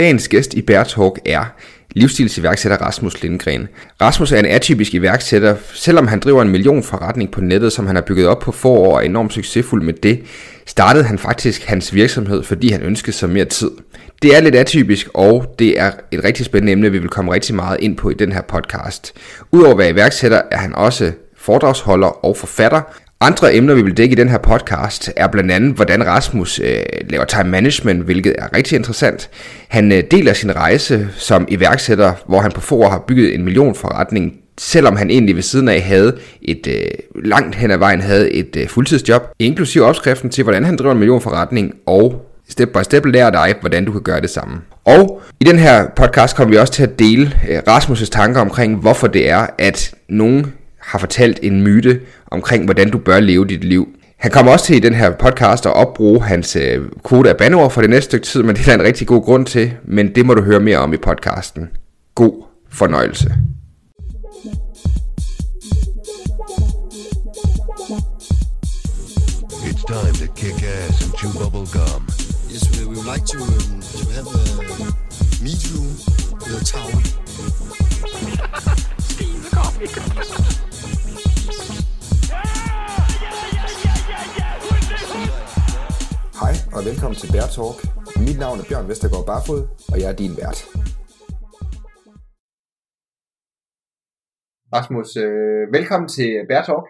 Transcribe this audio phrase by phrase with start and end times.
[0.00, 1.44] Dagens gæst i Bear Talk er
[1.90, 3.68] livsstilsiværksætter Rasmus Lindgren.
[4.00, 7.96] Rasmus er en atypisk iværksætter, selvom han driver en million forretning på nettet, som han
[7.96, 10.22] har bygget op på få år og er enormt succesfuld med det,
[10.66, 13.70] startede han faktisk hans virksomhed, fordi han ønskede sig mere tid.
[14.22, 17.54] Det er lidt atypisk, og det er et rigtig spændende emne, vi vil komme rigtig
[17.54, 19.12] meget ind på i den her podcast.
[19.52, 22.82] Udover at være iværksætter, er han også foredragsholder og forfatter,
[23.22, 26.82] andre emner, vi vil dække i den her podcast, er blandt andet, hvordan Rasmus øh,
[27.10, 29.30] laver time management, hvilket er rigtig interessant.
[29.68, 33.44] Han øh, deler sin rejse som iværksætter, hvor han på få år har bygget en
[33.44, 38.00] million forretning, selvom han egentlig ved siden af havde et øh, langt hen ad vejen
[38.00, 42.68] havde et øh, fuldtidsjob, inklusive opskriften til, hvordan han driver en million forretning, og step
[42.68, 44.60] by step lærer dig, hvordan du kan gøre det samme.
[44.84, 48.76] Og i den her podcast kommer vi også til at dele øh, Rasmus' tanker omkring,
[48.76, 50.46] hvorfor det er, at nogen
[50.80, 53.88] har fortalt en myte omkring, hvordan du bør leve dit liv.
[54.20, 57.70] Han kommer også til i den her podcast at opbruge hans øh, kode af bandeord
[57.70, 60.14] for det næste stykke tid, men det er der en rigtig god grund til, men
[60.14, 61.68] det må du høre mere om i podcasten.
[62.14, 63.34] God fornøjelse.
[69.68, 72.06] It's time to kick ass and chew bubble gum.
[72.50, 74.38] Yes, we, we would like to, um, to have a
[75.42, 75.80] meet you
[76.44, 77.00] with a tower.
[86.40, 87.76] Hej og velkommen til Bear Talk.
[88.26, 89.60] Mit navn er Bjørn Vestergaard Barfod,
[89.92, 90.58] og jeg er din vært.
[94.76, 96.86] Rasmus, øh, velkommen til Bear Talk.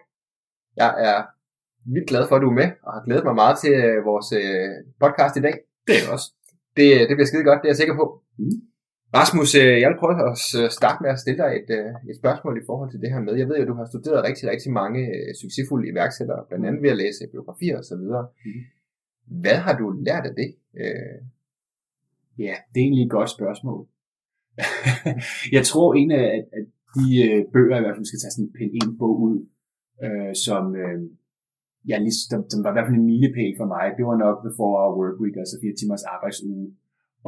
[0.82, 1.18] Jeg er
[1.94, 4.28] vildt glad for, at du er med, og har glædet mig meget til øh, vores
[4.40, 4.70] øh,
[5.02, 5.56] podcast i dag.
[5.88, 6.26] Det er også.
[6.78, 8.06] Det, det bliver skide godt, det er jeg sikker på.
[8.42, 8.56] Mm.
[9.18, 12.16] Rasmus, øh, jeg vil prøve at s- starte med at stille dig et, øh, et
[12.22, 13.32] spørgsmål i forhold til det her med.
[13.40, 16.80] Jeg ved jo, at du har studeret rigtig, rigtig mange øh, succesfulde iværksættere, blandt andet
[16.84, 18.24] ved at læse biografier og så videre.
[18.48, 18.62] Mhm.
[19.30, 20.54] Hvad har du lært af det?
[20.80, 21.20] Øh,
[22.46, 23.86] Ja, det er egentlig et godt spørgsmål.
[25.56, 26.26] jeg tror, en af
[26.58, 29.36] at de øh, bøger, i hvert fald skal tage sådan en, en bog ud,
[30.04, 30.98] øh, som, øh,
[31.90, 34.36] ja, lige, som, som var i hvert fald en milepæl for mig, det var nok
[34.44, 36.66] The 4-Hour Work Week, altså fire timers arbejdsuge.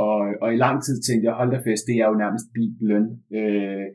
[0.05, 3.05] Og, og i lang tid tænkte jeg, hold da fest, det er jo nærmest bibelen.
[3.39, 3.87] Øh,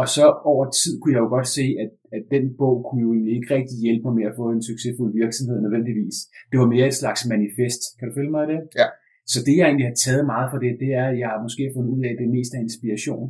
[0.00, 3.10] og så over tid kunne jeg jo godt se, at, at den bog kunne jo
[3.12, 6.16] egentlig ikke rigtig hjælpe mig med at få en succesfuld virksomhed nødvendigvis.
[6.50, 7.80] Det var mere et slags manifest.
[7.96, 8.60] Kan du følge mig i det?
[8.80, 8.88] Ja.
[9.32, 11.72] Så det, jeg egentlig har taget meget fra det, det er, at jeg har måske
[11.74, 13.26] fundet ud af, at det mest af inspiration,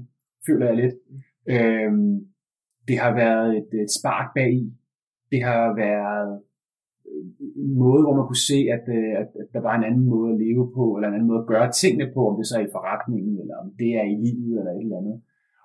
[0.46, 0.96] føler jeg lidt.
[1.54, 2.14] Øhm,
[2.88, 4.66] det har været et, et spark bag i.
[5.32, 6.30] Det har været
[7.64, 10.28] en måde, hvor man kunne se, at, øh, at, at der var en anden måde
[10.32, 12.64] at leve på, eller en anden måde at gøre tingene på, om det så er
[12.66, 15.18] i forretningen, eller om det er i livet, eller et eller andet.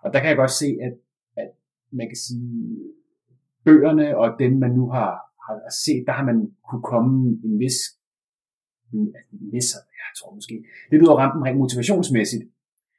[0.04, 0.94] Og der kan jeg godt se, at,
[1.38, 1.50] at
[1.92, 2.78] man kan sige,
[3.66, 5.12] bøgerne og dem, man nu har,
[5.46, 7.78] har set, der har man kunne komme en vis,
[8.94, 12.44] en, altså en vis, jeg tror måske, det lyder ramt rent motivationsmæssigt,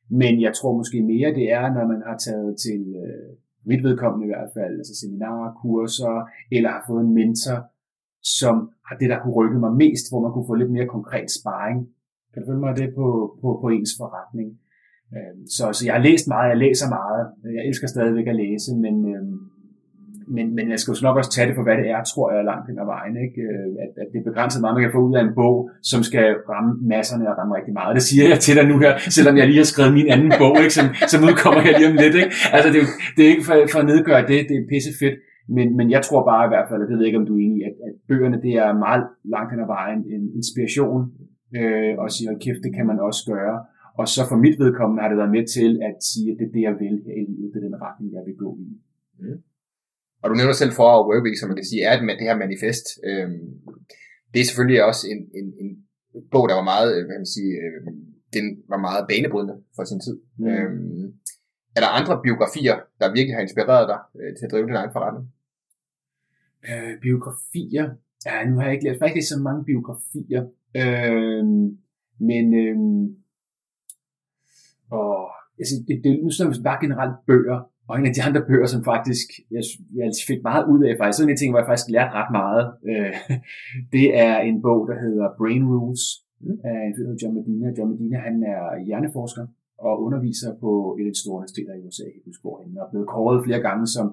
[0.08, 4.26] men jeg tror måske mere, det er, når man har taget til øh, mit vedkommende
[4.26, 7.58] i hvert fald, altså seminarer, kurser, eller har fået en mentor,
[8.22, 11.30] som har det, der kunne rykke mig mest, hvor man kunne få lidt mere konkret
[11.30, 11.88] sparring.
[12.32, 14.48] Kan du følge mig det på, på, på ens forretning?
[15.16, 17.22] Øhm, så, så jeg har læst meget, jeg læser meget.
[17.56, 19.36] Jeg elsker stadigvæk at læse, men, øhm,
[20.36, 22.48] men, men jeg skal jo nok også tage det for, hvad det er, tror jeg,
[22.50, 23.14] langt hen ad vejen.
[23.24, 23.38] Ikke?
[23.48, 25.56] Øh, at, at det er begrænset meget, man kan få ud af en bog,
[25.90, 27.92] som skal ramme masserne og ramme rigtig meget.
[27.98, 30.54] Det siger jeg til dig nu her, selvom jeg lige har skrevet min anden bog,
[30.64, 30.74] ikke?
[30.78, 32.14] Som, som udkommer her lige om lidt.
[32.20, 32.32] Ikke?
[32.54, 35.16] Altså, det, er det er ikke for, for at nedgøre det, det er pisse fedt.
[35.56, 37.34] Men, men jeg tror bare i hvert fald, og det ved jeg ikke, om du
[37.36, 39.02] er enig i, at, at bøgerne, det er meget
[39.34, 41.00] langt hen ad vejen en inspiration,
[41.58, 43.56] øh, og siger, kæft, det kan man også gøre.
[44.00, 46.54] Og så for mit vedkommende har det været med til at sige, at det er
[46.56, 48.68] det, jeg vil her i livet, det er den retning, jeg vil gå i.
[50.22, 52.42] Og du nævner selv for Work Week, som man kan sige, er et, det her
[52.44, 52.86] manifest.
[53.08, 53.46] Øhm,
[54.32, 55.70] det er selvfølgelig også en, en, en
[56.32, 57.80] bog, der var meget, øh, hvad kan man sige, øh,
[58.36, 60.16] den var meget banebrydende for sin tid.
[60.38, 60.44] Mm.
[60.44, 60.50] Mm.
[60.50, 61.06] Øhm,
[61.76, 64.94] er der andre biografier, der virkelig har inspireret dig øh, til at drive din egen
[64.96, 65.26] forretning?
[66.68, 67.86] Øh, biografier.
[68.26, 70.42] Ja, nu har jeg ikke læst, faktisk så mange biografier.
[70.80, 71.44] Øh,
[72.30, 72.76] men øh,
[74.98, 75.12] og,
[75.60, 77.58] altså, det, det, nu snakker vi bare generelt bøger.
[77.88, 79.62] Og en af de andre bøger, som faktisk jeg,
[80.00, 82.64] jeg fik meget ud af, faktisk, sådan en ting, hvor jeg faktisk lærte ret meget,
[82.90, 83.14] øh,
[83.96, 86.04] det er en bog, der hedder Brain Rules,
[86.70, 87.66] af en fyr, John Medina.
[87.76, 89.46] John Medina, han er hjerneforsker
[89.78, 92.90] og underviser på et af de store universiteter i USA, jeg kan huske, han er
[92.92, 94.06] blevet kåret flere gange som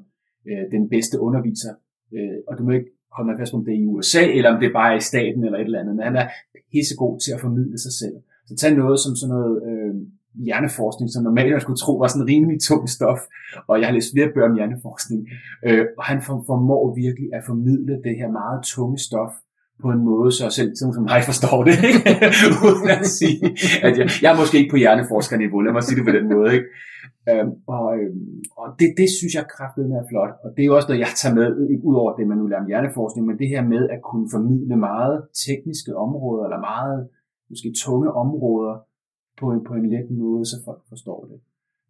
[0.49, 1.73] øh, den bedste underviser.
[2.15, 4.49] Øh, og du må ikke holde mig fast på, om det er i USA, eller
[4.53, 6.27] om det er bare i staten, eller et eller andet, men han er
[6.71, 8.17] pissegod til at formidle sig selv.
[8.47, 9.93] Så tag noget som sådan noget øh,
[10.35, 13.19] hjerneforskning, som normalt jeg skulle tro var sådan rimelig tung stof,
[13.67, 15.21] og jeg har læst flere bøger om hjerneforskning,
[15.67, 19.33] øh, og han formår virkelig at formidle det her meget tunge stof
[19.81, 21.99] på en måde, så selv sådan som mig forstår det, ikke?
[22.67, 23.45] uden at sige,
[23.87, 26.49] at jeg, jeg er måske ikke på hjerneforskerniveau, lad mig sige det på den måde.
[26.57, 26.67] Ikke?
[27.29, 30.75] Øhm, og øhm, og det, det synes jeg kraftigt er flot, og det er jo
[30.77, 33.39] også noget, jeg tager med, ikke ud over det, man nu lærer om hjerneforskning, men
[33.41, 35.15] det her med at kunne formidle meget
[35.45, 36.99] tekniske områder, eller meget
[37.49, 38.75] måske tunge områder,
[39.41, 41.39] på en, på en let måde, så folk forstår det.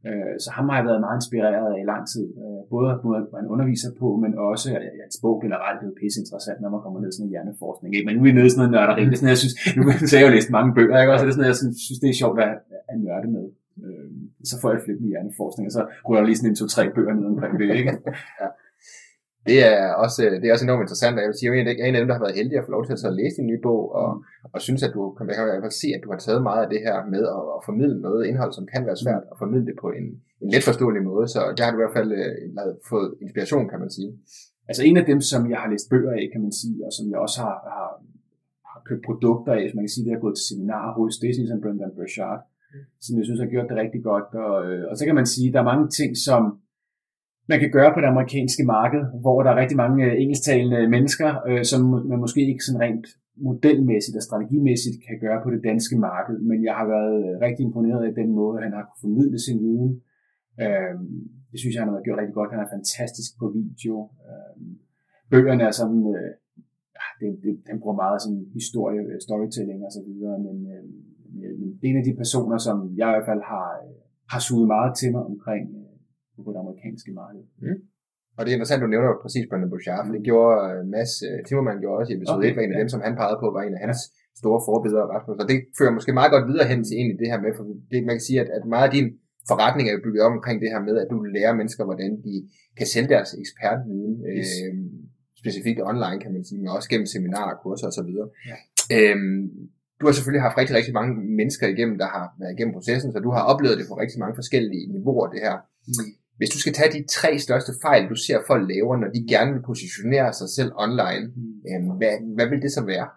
[0.07, 2.25] Øh, så ham har jeg været meget inspireret af i lang tid.
[2.44, 5.94] Øh, både måde, hvor han underviser på, men også at hans bog generelt er jo
[6.01, 7.90] pisse interessant, når man kommer ned i sådan en hjerneforskning.
[7.96, 8.06] Ikke?
[8.07, 9.01] Men nu er vi nede i sådan noget nørderi.
[9.06, 11.12] Det er sådan, jeg synes, nu har jeg jo læst mange bøger, ikke?
[11.13, 12.54] Også, det er sådan, jeg synes, det er sjovt at,
[12.92, 13.46] at nørde med.
[13.86, 14.07] Øh,
[14.50, 17.13] så får jeg flippet med hjerneforskning, og så ruller jeg lige sådan en to-tre bøger
[17.18, 17.69] ned omkring det.
[17.80, 17.92] Ikke?
[18.42, 18.48] ja.
[19.50, 21.90] Det er også, det er også enormt interessant, og jeg vil sige, at jeg er
[21.90, 23.62] en af dem, der har været heldig at få lov til at læse din nye
[23.68, 24.10] bog, og,
[24.54, 26.62] og synes, at du kan, kan i hvert fald se, at du har taget meget
[26.66, 29.68] af det her med at, at formidle noget indhold, som kan være svært, at formidle
[29.69, 30.07] det på en,
[30.44, 32.12] en let forståelig måde, så der har du i hvert fald
[32.62, 34.12] uh, fået inspiration, kan man sige.
[34.69, 37.06] Altså en af dem, som jeg har læst bøger af, kan man sige, og som
[37.12, 37.90] jeg også har, har,
[38.72, 41.28] har købt produkter af, som man kan sige, det har gået til seminarer hos, det
[41.28, 42.40] er sådan som Brendan Burchard,
[42.74, 42.84] mm.
[43.06, 45.48] som jeg synes har gjort det rigtig godt, og, øh, og så kan man sige,
[45.48, 46.42] at der er mange ting, som
[47.51, 51.30] man kan gøre på det amerikanske marked, hvor der er rigtig mange øh, engelsktalende mennesker,
[51.50, 51.81] øh, som
[52.12, 53.07] man måske ikke sådan rent
[53.48, 57.63] modelmæssigt og strategimæssigt kan gøre på det danske marked, men jeg har været øh, rigtig
[57.63, 59.92] imponeret af den måde, han har formidlet sin viden.
[60.63, 60.96] Øh,
[61.51, 62.54] det synes jeg, han har gjort rigtig godt.
[62.56, 63.95] Han er fantastisk på video.
[64.28, 64.56] Øh,
[65.31, 66.31] bøgerne er sådan, øh,
[67.04, 70.84] ah, det, det, han bruger meget sådan historie, øh, storytelling og så videre, men øh,
[71.78, 73.95] det er en af de personer, som jeg i hvert fald har, øh,
[74.34, 75.88] har suget meget til mig omkring øh,
[76.45, 77.44] på det amerikanske marked.
[77.65, 77.80] Mm.
[78.36, 81.39] Og det er interessant, du nævner præcis Brendan Bouchard, for det gjorde uh, Mads uh,
[81.45, 82.81] Timmermann gjorde også i episode okay, 1, var en af ja.
[82.83, 84.01] dem, som han pegede på, var en af hans
[84.41, 85.38] store forbilleder, Rasmus.
[85.41, 88.00] Og det fører måske meget godt videre hen til egentlig det her med, for det,
[88.07, 89.07] man kan sige, at, at meget af din
[89.51, 92.33] forretning er bygget op omkring det her med, at du lærer mennesker, hvordan de
[92.80, 94.51] kan sælge deres ekspertviden, yes.
[94.63, 94.74] øh,
[95.42, 98.12] specifikt online, kan man sige, men også gennem seminarer, kurser osv.
[98.50, 98.57] Ja.
[98.95, 99.42] Øhm,
[100.00, 103.19] du har selvfølgelig haft rigtig, rigtig mange mennesker igennem, der har været igennem processen, så
[103.27, 105.56] du har oplevet det på rigtig mange forskellige niveauer, det her.
[105.88, 106.12] Mm.
[106.39, 109.51] Hvis du skal tage de tre største fejl, du ser folk laver, når de gerne
[109.53, 111.25] vil positionere sig selv online,
[111.68, 113.07] øh, hvad, hvad vil det så være?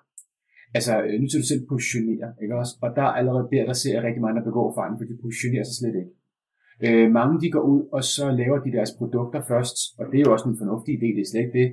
[0.77, 2.73] Altså, øh, nu skal du selv positionere, ikke også?
[2.85, 5.23] Og der er allerede der, der ser jeg rigtig mange, der begår fejlen, for de
[5.25, 6.13] positionerer sig slet ikke.
[6.87, 10.25] Øh, mange de går ud, og så laver de deres produkter først, og det er
[10.27, 11.69] jo også en fornuftig idé, det er slet ikke det.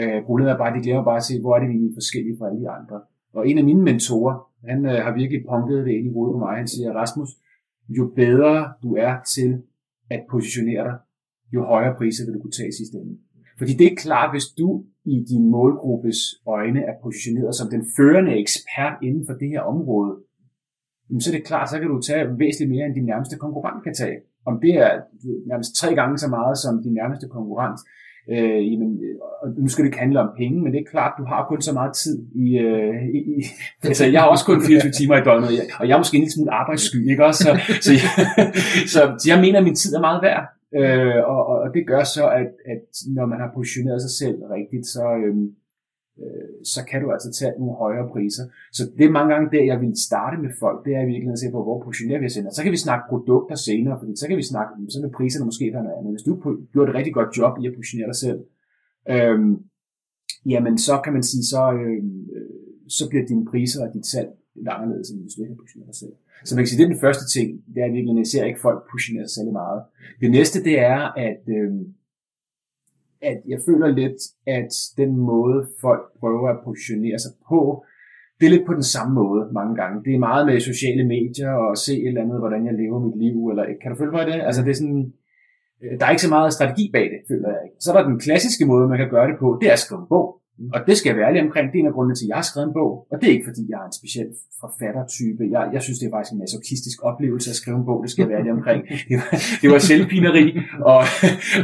[0.00, 1.98] Øh, problemet er bare, at de glemmer bare at se, hvor er det, vi er
[2.00, 2.96] forskellige fra alle de andre.
[3.36, 4.34] Og en af mine mentorer,
[4.70, 6.56] han øh, har virkelig punket det ind i hovedet på mig.
[6.62, 7.30] Han siger, Rasmus,
[7.88, 9.50] jo bedre du er til
[10.10, 10.96] at positionere dig,
[11.54, 13.18] jo højere priser vil du kunne tage i sidste ende.
[13.58, 18.32] Fordi det er klart, hvis du i din målgruppes øjne er positioneret som den førende
[18.42, 20.12] ekspert inden for det her område,
[21.20, 23.94] så er det klart, så kan du tage væsentligt mere, end din nærmeste konkurrent kan
[23.94, 24.18] tage.
[24.46, 24.90] Om det er
[25.46, 27.80] nærmest tre gange så meget som din nærmeste konkurrent,
[28.30, 29.00] øh, jamen,
[29.42, 31.60] og nu skal det ikke handle om penge, men det er klart, du har kun
[31.62, 33.42] så meget tid i, øh, i, i
[33.82, 35.48] altså jeg har også kun 24 timer i døgnet,
[35.78, 37.42] og jeg er måske en lille smule arbejdssky, ikke også?
[37.44, 37.50] Så,
[37.86, 38.08] så, jeg,
[38.92, 40.44] så, så jeg mener, at min tid er meget værd,
[40.80, 42.84] øh, og, og det gør så, at, at
[43.16, 45.36] når man har positioneret sig selv rigtigt, så, øh,
[46.22, 48.44] øh, så kan du altså tage nogle højere priser.
[48.72, 51.38] Så det er mange gange det, jeg vil starte med folk, det er i virkeligheden
[51.38, 54.26] at se på, hvor positionerer vi os Så kan vi snakke produkter senere, fordi så
[54.28, 56.12] kan vi snakke, så vil priserne måske være noget andet.
[56.14, 56.32] Hvis du
[56.72, 58.40] gjorde et rigtig godt job i at positionere dig selv,
[59.14, 59.38] øh,
[60.52, 62.02] jamen så kan man sige, så, øh,
[62.88, 65.90] så bliver dine priser og dit salg lidt anderledes, end hvis du ikke har positioneret
[65.92, 66.14] dig selv.
[66.44, 68.60] Så man kan sige, det er den første ting, det er virkelig, jeg ser ikke
[68.60, 69.80] folk positionere sig særlig meget.
[70.20, 71.72] Det næste, det er, at øh,
[73.30, 74.20] at jeg føler lidt,
[74.58, 77.60] at den måde, folk prøver at positionere sig på,
[78.38, 80.04] det er lidt på den samme måde mange gange.
[80.04, 83.18] Det er meget med sociale medier og se et eller andet, hvordan jeg lever mit
[83.24, 84.40] liv, eller kan du følge mig i det?
[84.48, 85.04] Altså det er sådan,
[85.82, 87.76] øh, der er ikke så meget strategi bag det, føler jeg ikke.
[87.80, 90.00] Så er der den klassiske måde, man kan gøre det på, det er at skrive
[90.02, 90.26] en bog.
[90.74, 91.64] Og det skal jeg være ærlig omkring.
[91.70, 92.90] Det er en af grundene til, at jeg har skrevet en bog.
[93.12, 94.30] Og det er ikke, fordi jeg er en speciel
[94.62, 95.42] forfattertype.
[95.54, 97.98] Jeg, jeg synes, det er faktisk en masochistisk oplevelse at skrive en bog.
[98.04, 98.80] Det skal jeg være ærlig omkring.
[99.10, 99.28] Det var,
[99.62, 100.46] det var selvpineri,
[100.92, 101.00] og,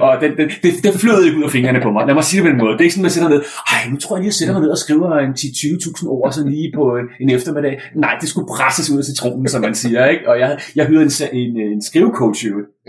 [0.06, 2.02] og det, det, det, det flød ikke ud af fingrene på mig.
[2.08, 2.72] Lad mig sige det på en måde.
[2.76, 3.42] Det er ikke sådan, man sætter ned.
[3.74, 6.32] Ej, nu tror jeg lige, at jeg sætter mig ned og skriver en 10-20.000 ord
[6.36, 6.84] sådan lige på
[7.22, 7.74] en eftermiddag.
[8.04, 10.00] Nej, det skulle presses ud af citronen, som man siger.
[10.12, 10.24] Ikke?
[10.30, 12.40] Og jeg, jeg hyrede en, en, en skrivecoach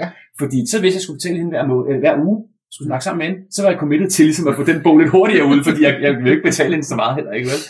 [0.02, 0.08] Ja.
[0.40, 2.38] Fordi så hvis jeg skulle fortælle hende hver, må, hver uge,
[2.72, 4.98] skulle snakke sammen med hende, så var jeg committed til ligesom at få den bog
[4.98, 7.62] lidt hurtigere ud, fordi jeg, jeg ville ikke betale hende så meget heller, ikke vel?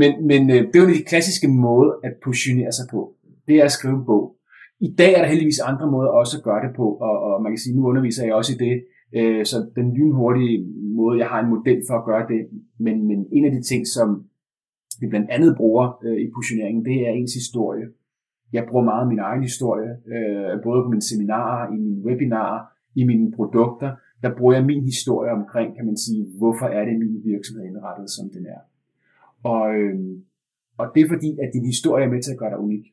[0.00, 3.00] Men, men øh, det er jo de klassiske måde at positionere sig på.
[3.48, 4.24] Det er at skrive en bog.
[4.88, 7.52] I dag er der heldigvis andre måder også at gøre det på, og, og man
[7.52, 8.74] kan sige, nu underviser jeg også i det,
[9.18, 10.56] øh, så den lynhurtige
[10.98, 12.40] måde, jeg har en model for at gøre det,
[12.84, 14.08] men, men en af de ting, som
[15.00, 17.86] vi blandt andet bruger øh, i positioneringen, det er ens historie.
[18.52, 22.60] Jeg bruger meget min egen historie, øh, både på mine seminarer, i mine webinarer,
[23.00, 23.90] i mine produkter,
[24.22, 28.10] der bruger jeg min historie omkring, kan man sige, hvorfor er det min virksomhed indrettet,
[28.10, 28.60] som den er.
[29.42, 29.98] Og, øh,
[30.78, 32.84] og det er fordi, at din historie er med til at gøre dig unik.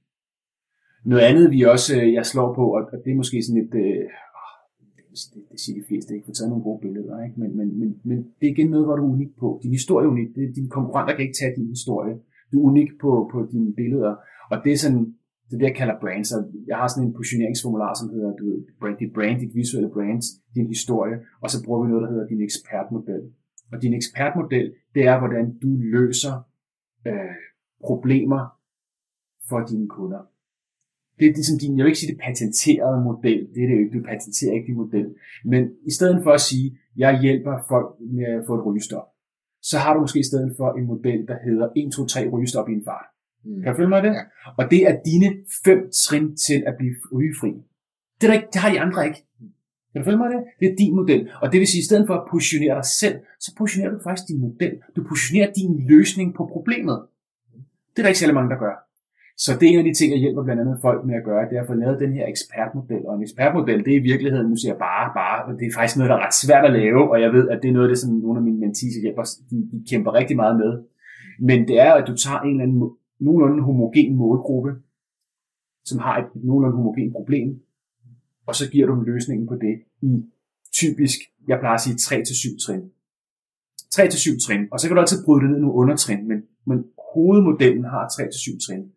[1.05, 4.05] Noget andet, vi også, øh, jeg slår på, og det er måske sådan et, øh,
[5.33, 7.39] det, det siger de fleste ikke, for taget nogle gode billeder, ikke?
[7.39, 9.59] Men, men, men, men det er igen noget, hvor du er unik på.
[9.63, 10.35] Din historie er unik.
[10.35, 12.15] Det, dine konkurrenter kan ikke tage din historie.
[12.51, 14.15] Du er unik på, på dine billeder.
[14.51, 15.15] Og det er sådan,
[15.49, 16.31] det er det, jeg kalder brands.
[16.31, 19.89] Og jeg har sådan en positioneringsformular, som hedder du ved, brand, dit brand, dit visuelle
[19.89, 20.21] brand,
[20.55, 23.23] din historie, og så bruger vi noget, der hedder din ekspertmodel.
[23.71, 26.35] Og din ekspertmodel, det er, hvordan du løser
[27.07, 27.37] øh,
[27.85, 28.41] problemer
[29.49, 30.21] for dine kunder.
[31.19, 33.79] Det er ligesom din, jeg vil ikke sige det patenterede model, det er det jo
[33.83, 35.15] ikke, du patenterer ikke din model.
[35.45, 39.07] Men i stedet for at sige, jeg hjælper folk med at få et rygestop,
[39.61, 42.69] så har du måske i stedet for en model, der hedder 1, 2, 3 rygestop
[42.69, 43.07] i en fart.
[43.45, 43.61] Mm.
[43.61, 44.13] Kan du følge mig det?
[44.19, 44.23] Ja.
[44.57, 45.29] Og det er dine
[45.65, 47.51] fem trin til at blive rygefri.
[48.17, 49.21] Det, er der ikke, det har de andre ikke.
[49.91, 50.41] Kan du følge mig det?
[50.59, 51.29] Det er din model.
[51.41, 53.99] Og det vil sige, at i stedet for at positionere dig selv, så positionerer du
[54.03, 54.73] faktisk din model.
[54.95, 56.97] Du positionerer din løsning på problemet.
[57.91, 58.75] Det er der ikke særlig mange, der gør.
[59.43, 61.49] Så det er en af de ting, jeg hjælper blandt andet folk med at gøre,
[61.49, 63.03] det er at få lavet den her ekspertmodel.
[63.07, 65.97] Og en ekspertmodel, det er i virkeligheden, nu siger jeg bare, bare, det er faktisk
[65.97, 67.91] noget, der er ret svært at lave, og jeg ved, at det er noget af
[67.93, 70.71] det, som nogle af mine mentees hjælper, de, de kæmper rigtig meget med.
[71.49, 72.79] Men det er, at du tager en eller anden
[73.19, 74.71] nogenlunde homogen målgruppe,
[75.85, 77.61] som har et nogenlunde homogen problem,
[78.45, 80.25] og så giver du dem løsningen på det i
[80.73, 82.83] typisk, jeg plejer at sige 3-7 trin.
[83.95, 86.77] 3-7 trin, og så kan du altid bryde det ned i nogle undertrin, men, men
[87.13, 88.91] hovedmodellen har 3-7 trin.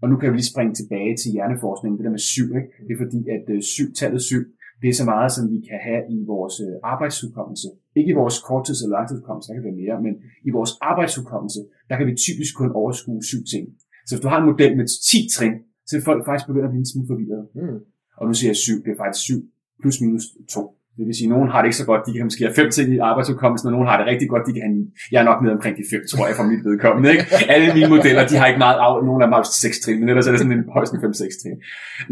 [0.00, 2.68] Og nu kan vi lige springe tilbage til hjerneforskningen, det der med 7, ikke?
[2.86, 4.36] det er fordi, at øh, 7, tallet 7,
[4.84, 7.68] det er så meget, som vi kan have i vores øh, arbejdsudkommelse.
[7.98, 10.14] Ikke i vores korttids- eller langtidsudkommelse, der kan være mere, men
[10.48, 13.64] i vores arbejdsudkommelse, der kan vi typisk kun overskue syv ting.
[14.06, 15.54] Så hvis du har en model med 10 trin,
[15.86, 17.44] så vil folk faktisk begynde at blive en smule forvirret.
[17.58, 17.78] Mm.
[18.18, 19.34] Og nu siger jeg 7, det er faktisk 7
[19.82, 20.24] plus minus
[20.54, 20.60] 2.
[20.96, 22.70] Det vil sige, at nogen har det ikke så godt, de kan måske have 5
[22.76, 25.12] ting i arbejdsudkommelsen, og nogen har det rigtig godt, de kan have 9.
[25.12, 27.06] Jeg er nok nede omkring de 5, tror jeg, for mit vedkommende.
[27.14, 27.24] Ikke?
[27.54, 30.08] Alle mine modeller, de har ikke meget af, nogle af dem har 6 trin, men
[30.10, 31.58] ellers er det sådan en højst 5-6 trin.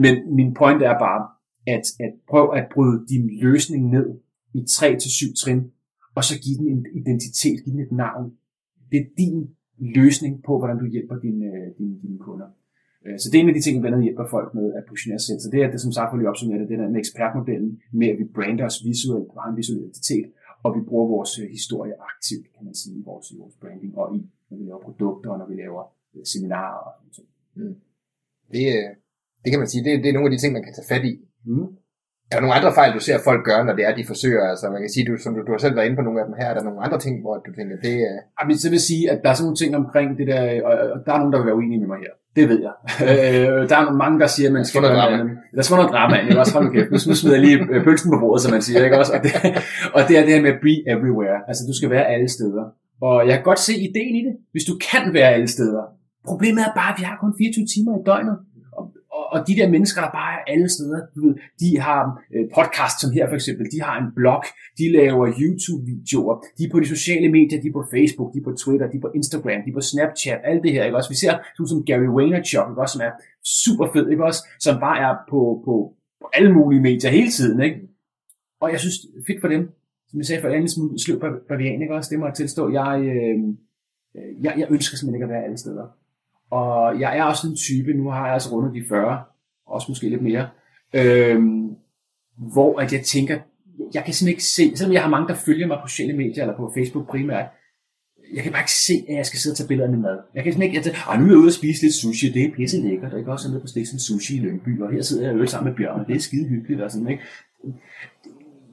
[0.05, 1.21] Men min point er bare,
[1.67, 4.07] at, at prøve at bryde din løsning ned
[4.55, 5.71] i 3-7 trin,
[6.15, 8.33] og så give den en identitet, give den et navn.
[8.91, 12.49] Det er din løsning på, hvordan du hjælper dine, øh, dine, dine kunder.
[13.07, 14.85] Øh, så det er en af de ting, jeg blandt andet hjælper folk med at
[14.89, 15.41] positionere sig selv.
[15.41, 18.19] Så det er det, som sagt, vi opsummerer det, det der med ekspertmodellen, med at
[18.19, 20.27] vi brander os visuelt, og har en visuel identitet,
[20.65, 23.99] og vi bruger vores øh, historie aktivt, kan man sige, i vores, i vores branding,
[23.99, 25.83] og i, når vi laver produkter, og når vi laver
[26.25, 27.71] seminarer og sådan noget.
[27.71, 27.77] Mm.
[28.53, 28.65] Det,
[29.43, 31.05] det kan man sige, det, det er nogle af de ting, man kan tage fat
[31.05, 31.15] i.
[31.47, 31.69] Mm.
[32.31, 34.45] Er der nogle andre fejl, du ser folk gøre, når det er, de forsøger?
[34.53, 36.27] Altså, man kan sige, du, som du, du har selv været inde på nogle af
[36.29, 38.17] dem her, er der nogle andre ting, hvor du tænker, det er...
[38.39, 40.99] Jamen, så vil sige, at der er sådan nogle ting omkring det der, og og
[41.05, 42.13] der er nogen, der vil være uenige med mig her.
[42.37, 42.75] Det ved jeg.
[43.09, 44.79] Øh, der er mange, der siger, at man skal...
[44.79, 45.17] få noget drama.
[45.57, 46.53] Der skal noget drama ikke også?
[46.57, 46.91] Hold nu kæft.
[47.11, 49.13] Nu smider jeg lige øh, pølsen på bordet, som man siger, ikke også?
[49.17, 49.33] Og det,
[49.97, 51.39] og det er det her med be everywhere.
[51.49, 52.65] Altså, du skal være alle steder.
[53.09, 55.83] Og jeg kan godt se ideen i det, hvis du kan være alle steder.
[56.31, 58.37] Problemet er bare, at vi har kun 24 timer i døgnet.
[59.33, 62.01] Og, de der mennesker, der bare er alle steder, du ved, de har
[62.35, 64.43] øh, podcast som her for eksempel, de har en blog,
[64.79, 68.47] de laver YouTube-videoer, de er på de sociale medier, de er på Facebook, de er
[68.49, 71.11] på Twitter, de er på Instagram, de er på Snapchat, alt det her, ikke også?
[71.15, 73.13] Vi ser sådan som Gary Vaynerchuk, ikke også, som er
[73.63, 74.41] super fed, ikke også?
[74.65, 75.75] Som bare er på, på,
[76.21, 77.79] på alle mulige medier hele tiden, ikke?
[78.63, 78.97] Og jeg synes,
[79.27, 79.63] fedt for dem.
[80.09, 82.11] Som jeg sagde før, jeg er en på smule sløv bavian, ikke også?
[82.11, 82.63] Det må jeg tilstå.
[82.79, 83.39] Jeg, øh,
[84.17, 85.87] øh, jeg, jeg ønsker simpelthen ikke at være alle steder.
[86.59, 89.23] Og jeg er også en type, nu har jeg altså rundet de 40,
[89.67, 90.49] også måske lidt mere,
[90.95, 91.71] øhm,
[92.53, 93.39] hvor at jeg tænker,
[93.95, 96.43] jeg kan simpelthen ikke se, selvom jeg har mange, der følger mig på sociale medier,
[96.43, 97.47] eller på Facebook primært,
[98.35, 100.17] jeg kan bare ikke se, at jeg skal sidde og tage billeder af min mad.
[100.35, 102.27] Jeg kan simpelthen ikke, jeg tænker, "Ej, nu er jeg ude og spise lidt sushi,
[102.37, 105.03] det er pisse lækkert, og ikke også nede på Stiksen Sushi i Lyngby, og her
[105.03, 107.23] sidder jeg øver sammen med Bjørn, og det er skide hyggeligt og sådan, ikke?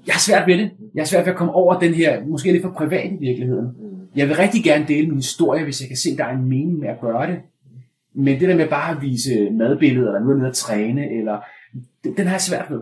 [0.07, 0.71] Jeg har svært ved det.
[0.95, 3.67] Jeg har svært ved at komme over den her, måske lidt for privat i virkeligheden.
[4.15, 6.49] Jeg vil rigtig gerne dele min historie, hvis jeg kan se, at der er en
[6.49, 7.39] mening med at gøre det.
[8.19, 11.41] Men det der med bare at vise madbilleder, eller nu er nede at træne, eller,
[12.03, 12.81] den, den har jeg svært ved.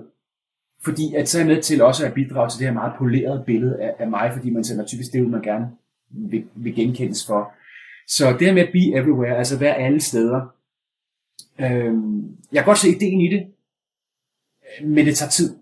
[0.83, 3.43] Fordi at så er jeg med til også at bidrage til det her meget polerede
[3.45, 5.71] billede af, af mig, fordi man sender typisk det ud, man gerne
[6.09, 7.53] vil, vil genkendes for.
[8.07, 10.55] Så det her med at be everywhere, altså være alle steder.
[11.59, 13.47] Øhm, jeg kan godt se ideen i det,
[14.83, 15.55] men det tager tid.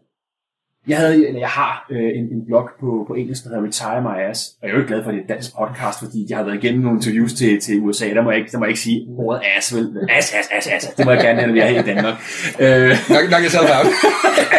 [0.87, 4.01] Jeg, havde, eller jeg har øh, en, en blog på, på engelsk, der hedder Retire
[4.01, 5.99] My Ass, og jeg er jo ikke glad for, at det er et dansk podcast,
[6.03, 8.57] fordi jeg har været igennem nogle interviews til, til USA, der må jeg ikke, der
[8.57, 9.85] må jeg ikke sige ordet ass, vel?
[10.17, 10.85] Ass, ass, ass, ass.
[10.97, 12.13] Det må jeg gerne, når vi er her i Danmark.
[12.59, 13.87] Øh, Nok, nok jeg selv out.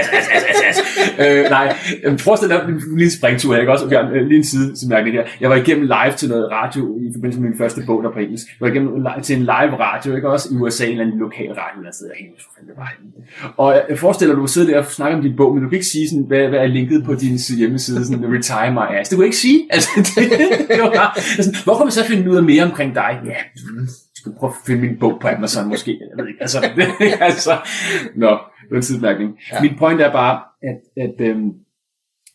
[0.01, 0.77] as, as, as, as, as.
[1.27, 3.89] Øh, nej, øh, forestil dig en lille springtur her, ikke også?
[3.89, 5.25] Bjørn, øh, lige en side, som jeg her.
[5.41, 8.19] Jeg var igennem live til noget radio i forbindelse med min første bog, der på
[8.19, 8.47] engelsk.
[8.47, 10.49] Jeg var igennem li- til en live radio, ikke også?
[10.53, 12.89] I USA, en eller anden lokal radio, der sidder jeg ikke, hvor fanden det var
[12.99, 13.13] henne.
[13.57, 15.77] Og jeg forestiller dig, du sidder der og snakker om din bog, men du kan
[15.77, 19.09] ikke sige sådan hvad, hvad er linket på din hjemmeside, sådan, retire my ass.
[19.09, 19.67] Det kunne jeg ikke sige.
[19.71, 20.25] Altså, det,
[20.69, 23.21] det var bare, sådan, hvor kan man så finde ud af mere omkring dig?
[23.25, 25.91] Ja, du skal prøve at finde min bog på Amazon måske.
[26.11, 26.59] Jeg ved ikke, altså,
[27.29, 27.55] altså,
[28.17, 28.31] nå,
[28.63, 29.39] det var en tidmærkning.
[29.53, 29.63] Ja.
[29.63, 31.53] Min point er bare, at, at øhm,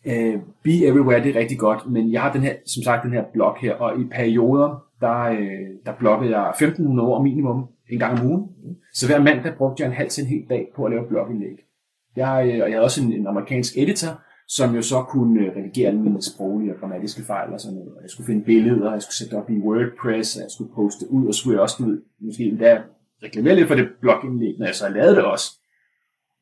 [0.06, 3.14] øh, Be Everywhere, det er rigtig godt, men jeg har den her, som sagt, den
[3.14, 8.00] her blog her, og i perioder, der, øh, der bloggede jeg 1500 ord minimum en
[8.00, 8.50] gang om ugen.
[8.94, 11.58] Så hver mandag brugte jeg en halv til en hel dag på at lave blogindlæg.
[12.16, 15.56] Jeg, øh, og jeg havde også en, en amerikansk editor, som jo så kunne øh,
[15.58, 17.94] redigere alle mine sproglige og grammatiske fejl og sådan noget.
[17.96, 21.12] Og jeg skulle finde billeder, jeg skulle sætte op i WordPress, og jeg skulle poste
[21.12, 22.82] ud, og skulle jeg også ud, måske endda
[23.24, 25.52] reklamere lidt for det blogindlæg, når altså, jeg så lavede det også.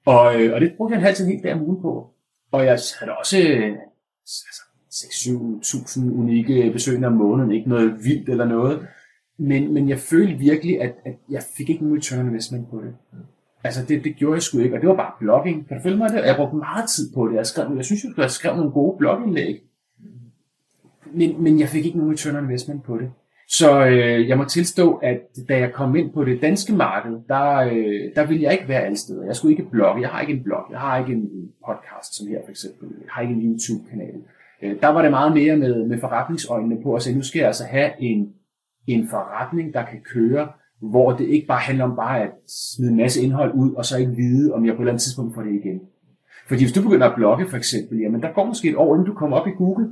[0.06, 2.14] Og, øh, og det brugte jeg en halv til en hel dag om ugen på.
[2.52, 4.62] Og jeg havde også altså,
[4.92, 8.88] 6-7.000 unikke besøgende om måneden, ikke noget vildt eller noget.
[9.38, 12.82] Men, men jeg følte virkelig, at, at jeg fik ikke nogen return on investment på
[12.82, 12.96] det.
[13.64, 15.68] Altså, det, det gjorde jeg sgu ikke, og det var bare blogging.
[15.68, 16.26] Kan du følge mig det?
[16.26, 17.36] Jeg brugte meget tid på det.
[17.36, 19.62] Jeg, skrev, jeg synes jo, jeg skrev nogle gode blogindlæg.
[21.14, 23.12] Men, men jeg fik ikke nogen return on investment på det.
[23.48, 27.56] Så øh, jeg må tilstå, at da jeg kom ind på det danske marked, der,
[27.56, 29.26] øh, der ville jeg ikke være alle steder.
[29.26, 30.02] Jeg skulle ikke blogge.
[30.02, 30.64] Jeg har ikke en blog.
[30.72, 32.88] Jeg har ikke en podcast som her for eksempel.
[32.90, 34.16] Jeg har ikke en YouTube-kanal.
[34.62, 37.48] Øh, der var det meget mere med, med forretningsøjnene på at sige, nu skal jeg
[37.48, 38.34] altså have en,
[38.88, 40.48] en forretning, der kan køre,
[40.82, 43.98] hvor det ikke bare handler om bare at smide en masse indhold ud, og så
[43.98, 45.80] ikke vide, om jeg på et eller andet tidspunkt får det igen.
[46.48, 49.08] Fordi hvis du begynder at blogge for eksempel, jamen der går måske et år, inden
[49.08, 49.90] du kommer op i Google,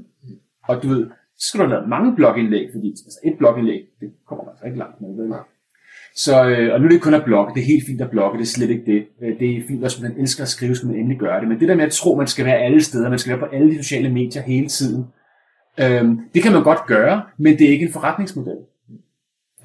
[0.63, 4.09] og du ved, så skal du have lavet mange blogindlæg, fordi altså et blogindlæg, det
[4.27, 5.09] kommer man altså ikke langt med.
[5.15, 5.35] Ved.
[6.15, 8.09] Så, øh, og nu er det ikke kun at blogge, det er helt fint at
[8.09, 9.05] blogge, det er slet ikke det.
[9.21, 11.47] Øh, det er fint, hvis man elsker at skrive, skal man endelig gøre det.
[11.47, 13.55] Men det der med at tro, man skal være alle steder, man skal være på
[13.55, 15.05] alle de sociale medier hele tiden,
[15.79, 18.57] øhm, det kan man godt gøre, men det er ikke en forretningsmodel.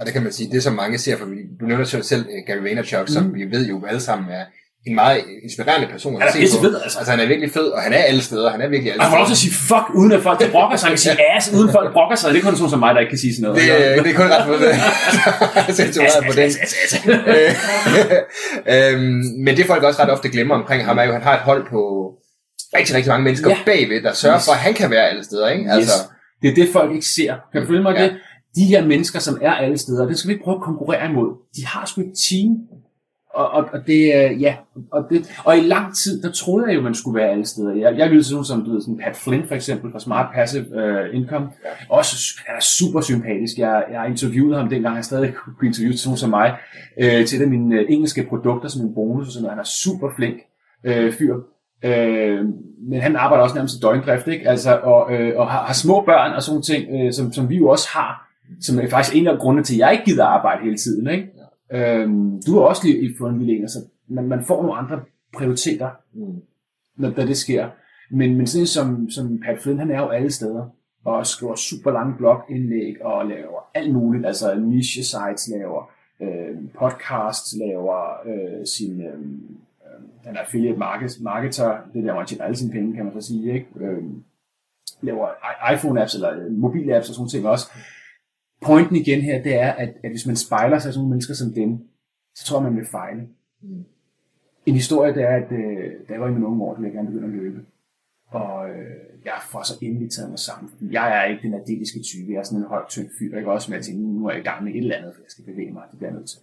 [0.00, 1.24] Og det kan man sige, det som mange ser, for
[1.60, 3.34] du nævner selv øh, Gary Vaynerchuk, som Mm.
[3.34, 4.44] vi ved jo alle sammen er
[4.86, 6.98] en meget inspirerende person Han er pisse fed, altså.
[6.98, 7.10] altså.
[7.10, 9.18] han er virkelig fed, og han er alle steder, han er virkelig alle han får
[9.18, 9.50] lov til steder.
[9.50, 10.86] at sige fuck, uden at folk der brokker sig.
[10.86, 12.30] Han kan sige ass, uden folk brokker sig.
[12.32, 13.56] Det er kun sådan som mig, der ikke kan sige sådan noget.
[13.62, 14.62] Det, øh, det er kun ret fedt.
[15.68, 16.50] Jeg censureret på den.
[17.32, 21.22] Øh, øhm, men det folk også ret ofte glemmer omkring ham, er jo, at han
[21.22, 21.80] har et hold på
[22.76, 23.56] rigtig, rigtig mange mennesker ja.
[23.66, 24.44] bagved, der sørger Yes.
[24.44, 25.48] for, at han kan være alle steder.
[25.48, 25.70] Ikke?
[25.70, 26.08] Altså, Yes.
[26.42, 27.34] Det er det, folk ikke ser.
[27.52, 28.02] Kan du følge mig Ja.
[28.04, 28.12] det?
[28.56, 31.36] De her mennesker, som er alle steder, det skal vi ikke prøve at konkurrere imod.
[31.56, 32.68] De har sgu et team.
[33.34, 34.56] Og, og, og det er, ja,
[34.90, 37.74] og, det, og i lang tid, der troede jeg jo, man skulle være alle steder.
[37.74, 40.66] Jeg, jeg til nogen som, du ved, sådan Pat Flynn for eksempel, fra Smart Passive
[40.70, 41.48] uh, Income.
[41.64, 41.70] Ja.
[41.88, 43.58] Også, han er super sympatisk.
[43.58, 46.56] Jeg, jeg interviewede ham dengang, han stadig kunne interviewe til nogen som mig,
[47.00, 49.54] øh, til et af mine øh, engelske produkter som en bonus og sådan noget.
[49.54, 50.36] Han er super flink
[50.84, 51.34] øh, fyr.
[51.84, 52.44] Øh,
[52.88, 54.48] men han arbejder også nærmest i døgndrift, ikke?
[54.48, 57.56] Altså, og, øh, og har, har små børn og sådan ting, øh, som, som vi
[57.56, 60.64] jo også har, som er faktisk en af grundene til, at jeg ikke gider arbejde
[60.64, 61.06] hele tiden.
[61.10, 61.32] Ikke?
[61.70, 62.02] Ja.
[62.02, 63.78] Øhm, du har også lige fået en lille en, altså,
[64.08, 65.00] man, man får nogle andre
[65.36, 66.42] prioriteter, Mm.
[66.96, 67.68] når, når det sker.
[68.10, 70.68] Men, men sådan som, som Pat Flynn, han er jo alle steder,
[71.04, 75.90] og skriver super lange blogindlæg, og laver alt muligt, altså niche sites laver,
[76.22, 79.06] øh, podcasts laver, øh, sin, øh,
[79.86, 82.94] øh, han er affiliate market, marketer, det er der, hvor han tjener alle sine penge,
[82.94, 83.66] kan man så sige, ikke?
[83.80, 84.02] Øh,
[85.02, 85.28] laver
[85.74, 87.66] iPhone-apps eller mobil-apps og sådan ting også.
[88.64, 91.34] Pointen igen her, det er, at, at hvis man spejler sig af sådan nogle mennesker
[91.34, 91.78] som dem,
[92.34, 93.28] så tror jeg, man vil fejle.
[93.62, 93.84] Mm.
[94.66, 96.94] En historie, det er, at øh, da jeg var i mine unge år, ville jeg
[96.94, 97.60] gerne begynde at løbe.
[98.28, 100.72] Og øh, jeg får så endelig taget mig sammen.
[100.90, 102.32] Jeg er ikke den atletiske type.
[102.32, 103.36] Jeg er sådan en høj, tynd fyr.
[103.36, 105.22] Ikke også med at tænke, nu er jeg i gang med et eller andet, for
[105.22, 105.82] jeg skal bevæge mig.
[105.90, 106.38] Det bliver jeg nødt til.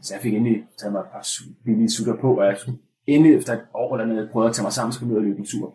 [0.00, 1.26] Så jeg fik endelig taget mig et par
[1.64, 2.56] billige sutter på, og jeg
[3.06, 5.22] endelig efter et år eller noget prøvede at tage mig sammen, så skulle jeg ud
[5.22, 5.74] og løbe en tur.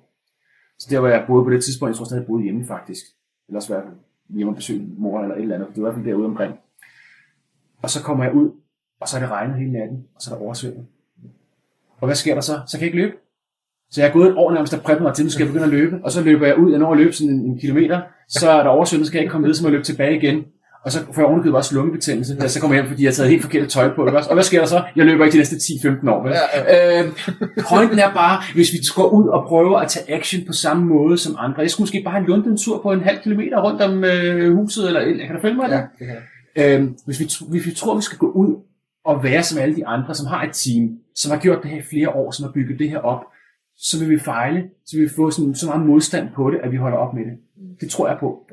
[0.80, 3.06] Så der var jeg boede på det tidspunkt, jeg tror stadig, jeg boede hjemme faktisk.
[3.48, 3.92] Eller også var jeg
[4.30, 5.68] hjemme og besøge mor eller et eller andet.
[5.76, 6.56] Det var i hvert fald derude omkring.
[7.82, 8.52] Og så kommer jeg ud,
[9.00, 10.86] og så er det regnet hele natten, og så er der oversvømmet.
[12.00, 12.62] Og hvad sker der så?
[12.68, 13.16] Så kan jeg ikke løbe.
[13.90, 15.66] Så jeg er gået et år nærmest og præppet mig til, nu skal jeg begynde
[15.66, 16.00] at løbe.
[16.04, 18.02] Og så løber jeg ud, jeg når at løbe sådan en, en kilometer.
[18.28, 20.18] Så er der oversvømmet, så kan jeg ikke komme ned, så må jeg løbe tilbage
[20.18, 20.46] igen.
[20.86, 23.14] Og så får jeg ovenikøbet også lungebetændelse, da så kommer jeg hjem, fordi jeg har
[23.14, 24.06] taget helt forkert tøj på.
[24.08, 24.18] Ikke?
[24.18, 24.84] Og hvad sker der så?
[24.96, 26.24] Jeg løber ikke de næste 10-15 år.
[26.24, 26.34] Vel?
[26.34, 27.12] Ja, Øh,
[27.70, 31.18] pointen er bare, hvis vi går ud og prøver at tage action på samme måde
[31.18, 31.62] som andre.
[31.62, 34.88] Jeg skulle måske bare have en tur på en halv kilometer rundt om øh, huset,
[34.88, 35.76] eller kan du følge mig der?
[35.76, 36.16] ja, det kan
[36.56, 36.80] jeg.
[36.80, 38.56] Øhm, hvis, vi, hvis vi tror, vi skal gå ud
[39.06, 41.78] og være som alle de andre, som har et team, som har gjort det her
[41.78, 43.22] i flere år, som har bygget det her op,
[43.78, 46.72] så vil vi fejle, så vil vi få sådan, så meget modstand på det, at
[46.72, 47.34] vi holder op med det.
[47.82, 48.50] Det tror jeg på.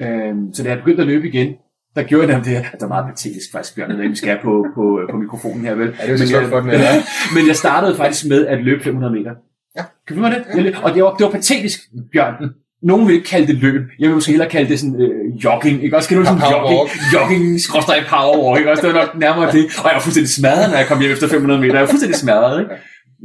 [0.00, 1.54] Øhm, så da jeg begyndte at løbe igen,
[1.96, 2.62] der gjorde jeg det her.
[2.62, 5.74] Det var meget patetisk faktisk, Bjørn, jeg ved ikke, skal på, på, på mikrofonen her,
[5.74, 5.86] vel?
[5.86, 7.02] Ja, det er Men jeg- for den, ja.
[7.34, 9.30] Men jeg startede faktisk med at løbe 500 meter.
[9.76, 9.82] Ja.
[10.08, 10.44] Kan du det?
[10.64, 11.80] Løb, og det var, det var patetisk,
[12.12, 12.34] Bjørn.
[12.82, 13.82] Nogen vil ikke kalde det løb.
[13.98, 15.84] Jeg vil måske hellere kalde det sådan øh, jogging.
[15.84, 16.06] Ikke også?
[16.06, 16.80] Skal du sådan jogging?
[17.14, 18.58] Jogging, skråstrej power walk.
[18.58, 18.86] Ikke også?
[18.86, 19.64] Det var nok nærmere det.
[19.84, 21.72] Og jeg var fuldstændig smadret, når jeg kom hjem efter 500 meter.
[21.74, 22.60] Jeg var fuldstændig smadret.
[22.60, 22.72] Ikke?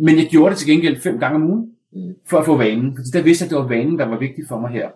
[0.06, 1.64] Men jeg gjorde det til gengæld fem gange om ugen.
[2.30, 2.92] for at få vanen.
[2.98, 4.88] Fordi der vidste jeg, at det var vanen, der var vigtig for mig her.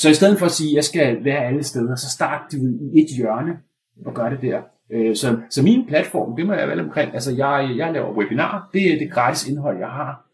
[0.00, 2.56] Så i stedet for at sige, at jeg skal være alle steder, så start du
[2.56, 3.52] ved, i et hjørne
[4.06, 4.60] og gør det der.
[4.90, 8.60] Øh, Så, så min platform, det må jeg vel omkring, altså jeg, jeg laver webinarer,
[8.72, 10.26] det er det gratis indhold, jeg har.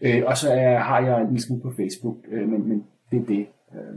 [0.00, 3.20] Øh, Og så er, har jeg en lille smule på Facebook, øh, men, men det
[3.20, 3.46] er det.
[3.74, 3.94] Øh,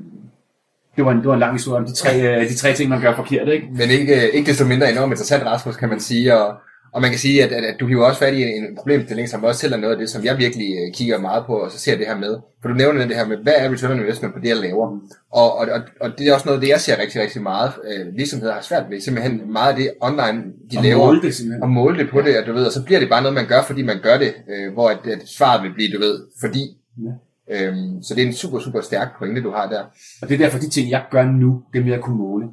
[0.96, 2.90] Det var, en, det var en lang historie om de tre, øh, de tre ting,
[2.90, 3.68] man gør forkert, ikke?
[3.72, 6.38] Men ikke, øh, ikke desto mindre enormt interessant, Rasmus, kan man sige.
[6.38, 6.56] Og,
[6.94, 9.30] og man kan sige, at, at, at du hiver også fat i en, en problemstilling,
[9.30, 11.72] som også selv er noget af det, som jeg virkelig øh, kigger meget på, og
[11.72, 12.38] så ser det her med.
[12.62, 14.88] For du nævner det her med, hvad er return on investment på det, jeg laver?
[15.32, 17.72] Og, og, og, og det er også noget af det, jeg ser rigtig, rigtig meget.
[17.92, 21.06] Øh, virksomheder har svært ved, simpelthen meget af det online, de Og laver.
[21.06, 21.64] måle det simpelthen.
[21.64, 23.48] Og måle det på det, og du ved, og så bliver det bare noget, man
[23.48, 26.78] gør, fordi man gør det, øh, hvor at, at svaret vil blive, du ved, fordi.
[27.06, 27.12] Ja.
[27.52, 29.82] Øhm, så det er en super, super stærk pointe, du har der.
[30.22, 32.46] Og det er derfor, de ting, jeg gør nu, det er med at kunne måle.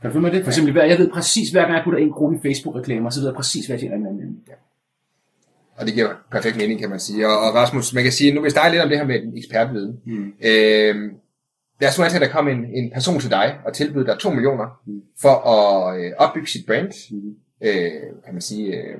[0.00, 0.42] Kan du følge mig det?
[0.44, 3.20] For eksempel, hver- jeg ved præcis, hver gang jeg putter en krone i Facebook-reklamer, så
[3.20, 4.36] ved jeg præcis, hvad jeg tjener i den anden ende.
[5.78, 7.26] Og det giver perfekt mening, kan man sige.
[7.26, 10.00] Og, og Rasmus, man kan sige, nu vil jeg lidt om det her med ekspertviden.
[10.04, 10.32] Mm.
[10.46, 11.14] Øhm,
[11.80, 14.18] lad os nu antage, at der kommer en, en person til dig og tilbyder dig
[14.18, 15.02] 2 millioner Mm.
[15.20, 17.34] for at øh, opbygge sit brand, Mm.
[17.62, 17.90] øh,
[18.24, 18.96] kan man sige, øh,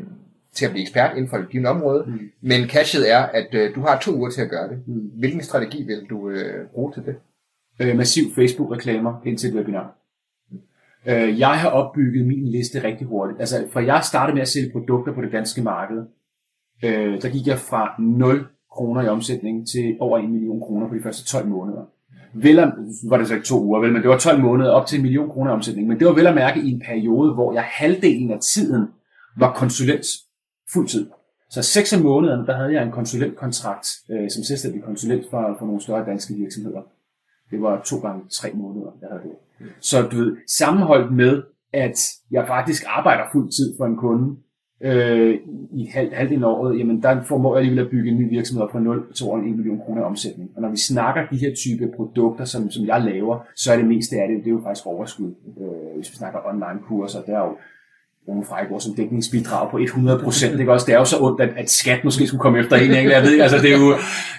[0.54, 2.04] til at blive ekspert inden for et givet område.
[2.06, 2.18] Mm.
[2.40, 4.78] Men catchet er, at øh, du har to uger til at gøre det.
[4.87, 5.11] Mm.
[5.18, 7.14] Hvilken strategi vil du øh, bruge til det?
[7.80, 9.96] øh, massiv Facebook-reklamer ind til et webinar.
[11.09, 13.40] Øh, jeg har opbygget min liste rigtig hurtigt.
[13.40, 16.03] Altså, fra jeg startede med at sælge produkter på det danske marked,
[16.85, 20.95] øh, der gik jeg fra 0 kroner i omsætning til over 1 million kroner på
[20.95, 21.85] de første 12 måneder.
[22.35, 22.73] Vel at,
[23.09, 25.03] var det så ikke to uger, vel, men det var 12 måneder op til en
[25.03, 25.88] million kroner i omsætning.
[25.88, 28.87] Men det var vel at mærke i en periode, hvor jeg halvdelen af tiden
[29.37, 30.07] var konsulent
[30.73, 31.07] fuldtid.
[31.51, 35.66] Så seks af månederne, der havde jeg en konsulentkontrakt øh, som selvstændig konsulent for, for
[35.66, 36.83] nogle større danske virksomheder.
[37.51, 39.45] Det var to gange tre måneder, jeg havde det.
[39.81, 41.42] Så du ved, sammenholdt med,
[41.73, 41.99] at
[42.31, 44.37] jeg faktisk arbejder fuld tid for en kunde
[44.83, 45.35] øh,
[45.73, 48.62] i halv, halvdelen af året, jamen der formår jeg alligevel at bygge en ny virksomhed
[48.64, 50.51] op fra 0 til over 1 million kroner i omsætning.
[50.57, 53.87] Og når vi snakker de her type produkter, som, som jeg laver, så er det
[53.87, 55.35] meste af det, det er jo faktisk overskud.
[55.61, 57.57] Øh, hvis vi snakker online kurser, der er jo
[58.27, 60.59] nogle Frejgaard som dækningsbidrag på 100 procent.
[60.59, 62.90] Det, også, det er jo så ondt, at, at skat måske skulle komme efter en.
[62.90, 63.95] Jeg ved ikke, altså det er jo...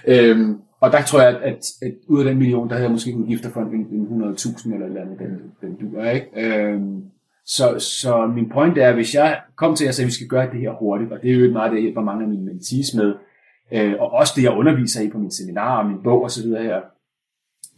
[0.08, 2.92] Øh, og der tror jeg, at, at, at ud af den million, der havde jeg
[2.92, 6.28] måske udgifter for en, en 100.000 eller eller andet, den, den duer, ikke?
[6.36, 7.04] Øhm,
[7.46, 10.28] så, så min point er, at hvis jeg kom til at sige, at vi skal
[10.28, 12.94] gøre det her hurtigt, og det er jo meget det, hjælper mange af mine mentees
[12.94, 13.14] med,
[13.72, 16.50] øh, og også det, jeg underviser i på mine seminarer og min bog osv.
[16.50, 16.82] her,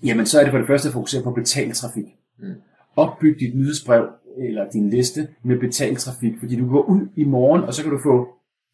[0.04, 2.06] jamen så er det for det første at fokusere på betalt trafik.
[2.40, 2.54] Mm.
[2.96, 4.08] Opbyg dit nyhedsbrev
[4.38, 7.92] eller din liste med betalt trafik, fordi du går ud i morgen, og så kan
[7.92, 8.28] du få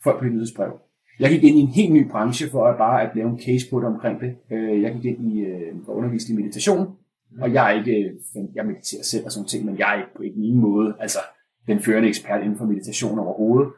[0.04, 0.72] folk på dit nyhedsbrev.
[1.20, 3.70] Jeg gik ind i en helt ny branche for at bare at lave en case
[3.70, 4.36] på det omkring det.
[4.52, 6.96] Øh, jeg gik ind i øh, for at undervise i meditation,
[7.42, 7.92] og jeg er ikke,
[8.36, 10.96] øh, jeg mediterer selv og sådan ting, men jeg er ikke på ikke min måde,
[11.00, 11.20] altså
[11.68, 13.72] den førende ekspert inden for meditation overhovedet.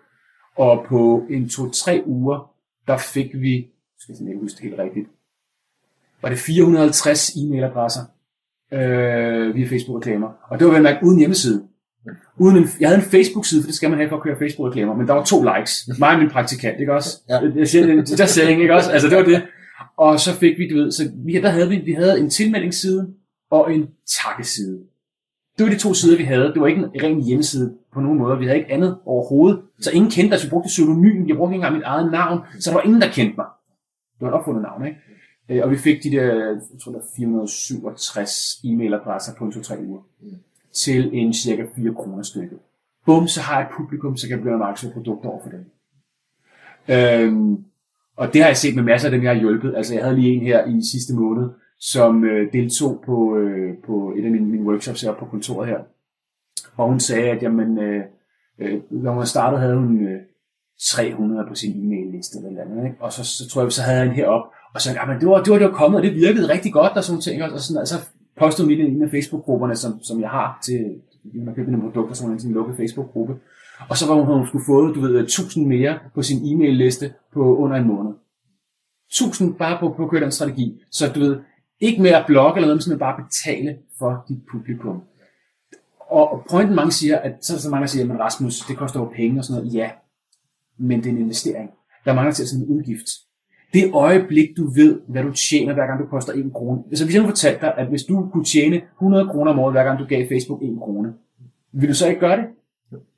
[0.56, 2.52] Og på en to-tre uger,
[2.88, 5.08] der fik vi, jeg skal jeg ikke huske det helt rigtigt,
[6.22, 8.04] var det 450 e-mailadresser
[8.72, 10.30] øh, via Facebook-reklamer.
[10.50, 11.68] Og det var vel mærke uden hjemmeside.
[12.38, 14.96] Uden en, jeg havde en Facebook-side, for det skal man have for at køre Facebook-reklamer,
[14.96, 15.90] men der var to likes.
[16.00, 17.10] Mig og min praktikant, ikke også?
[17.30, 17.40] Ja.
[17.56, 18.92] Jeg siger, det er selling, ikke også?
[18.92, 19.42] Altså, det var det.
[19.98, 23.14] Og så fik vi, du ved, så vi, der havde vi, vi havde en tilmeldingsside
[23.52, 23.88] og en
[24.24, 24.80] takkeside.
[25.58, 26.44] Det var de to sider, vi havde.
[26.54, 28.38] Det var ikke en ren hjemmeside på nogen måde.
[28.40, 29.62] Vi havde ikke andet overhovedet.
[29.80, 30.46] Så ingen kendte os.
[30.46, 31.28] Vi brugte pseudonym.
[31.28, 32.40] Jeg brugte ikke engang mit eget navn.
[32.60, 33.46] Så der var ingen, der kendte mig.
[34.20, 34.98] Det var et opfundet navn, ikke?
[35.50, 38.32] Øh, Og vi fik de der, jeg tror der er 467
[38.66, 40.02] e-mailadresser på en 2-3 uger.
[40.78, 42.56] Til en cirka 4 kroner stykke.
[43.06, 45.50] Bum, så har jeg et publikum, så kan jeg begynde at markedsføre produkter over for
[45.50, 45.66] dem.
[46.90, 47.66] Øhm,
[48.18, 49.76] og det har jeg set med masser af dem, jeg har hjulpet.
[49.76, 54.14] Altså jeg havde lige en her i sidste måned, som øh, deltog på, øh, på
[54.18, 55.80] et af mine, mine workshops her på kontoret her.
[56.78, 58.04] Og hun sagde, at jamen, øh,
[58.60, 60.22] øh, når hun startede, havde hun øh,
[60.82, 62.86] 300 på sin e-mail-liste eller andet.
[62.86, 62.98] Ikke?
[63.00, 65.44] Og så, så tror jeg, så havde jeg en herop, og så jamen, det var,
[65.44, 67.44] det var, det var kommet, og det virkede rigtig godt, og sådan ting.
[67.44, 68.10] Og, sådan, altså, så
[68.40, 71.86] postede hun i en af Facebook-grupperne, som, som jeg har til, når man køber nogle
[71.86, 73.36] produkter, så hun har en lukket Facebook-gruppe.
[73.90, 77.58] Og så var hun, hun skulle få, du ved, 1000 mere på sin e-mail-liste på
[77.58, 78.14] under en måned.
[79.10, 80.82] 1000 bare på, på køre den strategi.
[80.92, 81.40] Så du ved,
[81.80, 85.02] ikke med at blogge eller noget, men bare betale for dit publikum.
[86.00, 88.78] Og pointen mange siger, at så er der så mange, der siger, at Rasmus, det
[88.78, 89.76] koster jo penge og sådan noget.
[89.76, 89.90] Ja,
[90.78, 91.70] men det er en investering.
[92.06, 93.08] Der er mange, der ser sådan en udgift.
[93.74, 96.84] Det øjeblik, du ved, hvad du tjener, hver gang du koster 1 krone.
[96.90, 99.74] Altså hvis jeg nu fortalte dig, at hvis du kunne tjene 100 kroner om året,
[99.74, 101.14] hver gang du gav Facebook 1 krone,
[101.72, 102.46] vil du så ikke gøre det?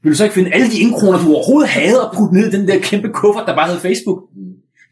[0.02, 2.46] Vil du så ikke finde alle de 1 kroner, du overhovedet havde og putte ned
[2.48, 4.20] i den der kæmpe kuffert, der bare hed Facebook?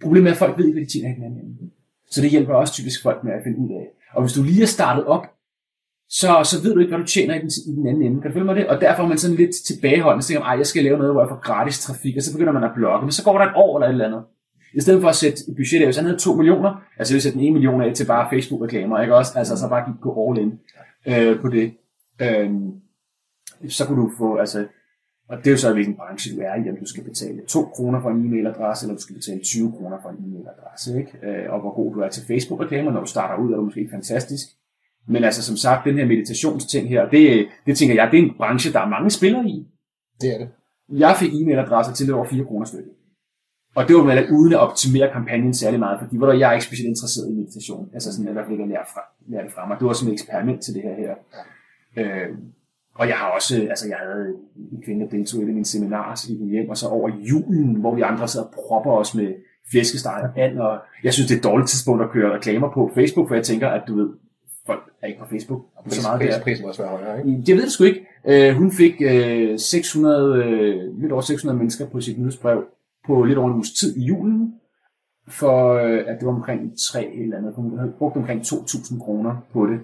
[0.03, 1.71] Problemet er, at folk ved ikke, hvad de tjener hinanden.
[2.11, 3.85] Så det hjælper også typisk folk med at finde ud af.
[4.15, 5.25] Og hvis du lige er startet op,
[6.09, 8.21] så, så ved du ikke, hvad du tjener i den, i den anden ende.
[8.21, 8.67] Kan du følge mig det?
[8.67, 10.23] Og derfor er man sådan lidt tilbageholdende.
[10.23, 12.53] Så tænker man, jeg skal lave noget, hvor jeg får gratis trafik, og så begynder
[12.53, 13.05] man at blogge.
[13.05, 14.23] Men så går der et år eller et eller andet.
[14.73, 17.21] I stedet for at sætte et budget af, hvis han havde 2 millioner, altså vil
[17.21, 19.39] sætte en 1 million af til bare Facebook-reklamer, ikke også?
[19.39, 20.59] Altså så bare gik gå all in
[21.07, 21.73] øh, på det.
[22.21, 22.71] Øhm,
[23.69, 24.65] så kunne du få, altså,
[25.29, 27.65] og det er jo så, hvilken branche du er i, om du skal betale 2
[27.65, 31.11] kroner for en e-mailadresse, eller du skal betale 20 kroner for en e-mailadresse, ikke?
[31.23, 33.87] Øh, og hvor god du er til Facebook-reklamer, når du starter ud, er du måske
[33.91, 34.47] fantastisk.
[35.07, 38.33] Men altså, som sagt, den her meditationsting her, det, det tænker jeg, det er en
[38.37, 39.67] branche, der er mange spillere i.
[40.21, 40.49] Det er det.
[40.89, 42.91] Jeg fik e-mailadresser til over 4 kroner stykket.
[43.77, 46.65] Og det var vel uden at optimere kampagnen særlig meget, fordi hvor jeg er ikke
[46.65, 47.89] specielt interesseret i meditation.
[47.93, 49.77] Altså sådan, jeg i hvert fald ikke at lære, fra, lære det fra mig.
[49.79, 51.13] Det var sådan et eksperiment til det her her.
[51.97, 52.29] Øh,
[52.95, 54.27] og jeg har også, altså jeg havde
[54.71, 57.95] en kvinde, der deltog i min seminar i min hjem, og så over julen, hvor
[57.95, 59.33] vi andre sidder og propper os med
[59.71, 62.91] flæskesteg og and, og jeg synes, det er et dårligt tidspunkt at køre reklamer på
[62.95, 64.09] Facebook, for jeg tænker, at du ved,
[64.65, 65.61] folk er ikke på Facebook.
[65.83, 66.43] Pris, så meget pris, der.
[66.43, 67.43] prisen må også være højere, ikke?
[67.47, 68.05] Jeg ved det sgu ikke.
[68.25, 72.63] Øh, hun fik øh, 600, øh, lidt over 600 mennesker på sit nyhedsbrev
[73.07, 74.53] på lidt over en uges tid i julen,
[75.27, 77.53] for øh, at det var omkring 3 eller andet.
[77.55, 79.79] Hun havde brugt omkring 2.000 kroner på det.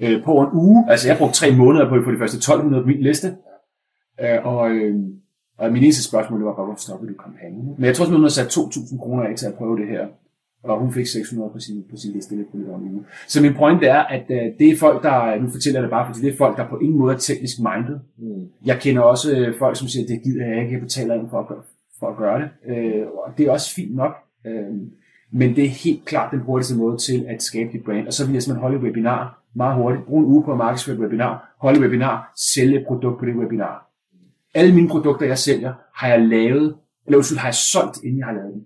[0.00, 0.90] Øh, på en uge.
[0.90, 3.36] Altså jeg brugte tre måneder på, på de første 1200 på min liste.
[4.20, 4.94] Øh, og, øh,
[5.58, 7.74] og min eneste spørgsmål det var bare, hvorfor stoppede du kampagnen?
[7.78, 10.06] Men jeg tror simpelthen, hun havde sat 2.000 kroner af til at prøve det her.
[10.64, 13.04] Og hun fik 600 på sin, på sin liste lidt på lidt over en uge.
[13.28, 16.06] Så min point er, at øh, det er folk, der, nu fortæller jeg det bare,
[16.06, 17.98] fordi det er folk, der på ingen måde er teknisk minded.
[18.18, 18.48] Mm.
[18.64, 21.40] Jeg kender også øh, folk, som siger, det gider jeg ikke, jeg betaler ind for
[21.40, 21.62] at gøre,
[22.02, 22.48] for at gøre det.
[22.66, 24.14] Øh, og det er også fint nok.
[24.46, 24.74] Øh,
[25.32, 28.06] men det er helt klart den hurtigste måde til at skabe dit brand.
[28.06, 30.06] Og så vil jeg simpelthen holde et webinar meget hurtigt.
[30.06, 31.54] Brug en uge på at markedsføre et webinar.
[31.58, 32.32] Holde et webinar.
[32.54, 33.90] Sælge et produkt på det webinar.
[34.54, 38.26] Alle mine produkter, jeg sælger, har jeg lavet, eller undskyld, har jeg solgt, inden jeg
[38.26, 38.64] har lavet dem.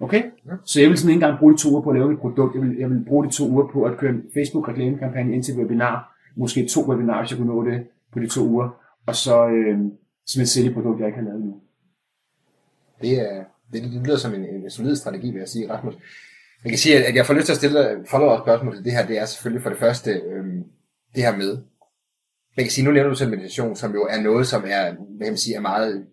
[0.00, 0.22] Okay?
[0.64, 2.54] Så jeg vil sådan ikke engang bruge de to uger på at lave et produkt.
[2.54, 5.54] Jeg vil, jeg vil bruge de to uger på at køre en Facebook-reklamekampagne ind til
[5.54, 6.16] et webinar.
[6.36, 8.68] Måske to webinarer, hvis jeg kunne nå det på de to uger.
[9.06, 9.78] Og så øh,
[10.26, 11.60] simpelthen sælge et produkt, jeg ikke har lavet nu.
[13.02, 15.94] Det, er, det, det lyder som en, en solid strategi, vil jeg sige, Rasmus.
[16.64, 18.92] Jeg kan sige, at jeg får lyst til at stille dig follow spørgsmål til det
[18.92, 19.06] her.
[19.06, 20.64] Det er selvfølgelig for det første øhm,
[21.14, 21.58] det her med.
[22.56, 24.82] Man kan sige, nu nævner du selv meditation, som jo er noget, som er,
[25.16, 26.06] hvad kan man sige, er meget,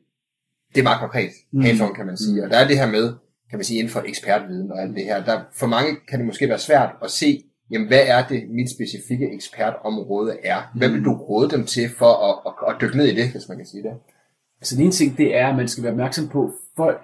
[0.73, 1.59] det er meget konkret, Mm.
[1.59, 1.65] mm.
[1.65, 2.43] hands kan man sige.
[2.43, 3.13] Og der er det her med,
[3.49, 5.23] kan man sige, inden for ekspertviden og alt det her.
[5.25, 8.69] Der, for mange kan det måske være svært at se, jamen hvad er det, mit
[8.71, 10.71] specifikke ekspertområde er?
[10.75, 13.47] Hvad vil du råde dem til for at, at, at dykke ned i det, hvis
[13.49, 13.91] man kan sige det?
[14.61, 17.01] Altså den ene ting, det er, at man skal være opmærksom på, folk,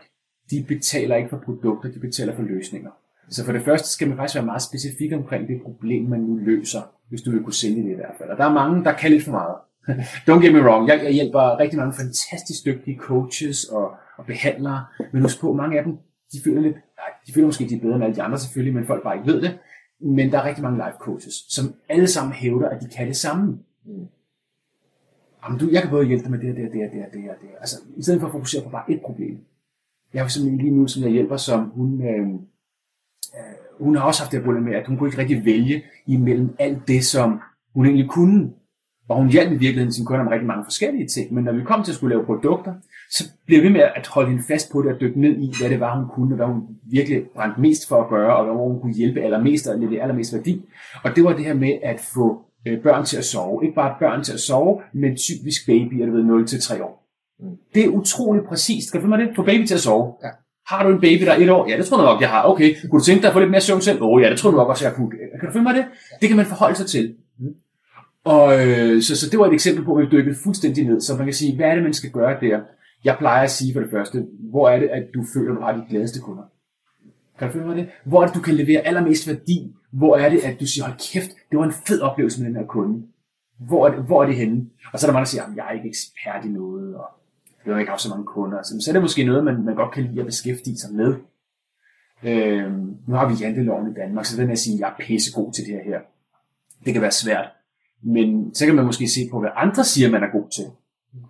[0.52, 2.92] de betaler ikke for produkter, de betaler for løsninger.
[3.30, 6.36] Så for det første skal man faktisk være meget specifik omkring det problem, man nu
[6.36, 8.30] løser, hvis du vil kunne sælge det i hvert fald.
[8.30, 9.56] Og der er mange, der kan lidt for meget.
[10.28, 14.86] Don't get me wrong, jeg, jeg hjælper rigtig mange fantastisk dygtige coaches og, og behandlere,
[15.12, 15.98] men husk på, mange af dem,
[16.34, 18.74] de føler lidt, nej, de føler måske, de er bedre end alle de andre selvfølgelig,
[18.74, 19.60] men folk bare ikke ved det.
[20.00, 23.16] Men der er rigtig mange life coaches, som alle sammen hævder, at de kan det
[23.16, 23.60] samme.
[25.44, 27.06] Jamen, du, jeg kan både hjælpe dig med det og det og det og det
[27.06, 27.50] og det og det.
[27.60, 29.38] Altså, i stedet for at fokusere på bare et problem.
[30.14, 32.28] Jeg har simpelthen lige nu, som jeg hjælper, som hun, øh,
[33.38, 35.84] øh, hun har også haft det her problem med, at hun kunne ikke rigtig vælge
[36.08, 37.40] imellem alt det, som
[37.76, 38.50] hun egentlig kunne.
[39.10, 41.34] Og hun hjalp i virkeligheden sin kunder om rigtig mange forskellige ting.
[41.34, 42.74] Men når vi kom til at skulle lave produkter,
[43.12, 45.70] så blev vi med at holde hende fast på det og dykke ned i, hvad
[45.70, 48.68] det var, hun kunne, og hvad hun virkelig brændte mest for at gøre, og hvor
[48.68, 50.62] hun kunne hjælpe allermest og levere allermest værdi.
[51.04, 53.64] Og det var det her med at få øh, børn til at sove.
[53.64, 57.03] Ikke bare børn til at sove, men typisk babyer, du ved, 0-3 år.
[57.76, 58.88] Det er utroligt præcist.
[58.88, 59.36] Skal du finde mig det?
[59.36, 60.14] Få baby til at sove.
[60.24, 60.30] Ja.
[60.68, 61.70] Har du en baby, der er et år?
[61.70, 62.44] Ja, det tror jeg nok, jeg har.
[62.44, 62.76] Okay.
[62.90, 64.02] Kunne du tænke dig at få lidt mere søvn selv?
[64.02, 65.10] Åh oh, ja, det tror du nok også, jeg kunne.
[65.40, 65.86] Kan du finde mig det?
[66.22, 67.16] Det kan man forholde sig til.
[68.24, 71.02] Og øh, så, så det var et eksempel på, at vi dykkede fuldstændig ned.
[71.02, 72.60] Så man kan sige, hvad er det, man skal gøre der?
[73.04, 75.72] Jeg plejer at sige for det første, hvor er det, at du føler, du har
[75.72, 76.44] de gladeste kunder?
[77.40, 77.88] Kan du følge mig det?
[78.06, 79.72] Hvor er det, du kan levere allermest værdi?
[79.92, 82.58] Hvor er det, at du siger, hold kæft, det var en fed oplevelse med den
[82.58, 83.04] her kunde?
[83.60, 84.66] Hvor er det, hvor er det henne?
[84.94, 87.06] Og så er der mange, der siger, "Jamen, jeg er ikke ekspert i noget, og
[87.66, 88.64] jeg har ikke haft så mange kunder.
[88.64, 91.16] Så, så er det måske noget, man, man godt kan lide at beskæftige sig med.
[92.24, 92.72] Øh,
[93.08, 95.54] nu har vi janteloven i Danmark, så den er at sige, at jeg er pissegod
[95.54, 95.84] til det her.
[95.84, 96.00] her.
[96.86, 97.46] Det kan være svært.
[98.02, 100.66] Men så kan man måske se på, hvad andre siger, man er god til.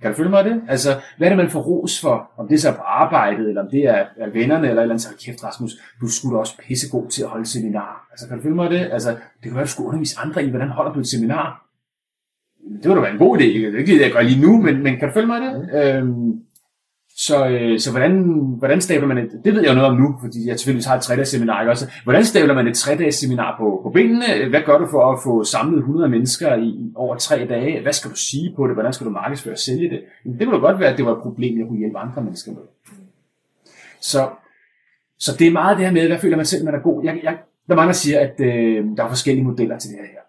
[0.02, 0.62] Kan du følge mig af det?
[0.68, 2.32] Altså, hvad er det, man får ros for?
[2.38, 4.96] Om det så er på arbejdet, eller om det er, er vennerne, eller et eller
[4.96, 8.08] andet, så kæft, Rasmus, du skulle da også pissegod til at holde seminar.
[8.12, 8.90] Altså, kan du følge mig af det?
[8.92, 11.66] Altså, det kan være, du skulle undervise andre i, hvordan holder du et seminar.
[12.84, 13.44] Det var da en god idé.
[13.44, 15.46] Det er ikke det, jeg gør lige nu, men, men kan du følge mig i
[15.46, 15.98] det?
[15.98, 16.40] Øhm,
[17.18, 18.24] så, øh, så hvordan,
[18.58, 20.96] hvordan stabler man et, det ved jeg jo noget om nu, fordi jeg selvfølgelig har
[20.96, 21.92] et tre seminar, ikke også?
[22.04, 24.50] Hvordan stabler man et tre seminar på, på benene?
[24.50, 27.82] Hvad gør du for at få samlet 100 mennesker i, over tre dage?
[27.82, 28.76] Hvad skal du sige på det?
[28.76, 30.02] Hvordan skal du markedsføre og sælge det?
[30.26, 32.22] Jamen, det kunne da godt være, at det var et problem, jeg kunne hjælpe andre
[32.22, 32.62] mennesker med.
[34.02, 34.30] Så,
[35.20, 37.04] så det er meget det her med, hvad føler man selv, man er god.
[37.04, 40.00] Jeg, jeg, der er mange, der siger, at øh, der er forskellige modeller til det
[40.00, 40.23] her.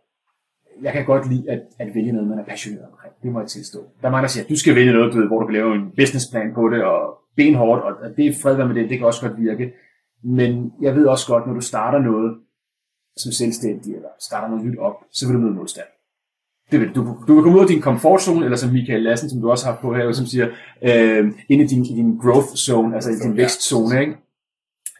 [0.83, 3.13] Jeg kan godt lide at, at vælge noget, man er passioneret omkring.
[3.23, 3.79] Det må jeg tilstå.
[4.01, 5.55] Der er mange, der siger, at du skal vælge noget, du ved, hvor du kan
[5.55, 9.07] lave en businessplan på det, og benhårdt, og det er fred med det, det kan
[9.07, 9.73] også godt virke.
[10.25, 12.37] Men jeg ved også godt, når du starter noget
[13.17, 15.87] som selvstændig, eller starter noget nyt op, så vil du møde modstand.
[16.71, 19.41] Det vil, du, du vil komme ud af din komfortzone, eller som Michael Lassen, som
[19.41, 20.49] du også har på her, som siger,
[20.83, 24.17] øh, ind i din, i din growth zone, altså i din vækstzone, ikke?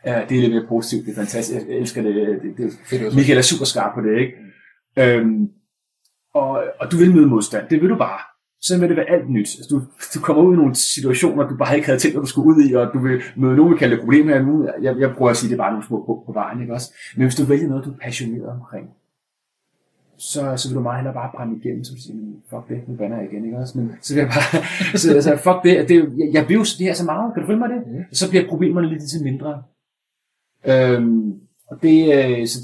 [0.07, 2.15] Ja, det er lidt mere positivt, det er fantastisk, jeg elsker det.
[2.59, 3.15] det, det.
[3.15, 4.33] Michael er super skarp på det, ikke?
[4.99, 5.49] Øhm,
[6.35, 8.21] og, og du vil møde modstand, det vil du bare.
[8.61, 9.49] Så vil det være alt nyt.
[9.59, 9.83] Altså, du,
[10.15, 12.63] du kommer ud i nogle situationer, du bare ikke havde tænkt, at du skulle ud
[12.69, 14.69] i, og du vil møde nogen, vi kalder problemer her nu.
[14.83, 16.95] Jeg, jeg prøver at sige, det er bare nogle små på, på vejen, ikke også?
[17.17, 18.87] Men hvis du vælger noget, du er passioneret omkring,
[20.19, 22.89] så, så vil du meget hellere bare brænde igennem, så du siger, "Men fuck det,
[22.89, 23.79] nu banner jeg igen, ikke også?
[23.79, 24.63] Men så vil jeg bare,
[25.03, 27.47] så, altså, fuck det, det jeg, jeg vil jo det her så meget, kan du
[27.47, 27.81] følge mig det?
[28.19, 29.63] Så bliver problemerne lidt til mindre.
[30.67, 31.33] Øhm,
[31.71, 32.59] og det, øh, så,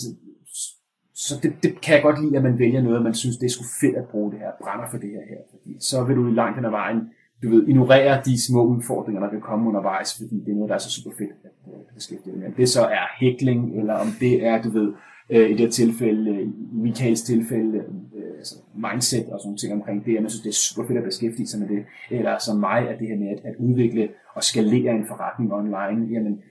[1.31, 3.51] så det, det kan jeg godt lide, at man vælger noget, man synes, det er
[3.51, 5.41] sgu fedt at bruge det her, brænder for det her her.
[5.51, 7.01] Fordi så vil du i langt hen ad vejen,
[7.43, 10.75] du ved, ignorere de små udfordringer, der kan komme undervejs, fordi det er noget, der
[10.75, 12.47] er så super fedt at øh, beskæftige med.
[12.47, 14.93] Om det så er hækling, eller om det er, du ved,
[15.31, 17.79] øh, i det her tilfælde, øh, i Michaels tilfælde,
[18.17, 20.99] øh, altså mindset og sådan ting omkring det, at man synes, det er super fedt
[20.99, 24.09] at beskæftige sig med det, eller som mig, at det her med at, at udvikle
[24.35, 26.43] og skalere en forretning online, jamen,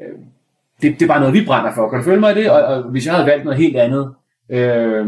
[0.00, 0.18] øh,
[0.82, 1.88] det, det er bare noget, vi brænder for.
[1.88, 2.50] Kan du følge mig i det?
[2.50, 4.14] Og, og hvis jeg havde valgt noget helt andet,
[4.50, 5.06] øh,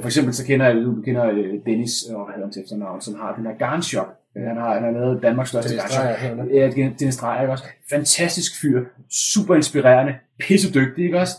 [0.00, 3.00] for eksempel så kender jeg, du kender øh, Dennis, og hvad hedder han til efternavn,
[3.00, 4.06] som har den her Garn Shop.
[4.36, 6.04] Øh, Han har, han har lavet Danmarks største Dennis Garn Shop.
[6.04, 6.44] Dreyer, herunder.
[6.54, 7.64] Ja, Dennis Dreyer, ikke også?
[7.90, 8.84] Fantastisk fyr,
[9.34, 11.34] super inspirerende, pissedygtig, ikke også?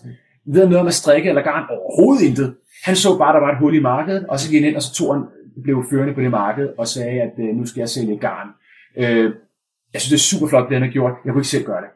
[0.46, 1.64] Ved noget om at strikke eller garn?
[1.70, 2.56] Overhovedet intet.
[2.86, 4.82] Han så bare, der var et hul i markedet, og så gik han ind, og
[4.82, 5.24] så tog han,
[5.64, 8.48] blev førende på det marked, og sagde, at øh, nu skal jeg sælge garn.
[8.98, 9.34] Øh,
[9.94, 11.14] jeg synes, det er super flot, det han har gjort.
[11.26, 11.90] Jeg kunne ikke selv gøre det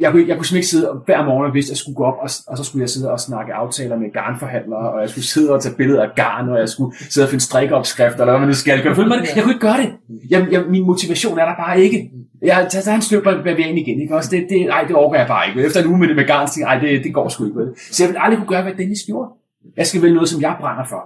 [0.00, 1.96] jeg kunne, jeg kunne simpelthen ikke sidde og hver morgen og vidste, at jeg skulle
[1.96, 5.10] gå op, og, og så skulle jeg sidde og snakke aftaler med garnforhandlere, og jeg
[5.10, 8.32] skulle sidde og tage billeder af garn, og jeg skulle sidde og finde strikkeopskrifter, eller
[8.32, 8.76] hvad man nu skal.
[8.76, 9.18] Jeg, du følge mig?
[9.36, 9.92] Jeg kunne ikke gøre det.
[10.30, 12.10] Jeg, jeg, min motivation er der bare ikke.
[12.42, 14.16] Jeg tager tager en stykke af ind igen, ikke?
[14.16, 15.64] Også det, det, ej, det overgår jeg bare ikke.
[15.66, 17.44] Efter en uge med det med garn, så nej, jeg, ej, det, det går sgu
[17.44, 17.58] ikke.
[17.58, 17.68] Vel?
[17.90, 19.30] Så jeg vil aldrig kunne gøre, hvad Dennis gjorde.
[19.76, 21.02] Jeg skal vælge noget, som jeg brænder for.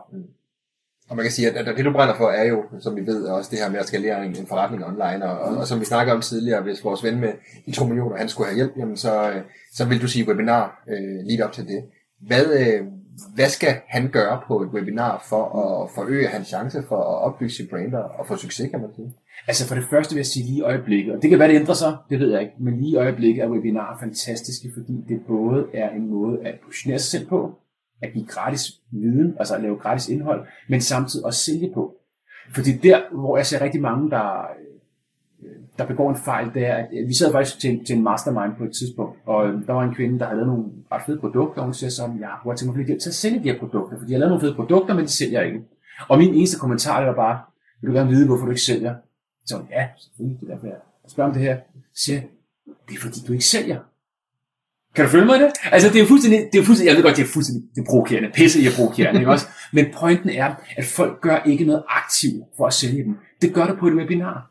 [1.09, 3.51] Og man kan sige, at, det du brænder for er jo, som vi ved, også
[3.51, 5.25] det her med at skalere en, en forretning online.
[5.25, 7.33] Og, og, og som vi snakker om tidligere, hvis vores ven med
[7.67, 9.43] de 2 millioner, han skulle have hjælp, jamen så, øh,
[9.73, 11.85] så vil du sige webinar øh, lige op til det.
[12.21, 12.87] Hvad, øh,
[13.35, 17.55] hvad skal han gøre på et webinar for at forøge hans chance for at opbygge
[17.55, 19.13] sit brand og og få succes, kan man sige?
[19.49, 21.61] Altså for det første vil jeg sige lige i øjeblikket, og det kan være, det
[21.61, 25.21] ændrer sig, det ved jeg ikke, men lige i øjeblikket er webinarer fantastiske, fordi det
[25.29, 27.59] både er en måde at positionere sig selv på,
[28.03, 31.95] at give gratis viden, altså at lave gratis indhold, men samtidig også sælge på.
[32.55, 34.47] Fordi der, hvor jeg ser rigtig mange, der,
[35.43, 38.03] øh, der begår en fejl, det er, at øh, vi sad faktisk til, til en
[38.03, 41.03] mastermind på et tidspunkt, og øh, der var en kvinde, der havde lavet nogle ret
[41.07, 43.53] fede produkter, og hun siger så, at jeg tænker mig lidt til at sælge de
[43.53, 45.61] her produkter, fordi jeg har lavet nogle fede produkter, men de sælger ikke.
[46.09, 47.41] Og min eneste kommentar var bare,
[47.81, 48.95] vil du gerne vide, hvorfor du ikke sælger?
[49.47, 50.77] Så ja, selvfølgelig, det er derfor, jeg
[51.09, 51.57] spørger om det her.
[51.95, 52.21] Så siger
[52.89, 53.81] det er fordi, du ikke sælger.
[54.99, 55.51] Kan du følge mig i det?
[55.73, 57.81] Altså, det er jo fuldstændig, det er fuldstændig, jeg ved godt, det er fuldstændig det
[57.81, 59.47] er provokerende, pisse i er provokerende, ikke også?
[59.77, 63.17] Men pointen er, at folk gør ikke noget aktivt for at sælge dem.
[63.43, 64.51] Det gør du på et webinar.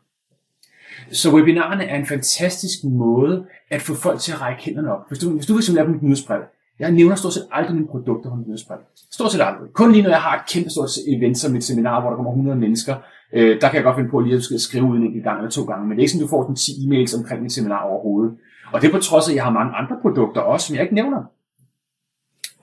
[1.12, 5.00] Så webinarerne er en fantastisk måde at få folk til at række hænderne op.
[5.08, 6.40] Hvis du, hvis du vil lave mit nyhedsbrev,
[6.78, 8.78] jeg nævner stort set aldrig mine produkter på mit nyhedsbrev.
[9.10, 9.68] Stort set aldrig.
[9.72, 12.32] Kun lige når jeg har et kæmpe stort event som et seminar, hvor der kommer
[12.32, 12.94] 100 mennesker,
[13.32, 15.50] øh, der kan jeg godt finde på lige at skrive ud en enkelt gang eller
[15.50, 17.82] to gange, men det er ikke sådan, du får sådan 10 e-mails omkring mit seminar
[17.90, 18.32] overhovedet.
[18.72, 20.82] Og det er på trods af, at jeg har mange andre produkter også, som jeg
[20.82, 21.22] ikke nævner.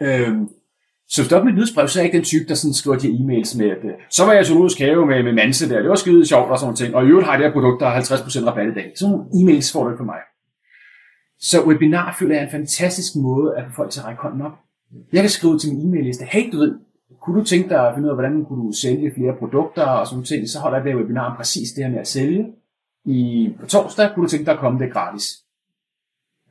[0.01, 0.49] Øhm,
[1.07, 3.57] så stop mit nyhedsbrev, så er jeg ikke den type, der sådan skriver de e-mails
[3.57, 5.95] med, at øh, så var jeg i zoologisk have med, med Manse der, det var
[5.95, 8.01] skide sjovt og sådan ting, og i øvrigt har jeg det her produkt, der er
[8.01, 8.91] 50% rabat i dag.
[8.95, 10.19] Sådan nogle e-mails får du ikke på mig.
[11.39, 14.41] Så webinar føler jeg er en fantastisk måde at få folk til at række hånden
[14.41, 14.51] op.
[15.13, 16.75] Jeg kan skrive til min e-mail-liste, hey du ved,
[17.21, 20.07] kunne du tænke dig at finde ud af, hvordan kunne du sælge flere produkter og
[20.07, 22.45] sådan ting, så holder jeg det her webinar om præcis det her med at sælge.
[23.05, 25.44] I, på torsdag kunne du tænke dig at komme det gratis.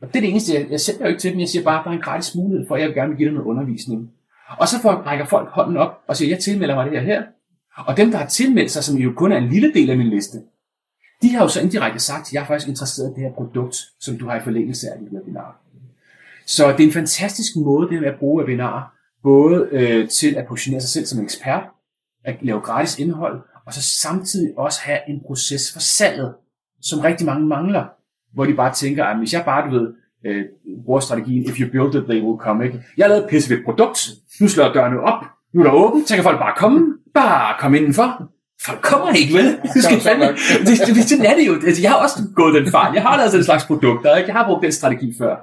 [0.01, 1.85] Det er det eneste, jeg, jeg sælger jo ikke til dem, jeg siger bare, at
[1.85, 4.11] der er en gratis mulighed for, at jeg vil gerne vil give dig noget undervisning.
[4.59, 7.23] Og så får, rækker folk hånden op og siger, jeg tilmelder mig det her her.
[7.77, 10.09] Og dem, der har tilmeldt sig, som jo kun er en lille del af min
[10.09, 10.39] liste,
[11.23, 13.77] de har jo så indirekte sagt, at jeg er faktisk interesseret i det her produkt,
[14.01, 15.61] som du har i forlængelse af dit webinar.
[16.47, 18.83] Så det er en fantastisk måde, det med at bruge webinarer,
[19.23, 21.63] både øh, til at positionere sig selv som ekspert,
[22.25, 26.35] at lave gratis indhold, og så samtidig også have en proces for salget,
[26.83, 27.85] som rigtig mange mangler,
[28.35, 29.95] hvor de bare tænker, at hvis jeg bare, du ved,
[30.27, 30.45] øh,
[30.85, 32.83] bruger strategien, if you build it, they will come, ikke?
[32.97, 34.09] Jeg har lavet et pissevedt produkt,
[34.41, 37.55] nu slår jeg dørene op, nu er der åbent, så kan folk bare komme, bare
[37.61, 38.31] komme indenfor.
[38.67, 39.59] Folk kommer ikke, vel?
[39.75, 40.35] Du skal så fandme, nok.
[40.67, 41.55] det, det, sådan er det jo.
[41.67, 42.95] Altså, jeg har også gået den fejl.
[42.95, 44.29] Jeg har lavet sådan en slags produkter, ikke?
[44.29, 45.37] Jeg har brugt den strategi før.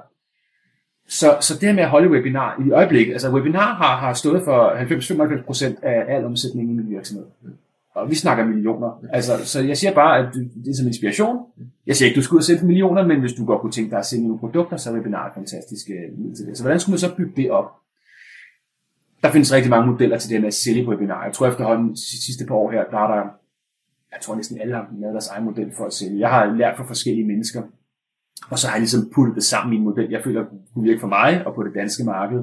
[1.08, 4.42] Så, så det her med at holde webinar i øjeblikket, altså webinar har, har stået
[4.44, 7.24] for 90-95% af al omsætningen i min virksomhed.
[7.94, 9.04] Og vi snakker millioner.
[9.12, 11.36] Altså, så jeg siger bare, at det er som inspiration.
[11.86, 13.90] Jeg siger ikke, du skal ud og sælge millioner, men hvis du godt kunne tænke
[13.90, 16.56] dig at sælge nogle produkter, så er webinar et fantastisk øh, middel til det.
[16.56, 17.70] Så hvordan skulle man så bygge det op?
[19.22, 21.24] Der findes rigtig mange modeller til det med at sælge på webinar.
[21.24, 23.22] Jeg tror efterhånden de sidste par år her, der er der,
[24.12, 26.20] jeg tror næsten alle har lavet deres egen model for at sælge.
[26.20, 27.62] Jeg har lært fra forskellige mennesker,
[28.50, 31.00] og så har jeg ligesom puttet det sammen i en model, jeg føler kunne virke
[31.00, 32.40] for mig og på det danske marked.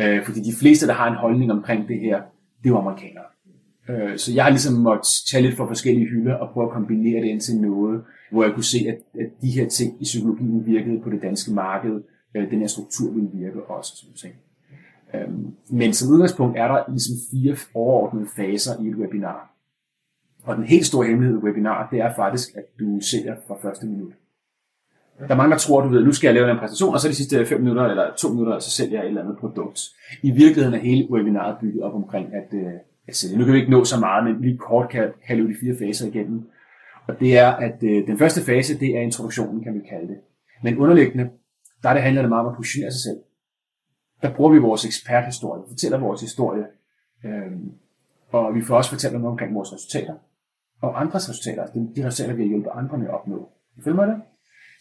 [0.00, 2.16] Øh, fordi de fleste, der har en holdning omkring det her,
[2.58, 3.24] det er jo amerikanere.
[3.88, 7.20] Øh, så jeg har ligesom måttet tage lidt fra forskellige hylder og prøve at kombinere
[7.22, 10.66] det ind til noget, hvor jeg kunne se, at, at de her ting i psykologien
[10.66, 12.02] virkede på det danske marked.
[12.34, 13.96] Øh, den her struktur ville virke også.
[13.96, 14.34] Sådan ting.
[15.14, 19.50] Øhm, men som udgangspunkt er der ligesom fire overordnede faser i et webinar.
[20.42, 23.86] Og den helt store hemmelighed i webinar, det er faktisk, at du sælger fra første
[23.86, 24.12] minut.
[25.18, 27.08] Der er mange, der tror, du ved, nu skal jeg lave en præsentation, og så
[27.08, 29.80] de sidste 5 minutter eller 2 minutter, så sælger jeg et eller andet produkt.
[30.22, 32.72] I virkeligheden er hele webinaret bygget op omkring at, øh,
[33.10, 33.38] altså.
[33.38, 35.76] Nu kan vi ikke nå så meget, men lige kort kan, kan løbe de fire
[35.78, 36.50] faser igennem.
[37.08, 40.18] Og det er, at øh, den første fase, det er introduktionen, kan vi kalde det.
[40.64, 41.30] Men underliggende,
[41.82, 43.18] der det handler det meget om at positionere sig selv.
[44.22, 46.64] Der bruger vi vores eksperthistorie, vi fortæller vores historie,
[47.24, 47.52] øh,
[48.32, 50.14] og vi får også fortælle noget omkring vores resultater,
[50.82, 53.48] og andres resultater, altså de, de resultater, vi har hjulpet andre med at opnå.
[53.76, 54.16] I følger mig det?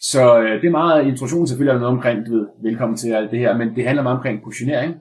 [0.01, 3.32] Så øh, det er meget introduktionen selvfølgelig er noget omkring, du ved, velkommen til alt
[3.32, 4.95] det her, men det handler meget omkring positionering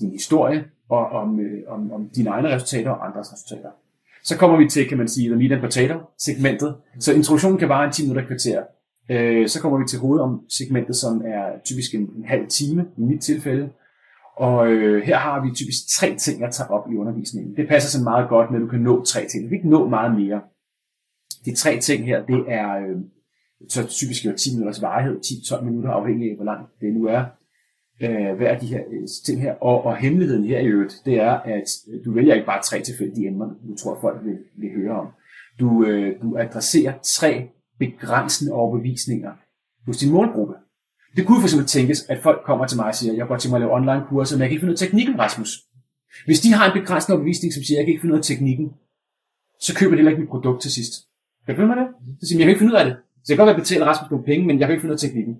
[0.00, 3.70] din historie, og om, øh, om, om dine egne resultater og andres resultater.
[4.24, 6.76] Så kommer vi til, kan man sige, the meat and potato segmentet.
[6.98, 8.62] Så introduktionen kan vare en 10 minutter kvarter.
[9.10, 12.86] Øh, så kommer vi til hoved om segmentet, som er typisk en, en halv time
[12.96, 13.70] i mit tilfælde.
[14.36, 17.56] Og øh, her har vi typisk tre ting, jeg tager op i undervisningen.
[17.56, 19.44] Det passer sådan meget godt med, at du kan nå tre ting.
[19.44, 20.40] Du kan ikke nå meget mere.
[21.44, 22.96] De tre ting her, det er øh,
[23.68, 27.24] så typisk jo 10 minutters varighed, 10-12 minutter, afhængig af, hvor langt det nu er.
[28.00, 29.54] Øh, hver af de her øh, ting her?
[29.54, 32.80] Og, og hemmeligheden her i øvrigt, det er, at øh, du vælger ikke bare tre
[32.80, 35.06] tilfældige emner, du tror, folk vil, vil høre om.
[35.60, 39.32] Du, øh, du adresserer tre begrænsende overbevisninger
[39.86, 40.54] hos din målgruppe.
[41.16, 43.50] Det kunne for eksempel tænkes, at folk kommer til mig og siger, jeg går til
[43.50, 45.50] mig at lave online kurser, men jeg kan ikke finde ud af teknikken, Rasmus.
[46.26, 48.72] Hvis de har en begrænsende overbevisning, som siger, jeg kan ikke finde ud af teknikken,
[49.60, 50.92] så køber de heller ikke mit produkt til sidst.
[51.46, 51.88] Kan du følge mig det?
[52.20, 52.96] Så siger jeg kan ikke finde ud af det.
[53.24, 54.98] Så jeg kan godt være betale Rasmus nogle penge, men jeg kan ikke finde ud
[55.00, 55.34] af teknikken.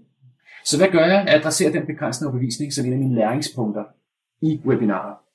[0.68, 1.24] Så hvad gør jeg?
[1.26, 3.84] Jeg adresserer den begrænsende overbevisning som en af mine læringspunkter
[4.42, 5.25] i webinarer.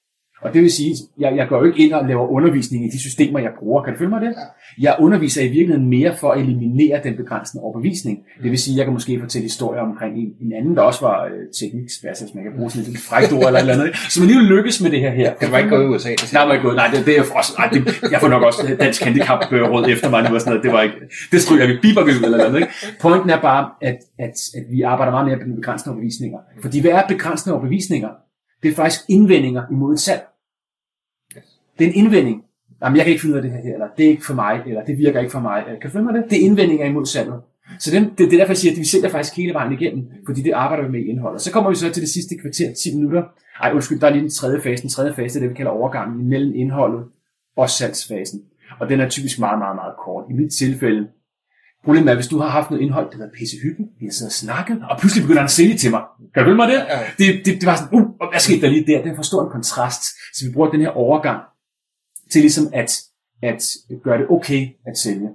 [0.41, 2.99] Og det vil sige, jeg, jeg går jo ikke ind og laver undervisning i de
[2.99, 3.83] systemer, jeg bruger.
[3.83, 4.33] Kan du følge mig det?
[4.79, 8.19] Jeg underviser i virkeligheden mere for at eliminere den begrænsende overbevisning.
[8.43, 11.25] Det vil sige, jeg kan måske fortælle historier omkring en, en anden, der også var
[11.25, 13.95] øh, teknikspærse, hvis man kan bruge sådan et frækt ord eller et eller andet.
[14.13, 15.33] Som alligevel lykkes med det her her.
[15.39, 16.09] Kan du ikke gå i USA?
[16.09, 16.73] Det Nej, må ikke gå.
[16.73, 20.21] Nej, det, det er også, nej, det, jeg får nok også dansk handicapråd efter mig
[20.29, 20.63] nu og sådan noget.
[20.65, 20.97] Det var ikke,
[21.31, 22.55] det stryger vi, biber vi ud eller noget.
[22.55, 22.73] Ikke?
[23.01, 26.39] Pointen er bare, at, at, at vi arbejder meget mere på de begrænsende overbevisninger.
[26.61, 28.09] Fordi hvad er begrænsende overbevisninger?
[28.63, 30.21] Det er faktisk indvendinger imod et salg.
[31.82, 32.41] Det er en indvending.
[32.84, 34.61] Jamen, jeg kan ikke finde ud af det her, eller det er ikke for mig,
[34.67, 35.63] eller det virker ikke for mig.
[35.65, 36.23] Kan du følge mig det?
[36.29, 37.41] Det er indvendinger imod salget.
[37.79, 40.03] Så det, det, det er derfor, jeg siger, at vi sælger faktisk hele vejen igennem,
[40.25, 41.41] fordi det arbejder vi med i indholdet.
[41.41, 43.23] Så kommer vi så til det sidste kvarter, 10 minutter.
[43.63, 44.82] Ej, undskyld, der er lige den tredje fase.
[44.82, 47.03] Den tredje fase er det, vi kalder overgangen mellem indholdet
[47.57, 48.39] og salgsfasen.
[48.79, 50.23] Og den er typisk meget, meget, meget kort.
[50.32, 51.07] I mit tilfælde,
[51.86, 54.32] problemet er, hvis du har haft noget indhold, der er pisse hyggeligt, vi har siddet
[54.34, 56.03] og snakket, og pludselig begynder han at sælge til mig.
[56.34, 56.79] Kan du følge mig det?
[57.17, 59.01] Det, det, det var sådan, uh, hvad skete der lige der?
[59.03, 60.03] Det er for stor en kontrast.
[60.36, 61.39] Så vi bruger den her overgang
[62.32, 62.91] til ligesom at,
[63.41, 63.63] at
[64.03, 65.29] gøre det okay at sælge.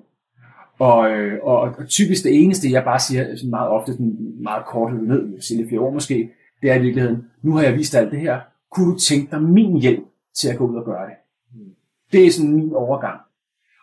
[0.78, 4.66] Og, øh, og, og typisk det eneste, jeg bare siger sådan meget ofte, sådan meget
[4.66, 6.30] kort ned, sælge flere år måske,
[6.62, 8.40] det er i virkeligheden, nu har jeg vist alt det her,
[8.70, 10.04] kunne du tænke dig min hjælp
[10.38, 11.14] til at gå ud og gøre det?
[12.12, 13.20] Det er sådan min overgang.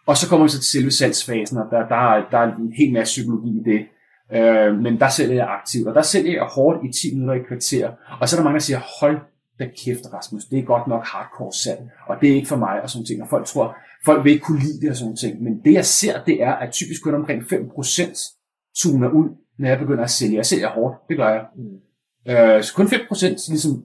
[0.05, 2.93] Og så kommer vi så til selve salgsfasen, og der, der, der er en hel
[2.93, 3.85] masse psykologi i det.
[4.33, 7.43] Øh, men der sælger jeg aktivt, og der sælger jeg hårdt i 10 minutter i
[7.47, 7.91] kvarter.
[8.21, 9.17] Og så er der mange, der siger, hold
[9.59, 12.81] da kæft, Rasmus, det er godt nok hardcore salg, og det er ikke for mig,
[12.83, 13.21] og sådan ting.
[13.21, 13.75] Og folk tror,
[14.05, 15.43] folk vil ikke kunne lide det og sådan ting.
[15.43, 19.29] Men det jeg ser, det er, at typisk kun omkring 5% tuner ud,
[19.59, 20.35] når jeg begynder at sælge.
[20.35, 21.45] Jeg sælger hårdt, det gør jeg.
[21.55, 22.33] Mm.
[22.33, 23.83] Øh, så kun 5% ligesom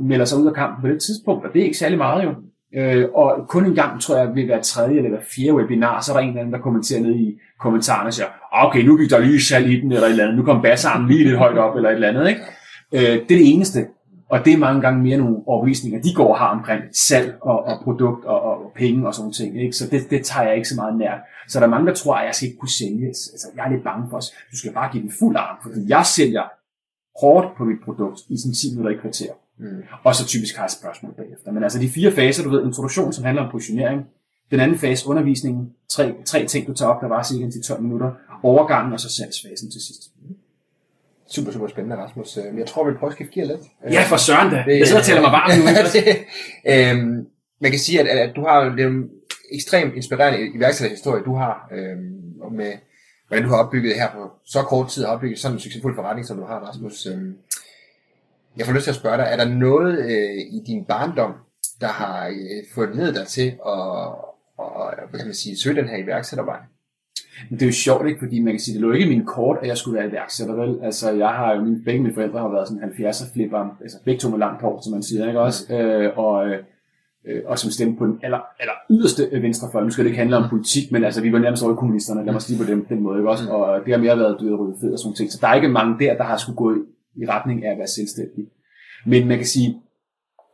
[0.00, 2.34] melder sig ud af kampen på det tidspunkt, og det er ikke særlig meget jo.
[2.74, 6.12] Øh, og kun en gang, tror jeg, ved hver tredje eller hver fjerde webinar, så
[6.12, 9.10] er der en eller anden, der kommenterer ned i kommentarerne og siger, okay, nu gik
[9.10, 11.58] der lige salg i den, eller et eller andet, nu kom bassarmen lige lidt højt
[11.58, 12.40] op, eller et eller andet, ikke?
[12.92, 13.86] Øh, det er det eneste.
[14.28, 17.64] Og det er mange gange mere nogle overbevisninger, de går og har omkring salg og,
[17.64, 19.62] og produkt og, og, penge og sådan ting.
[19.62, 19.76] Ikke?
[19.76, 21.14] Så det, det tager jeg ikke så meget nær.
[21.48, 23.06] Så der er mange, der tror, at jeg skal ikke kunne sælge.
[23.06, 24.30] Altså, jeg er lidt bange for os.
[24.52, 26.42] Du skal bare give den fuld arm, fordi jeg sælger
[27.20, 29.32] hårdt på mit produkt i sådan 10 minutter i kvarter.
[29.58, 29.82] Mm.
[30.04, 31.52] Og så typisk har jeg spørgsmål bagefter.
[31.52, 34.06] Men altså de fire faser, du ved, introduktion, som handler om positionering.
[34.50, 35.72] Den anden fase, undervisningen.
[35.88, 38.12] Tre, tre ting, du tager op, der var cirka til 12 minutter.
[38.42, 40.02] Overgangen og så salgsfasen til sidst.
[41.30, 42.36] Super, super spændende, Rasmus.
[42.36, 43.60] Øh, Men jeg tror, vi vil prøve at skifte gear lidt.
[43.92, 44.64] Ja, for søren da.
[44.78, 45.64] Jeg sidder og tæller mig varm nu.
[45.96, 46.04] Det,
[46.72, 47.26] øhm,
[47.60, 49.08] man kan sige, at, at du har det jo
[49.52, 51.96] ekstremt inspirerende iværksætterhistorie, du har, øh,
[52.40, 52.72] og med
[53.28, 56.26] hvordan du har opbygget her på så kort tid, har opbygget sådan en succesfuld forretning,
[56.26, 57.06] som du har, Rasmus.
[57.06, 57.18] Øh,
[58.56, 61.32] jeg får lyst til at spørge dig, er der noget øh, i din barndom,
[61.80, 64.08] der har øh, fået ledet dig til at,
[64.58, 66.58] og, hvad kan man sige, søge den her iværksættervej?
[67.50, 68.18] Men det er jo sjovt, ikke?
[68.18, 70.54] Fordi man kan sige, det lå ikke i min kort, at jeg skulle være iværksætter,
[70.54, 70.78] vel?
[70.82, 74.20] Altså, jeg har jo, mine, begge mine forældre har været sådan 70'er flipper, altså begge
[74.20, 75.74] to med langt hår, som man siger, ikke også?
[75.74, 79.84] Øh, og, øh, og som stemte på den aller, aller yderste venstrefløj.
[79.84, 82.24] Nu skal det ikke handle om politik, men altså, vi var nærmest over i kommunisterne,
[82.24, 83.50] lad mig sige på den, den måde, ikke også?
[83.50, 85.32] Og det har mere været døde røde fed og sådan ting.
[85.32, 86.78] Så der er ikke mange der, der har skulle gå i,
[87.22, 88.44] i retning af at være selvstændig.
[89.06, 89.82] Men man kan sige,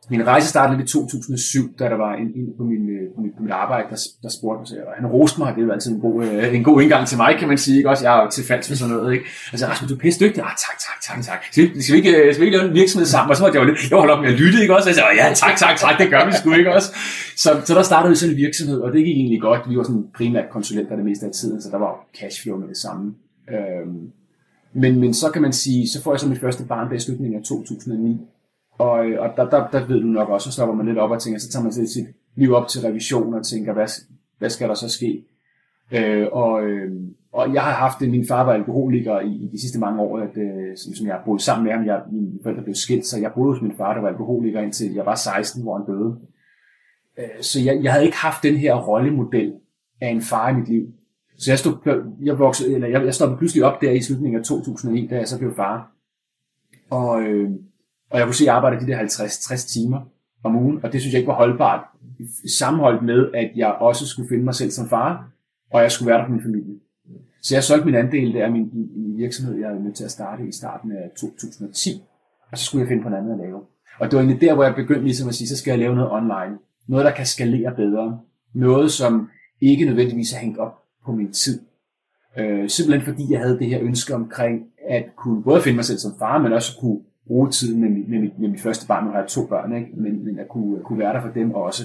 [0.09, 3.31] min rejse startede i 2007, da der var en, en på, min, øh, på, mit,
[3.37, 5.91] på mit arbejde, der, der spurgte mig, og han roste mig, det er jo altid
[5.91, 7.89] en god, øh, en god indgang til mig, kan man sige, ikke?
[7.89, 9.25] Også jeg er jo tilfalds med sådan noget, ikke?
[9.51, 10.43] Altså, Rasmus, du er pisse dygtig.
[10.43, 11.39] Ah, tak, tak, tak, tak.
[11.51, 13.29] Skal vi, skal vi, ikke, øh, skal vi ikke lave en virksomhed sammen?
[13.31, 14.89] Og så var jeg jo lidt, jeg holdt op med at lytte, ikke også?
[14.89, 16.89] Og jeg sagde, ja, tak, tak, tak, det gør vi sgu, ikke også?
[17.43, 19.61] Så, så der startede vi sådan en virksomhed, og det gik egentlig godt.
[19.69, 22.77] Vi var sådan primært konsulenter det meste af tiden, så der var cashflow med det
[22.77, 23.13] samme.
[23.55, 24.11] Øhm,
[24.73, 26.99] men, men så kan man sige, så får jeg så mit første barn der i
[26.99, 28.21] slutningen af 2009,
[28.77, 31.11] og, øh, og der, der, der ved du nok også, så stopper man lidt op
[31.11, 33.87] og tænker, så tager man lidt sit liv op til revision og tænker, hvad,
[34.37, 35.25] hvad skal der så ske?
[35.91, 36.91] Øh, og, øh,
[37.31, 40.19] og jeg har haft det, min far var alkoholiker i, i de sidste mange år,
[40.19, 41.85] at, øh, som, som jeg boede sammen med ham.
[41.85, 44.93] Jeg, mine forældre blev skilt, så jeg boede hos min far, der var alkoholiker indtil
[44.93, 46.17] jeg var 16, hvor han døde.
[47.17, 49.53] Øh, så jeg, jeg havde ikke haft den her rollemodel
[50.01, 50.87] af en far i mit liv.
[51.37, 54.45] Så jeg, stod, jeg, voksede, eller jeg, jeg stoppede pludselig op der i slutningen af
[54.45, 55.91] 2009, da jeg så blev far.
[56.89, 57.51] Og, øh,
[58.09, 60.01] og jeg kunne se, at jeg arbejdede de der 50-60 timer
[60.43, 61.81] om ugen, og det synes jeg ikke var holdbart.
[62.59, 65.29] Sammenholdt med, at jeg også skulle finde mig selv som far,
[65.71, 66.75] og jeg skulle være der for min familie.
[67.41, 70.11] Så jeg solgte min andel der min, i, i virksomhed, jeg er nødt til at
[70.11, 72.03] starte i starten af 2010,
[72.51, 73.61] og så skulle jeg finde på noget andet at lave.
[73.99, 75.95] Og det var egentlig der, hvor jeg begyndte ligesom at sige, så skal jeg lave
[75.95, 76.57] noget online.
[76.87, 78.19] Noget, der kan skalere bedre.
[78.53, 79.29] Noget, som
[79.61, 81.59] ikke nødvendigvis er hængt op på min tid.
[82.37, 85.99] Øh, simpelthen fordi jeg havde det her ønske omkring at kunne både finde mig selv
[85.99, 89.05] som far, men også kunne bruge tiden med, mit, med, mit, med mit første barn.
[89.05, 89.87] Nu har jeg to børn, ikke?
[89.93, 91.83] Men, men at kunne, kunne være der for dem også.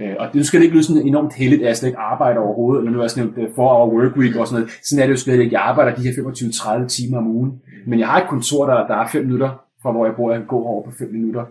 [0.00, 2.40] Øh, og det skal det ikke lyde sådan enormt heldigt, at jeg slet ikke arbejder
[2.40, 4.78] overhovedet, eller nu har jeg nævnt uh, 4 hour work week og sådan noget.
[4.82, 5.54] Sådan er det jo slet ikke.
[5.54, 7.60] Jeg arbejder de her 25-30 timer om ugen.
[7.86, 9.50] Men jeg har et kontor, der, der er 5 minutter
[9.82, 10.30] fra, hvor jeg bor.
[10.30, 11.44] Jeg kan gå over på 5 minutter.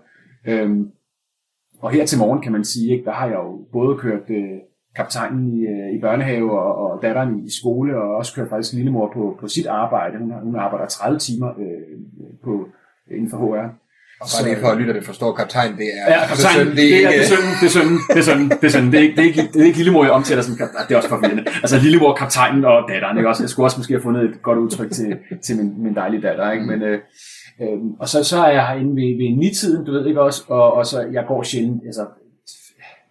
[0.48, 0.92] Øhm,
[1.82, 4.58] og her til morgen kan man sige, ikke, der har jeg jo både kørt øh,
[4.96, 8.74] kaptajnen i, øh, i børnehave og, og datteren i, i skole, og også kørt faktisk
[8.74, 10.18] lillemor på, på sit arbejde.
[10.18, 12.00] Hun, hun arbejder 30 timer øh,
[12.44, 12.68] på,
[13.12, 13.68] inden for HR.
[14.22, 16.06] Og bare lige for at lytte, det forstår kaptajn, det er...
[16.14, 18.64] Ja, kaptajn, det, det, er, det er sønnen, det er sønnen, det er sønnen, det
[18.64, 18.92] er sønnen.
[18.92, 20.86] Det er ikke, det er ikke, det er ikke lillemor, jeg omtaler som kaptajn.
[20.88, 21.44] Det er også forvirrende.
[21.64, 23.44] Altså lillemor, kaptajnen og datteren, ikke også?
[23.44, 26.52] Jeg skulle også måske have fundet et godt udtryk til, til min, min dejlige datter,
[26.52, 26.66] ikke?
[26.66, 27.00] Men, øh,
[27.62, 30.74] øh, og så, så er jeg herinde ved, ved ni-tiden, du ved ikke også, og,
[30.74, 32.06] og så jeg går sjældent, altså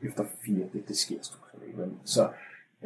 [0.06, 1.78] efter fire, det, det sker stort ikke.
[2.04, 2.28] Så,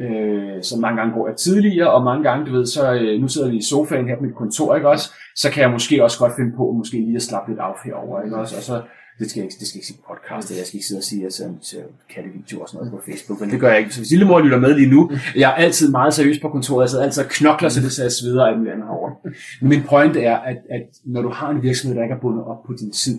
[0.00, 3.28] Øh, så mange gange går jeg tidligere, og mange gange, du ved, så øh, nu
[3.28, 5.12] sidder vi i sofaen her på mit kontor, ikke også?
[5.36, 8.22] Så kan jeg måske også godt finde på, måske lige at slappe lidt af herover,
[8.22, 8.56] ikke også?
[8.56, 8.82] Og så,
[9.18, 11.04] det skal jeg ikke, det skal jeg ikke sige podcast, jeg skal ikke sidde og
[11.04, 11.32] sige, at jeg
[11.62, 11.82] ser
[12.14, 13.94] kattevideoer og sådan noget på Facebook, men det gør jeg ikke.
[13.94, 16.90] Så hvis lillemor lytter med lige nu, jeg er altid meget seriøs på kontoret, jeg
[16.90, 19.14] sidder altid og knokler, så det ser jeg sveder af den anden herovre.
[19.60, 22.44] Men min point er, at, at når du har en virksomhed, der ikke er bundet
[22.44, 23.18] op på din tid,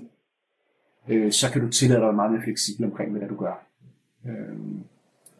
[1.09, 3.55] øh, så kan du tillade dig meget mere fleksibel omkring, hvad du gør.
[4.27, 4.57] Øh,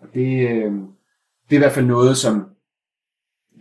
[0.02, 0.74] og det, øh,
[1.52, 2.46] det er i hvert fald noget, som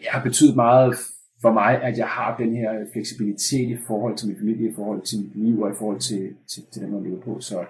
[0.03, 0.95] ja, har betydet meget
[1.43, 5.03] for mig, at jeg har den her fleksibilitet i forhold til min familie, i forhold
[5.03, 7.41] til mit liv og i forhold til, til, til den, jeg lever på.
[7.41, 7.64] Så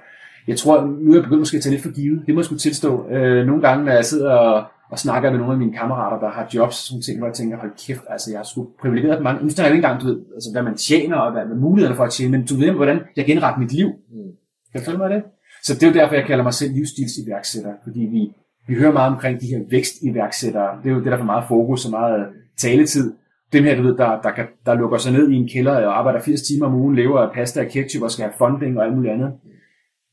[0.47, 2.23] jeg tror, nu er jeg begyndt måske at tage lidt for givet.
[2.27, 3.09] Det må jeg skulle tilstå.
[3.09, 6.31] Øh, nogle gange, når jeg sidder og, og snakker med nogle af mine kammerater, der
[6.33, 9.19] har jobs, sådan nogle ting, hvor jeg tænker, hold kæft, altså jeg er sgu privilegeret
[9.19, 9.43] på mange.
[9.43, 11.97] Nu snakker jeg ikke engang, du ved, altså, hvad man tjener og hvad, hvad mulighederne
[11.97, 13.89] for at tjene, men du ved, hvordan jeg genretter mit liv.
[13.89, 14.33] Mm.
[14.73, 15.23] Kan du følge mig det?
[15.63, 18.33] Så det er jo derfor, jeg kalder mig selv livsstilsiværksætter, fordi vi,
[18.67, 20.79] vi hører meget omkring de her vækstiværksættere.
[20.83, 23.13] Det er jo det, der får meget fokus og meget taletid.
[23.53, 25.99] Dem her, du ved, der, der, kan, der lukker sig ned i en kælder og
[25.99, 28.85] arbejder 80 timer om ugen, lever af pasta og ketchup og skal have funding og
[28.85, 29.33] alt muligt andet.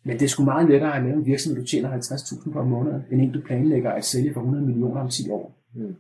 [0.04, 2.70] Men det er sgu meget lettere at lave en virksomhed, du tjener 50.000 på en
[2.70, 5.58] måned, end en, du planlægger at sælge for 100 millioner om 10 år.
[5.76, 5.96] Mm.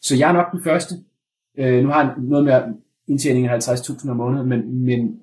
[0.00, 0.94] Så jeg er nok den første.
[1.58, 2.74] Øh, nu har jeg noget med
[3.08, 5.20] indtjening af 50.000 om måneden, men, men,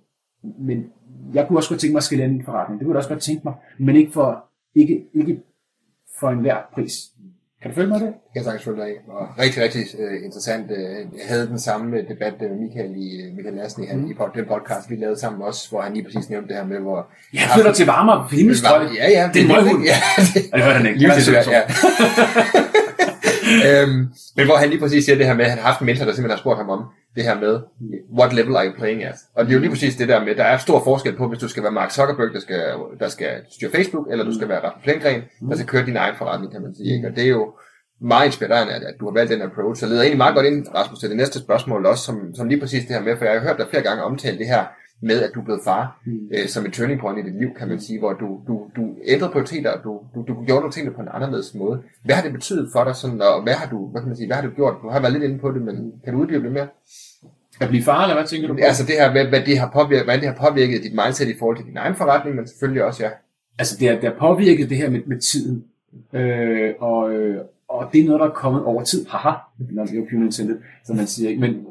[0.59, 0.86] men
[1.34, 2.80] jeg kunne også godt tænke mig at skille en forretning.
[2.80, 5.41] Det kunne jeg også godt tænke mig, men ikke for ikke, ikke
[6.20, 6.93] for enhver pris.
[7.61, 8.07] Kan du følge mig det?
[8.07, 10.72] Jeg kan sagtens følge dig Og rigtig, rigtig uh, interessant.
[10.72, 10.78] Uh,
[11.20, 14.11] jeg havde den samme debat med Michael, i, Michael Lassen i, mm.
[14.11, 16.80] i den podcast, vi lavede sammen også, hvor han lige præcis nævnte det her med,
[16.80, 17.07] hvor...
[17.34, 18.89] Jeg flytter til varmere himmelstrøg.
[18.95, 19.30] Ja, ja.
[19.34, 19.84] Det er møghund.
[19.91, 19.97] Ja,
[20.34, 20.99] det, jeg hørte han ikke.
[20.99, 21.61] Lige det, ja.
[23.82, 23.99] øhm,
[24.36, 26.05] men hvor han lige præcis siger det her med, at han har haft en mentor,
[26.05, 26.82] der simpelthen har spurgt ham om,
[27.16, 27.60] det her med,
[28.20, 29.16] what level are you playing at?
[29.36, 31.39] Og det er jo lige præcis det der med, der er stor forskel på, hvis
[31.39, 34.64] du skal være Mark Zuckerberg, der skal, der skal styre Facebook, eller du skal være
[34.64, 36.95] Rasmus Lindgren, der skal køre din egen forretning, kan man sige.
[36.95, 37.08] Ikke?
[37.08, 37.53] Og det er jo
[38.01, 39.80] meget inspirerende, at, at du har valgt den approach.
[39.80, 42.60] Så leder egentlig meget godt ind, Rasmus, til det næste spørgsmål også, som, som lige
[42.60, 44.66] præcis det her med, for jeg har hørt dig flere gange omtale det her
[45.01, 46.29] med, at du er blevet far, mm.
[46.31, 48.95] øh, som en turning point i dit liv, kan man sige, hvor du, du, du
[49.05, 51.81] ændrede prioriteter, og du, du, du gjorde nogle ting på en anderledes måde.
[52.03, 54.27] Hvad har det betydet for dig, sådan, og hvad har du, hvad kan man sige,
[54.27, 54.75] hvad har du gjort?
[54.83, 56.67] Du har været lidt inde på det, men kan du uddybe lidt mere?
[57.61, 58.59] At blive far, eller hvad tænker du på?
[58.63, 61.37] Altså det her, hvad, hvad det har påvirket, hvordan det har påvirket dit mindset i
[61.39, 63.09] forhold til din egen forretning, men selvfølgelig også, ja.
[63.59, 65.63] Altså det har, det har påvirket det her med, med tiden.
[66.13, 69.05] Øh, og, øh, og det er noget, der er kommet over tid.
[69.09, 71.29] Haha, når det er jo intended, som man siger.
[71.29, 71.41] ikke?
[71.41, 71.65] Men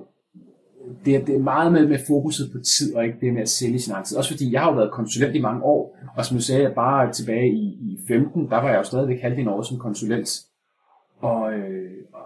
[1.05, 3.49] det er, det er meget med, med fokuset på tid, og ikke det med at
[3.49, 4.17] sælge sin egen tid.
[4.17, 7.13] Også fordi jeg har jo været konsulent i mange år, og som du sagde, bare
[7.13, 10.29] tilbage i, i 15, der var jeg jo stadigvæk halvdelen år som konsulent.
[11.21, 12.23] Og, øh, og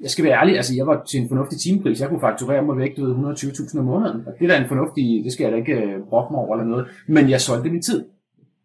[0.00, 2.00] jeg skal være ærlig, altså jeg var til en fornuftig timepris.
[2.00, 4.26] Jeg kunne fakturere mig væk, du ved, 120.000 om måneden.
[4.26, 6.56] Og det er da en fornuftig, det skal jeg da ikke øh, brokke mig over
[6.56, 6.86] eller noget.
[7.06, 8.04] Men jeg solgte min tid.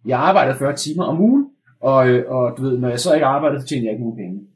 [0.05, 1.47] Jeg arbejdede 40 timer om ugen,
[1.81, 4.17] og, øh, og du ved, når jeg så ikke arbejdede, så tjente jeg ikke nogen
[4.17, 4.47] penge.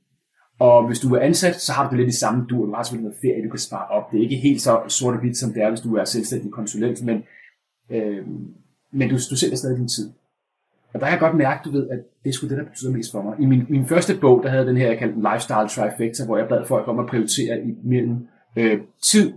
[0.59, 2.65] Og hvis du er ansat, så har du det lidt i samme dur.
[2.65, 4.11] Du har selvfølgelig noget ferie, du kan spare op.
[4.11, 6.51] Det er ikke helt så sort og hvidt, som det er, hvis du er selvstændig
[6.51, 7.23] konsulent, men,
[7.89, 8.27] øh,
[8.91, 10.09] men du, du sælger stadig din tid.
[10.93, 12.91] Og der har jeg godt mærke, du ved, at det er sgu det, der betyder
[12.91, 13.35] mest for mig.
[13.39, 16.47] I min, min første bog, der havde den her, jeg kaldte Lifestyle Trifecta, hvor jeg
[16.47, 19.33] bad folk om at prioritere imellem øh, tid,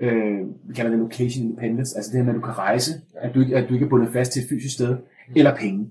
[0.00, 0.38] øh,
[0.68, 3.44] vi kalder det location independence, altså det her med, at du kan rejse, at du,
[3.54, 4.96] at du ikke er bundet fast til et fysisk sted,
[5.36, 5.90] eller penge.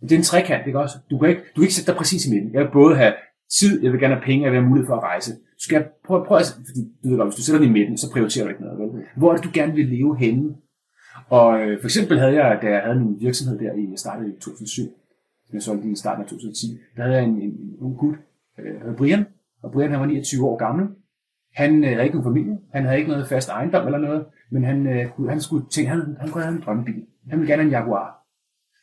[0.00, 0.98] Det er en trekant, ikke også?
[1.10, 2.54] Du kan ikke, du kan ikke sætte dig præcis i midten.
[2.54, 3.12] Jeg vil både have
[3.60, 5.32] tid, jeg vil gerne have penge, jeg vil have mulighed for at rejse.
[5.32, 7.98] Du skal prøve, prøve at, fordi du ved godt, hvis du sætter dig i midten,
[7.98, 8.78] så prioriterer du ikke noget.
[8.78, 9.02] Vel?
[9.16, 10.54] Hvor er det, du gerne vil leve henne?
[11.28, 14.28] Og øh, for eksempel havde jeg, da jeg havde min virksomhed der, i, jeg startede
[14.28, 14.82] i 2007,
[15.46, 18.14] som jeg solgte i starten af 2010, der havde jeg en, en, en ung gut,
[18.58, 19.24] øh, Brian,
[19.62, 20.88] og Brian han var 29 år gammel.
[21.54, 24.64] Han øh, havde ikke nogen familie, han havde ikke noget fast ejendom eller noget, men
[24.64, 27.02] han, øh, han skulle tænke, han, han kunne have en drømmebil.
[27.30, 28.23] Han ville gerne have en Jaguar.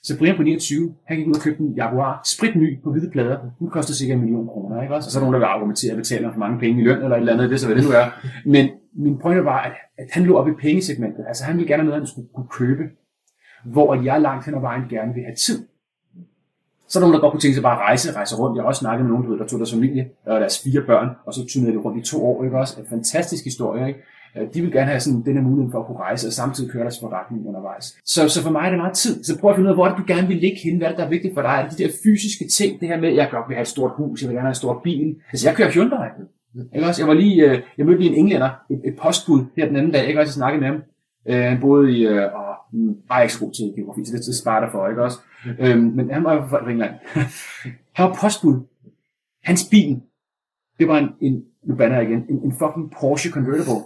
[0.03, 3.37] Så Brian på 29, han gik ud og købte en Jaguar, spritny på hvide plader.
[3.59, 5.07] Den koster sikkert en million kroner, ikke også?
[5.07, 7.03] Og så er der nogen, der vil argumentere, at betaler for mange penge i løn
[7.03, 8.05] eller et eller andet, det er så hvad det nu er.
[8.45, 11.25] Men min pointe var, at, at han lå op i pengesegmentet.
[11.27, 12.83] Altså han ville gerne have noget, han skulle kunne købe.
[13.65, 15.67] Hvor jeg langt hen ad vejen gerne vil have tid.
[16.87, 18.55] Så er der nogen, der godt kunne tænke sig bare at rejse, rejse rundt.
[18.55, 21.33] Jeg har også snakket med nogen, der tog deres familie og deres fire børn, og
[21.33, 22.79] så turnerede de rundt i to år, ikke også?
[22.79, 23.99] En fantastisk historie, ikke?
[24.37, 26.71] Øh, de vil gerne have sådan den her mulighed for at kunne rejse og samtidig
[26.71, 27.85] køre deres forretning undervejs.
[28.05, 29.23] Så, så for mig er det meget tid.
[29.23, 30.87] Så prøv at finde ud af, hvor er det, du gerne vil ligge henne, hvad
[30.87, 31.49] er det, der er vigtigt for dig.
[31.49, 33.91] Er det de der fysiske ting, det her med, jeg godt vil have et stort
[33.97, 35.15] hus, jeg vil gerne have en stor bil.
[35.31, 36.07] Altså jeg kører Hyundai.
[36.75, 37.01] Ikke også?
[37.01, 39.91] Jeg var lige, øh, jeg mødte lige en englænder, et, et postbud her den anden
[39.91, 40.29] dag, ikke også?
[40.29, 40.81] Jeg snakkede med ham.
[41.29, 44.25] Øh, han boede i, og mm, var jeg ikke så god til geografi, så det,
[44.25, 45.17] det sparer for, ikke også?
[45.75, 46.93] Men han var fra England.
[47.95, 48.59] han var postbud.
[49.43, 50.01] Hans bil,
[50.79, 53.81] det var en, en nu banner jeg igen, en, en fucking Porsche Convertible.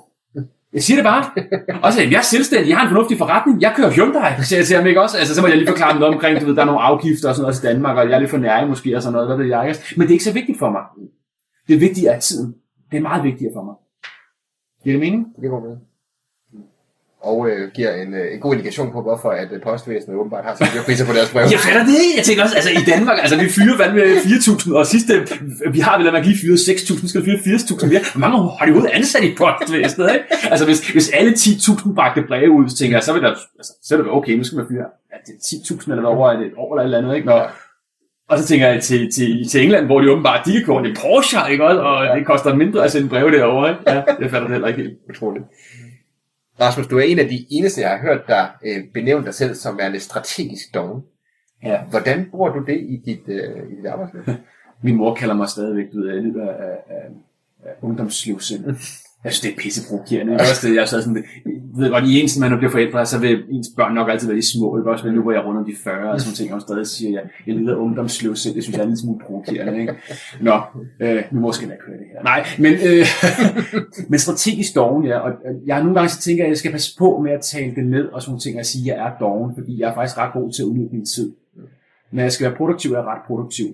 [0.75, 1.23] Jeg siger det bare.
[1.83, 4.67] Og så jeg er selvstændig, jeg har en fornuftig forretning, jeg kører Hyundai, siger jeg
[4.67, 5.17] til ham ikke også.
[5.17, 7.35] Altså, så må jeg lige forklare noget omkring, du ved, der er nogle afgifter og
[7.35, 9.37] sådan noget i Danmark, og jeg er lidt for nærig måske og sådan noget, hvad
[9.37, 9.67] ved jeg.
[9.67, 9.79] Ikke?
[9.97, 10.83] Men det er ikke så vigtigt for mig.
[11.67, 12.55] Det vigtige er tiden.
[12.91, 13.75] Det er meget vigtigere for mig.
[14.83, 15.27] Giver det mening?
[15.41, 15.77] Det går med.
[17.29, 20.53] Og øh, giver en, øh, en god indikation på, hvorfor at øh, postvæsenet åbenbart har
[20.55, 21.43] så dyre priser på deres brev.
[21.55, 24.77] Jeg fatter det Jeg tænker også, altså i Danmark, altså vi fyrer hvad med 4.000,
[24.79, 25.13] og sidste,
[25.75, 28.01] vi har vel at lige fyret 6.000, skal vi fyre 80.000 mere.
[28.13, 30.25] Hvor mange har de overhovedet ansat i postvæsenet, ikke?
[30.53, 33.73] Altså hvis, hvis alle 10.000 bragte breve ud, så tænker jeg, så vil der, altså,
[33.83, 36.53] så er det okay, nu skal man fyre ja, det er 10.000 eller over et
[36.57, 37.27] år eller et andet, ikke?
[37.27, 37.51] Når,
[38.29, 40.95] og så tænker jeg til, til, til England, hvor de åbenbart, de kan køre en
[41.01, 41.63] Porsche, ikke?
[41.63, 42.15] Og ja.
[42.15, 43.81] det koster mindre at sende breve derovre, ikke?
[43.87, 45.45] Ja, det fatter det heller ikke helt utroligt.
[46.61, 49.55] Rasmus, du er en af de eneste, jeg har hørt dig øh, benævne dig selv
[49.55, 51.03] som værende strategisk doven.
[51.63, 51.83] Ja.
[51.83, 54.23] Hvordan bruger du det i dit, øh, i dit arbejdsliv?
[54.83, 57.09] Min mor kalder mig stadigvæk, du ved, jeg lider af, af,
[57.63, 58.65] af ungdomslivsind.
[59.25, 60.33] Jeg synes, det er pisseprovokerende.
[60.33, 60.43] Ikke?
[60.43, 63.43] Også det, jeg sad sådan, jeg ved godt, i ens, man bliver forældre, så vil
[63.49, 64.77] ens børn nok altid være de små.
[64.77, 64.91] Ikke?
[64.91, 67.11] Også men nu hvor jeg rundt om de 40 og sådan ting, og stadig siger,
[67.11, 68.55] jeg, jeg lider af selv.
[68.55, 69.79] Det synes jeg er lidt smule provokerende.
[69.79, 69.93] Ikke?
[70.41, 70.61] Nå,
[70.99, 72.23] øh, nu må skal jeg køre det her.
[72.23, 73.05] Nej, men, øh,
[74.09, 75.17] men strategisk doven, ja.
[75.19, 77.75] Og øh, jeg nogle gange så tænker, at jeg skal passe på med at tale
[77.75, 80.17] det ned og sådan ting, og sige, at jeg er doven, fordi jeg er faktisk
[80.17, 81.31] ret god til at udnytte min tid.
[82.11, 83.65] Når jeg skal være produktiv, er jeg ret produktiv.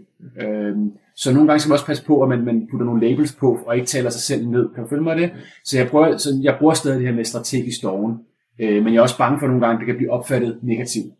[0.41, 0.75] Øh,
[1.15, 3.59] så nogle gange skal man også passe på, at man, man putter nogle labels på,
[3.65, 4.69] og ikke taler sig selv ned.
[4.75, 5.31] Kan du følge mig det?
[5.63, 8.19] Så jeg, prøver, så jeg bruger stadig det her med strategisk doven.
[8.59, 11.13] Øh, men jeg er også bange for, nogle gange det kan blive opfattet negativt.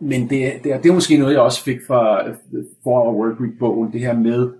[0.00, 2.30] Men det, det, er, det er måske noget, jeg også fik fra
[2.82, 4.50] For Work Week-bogen, det her med,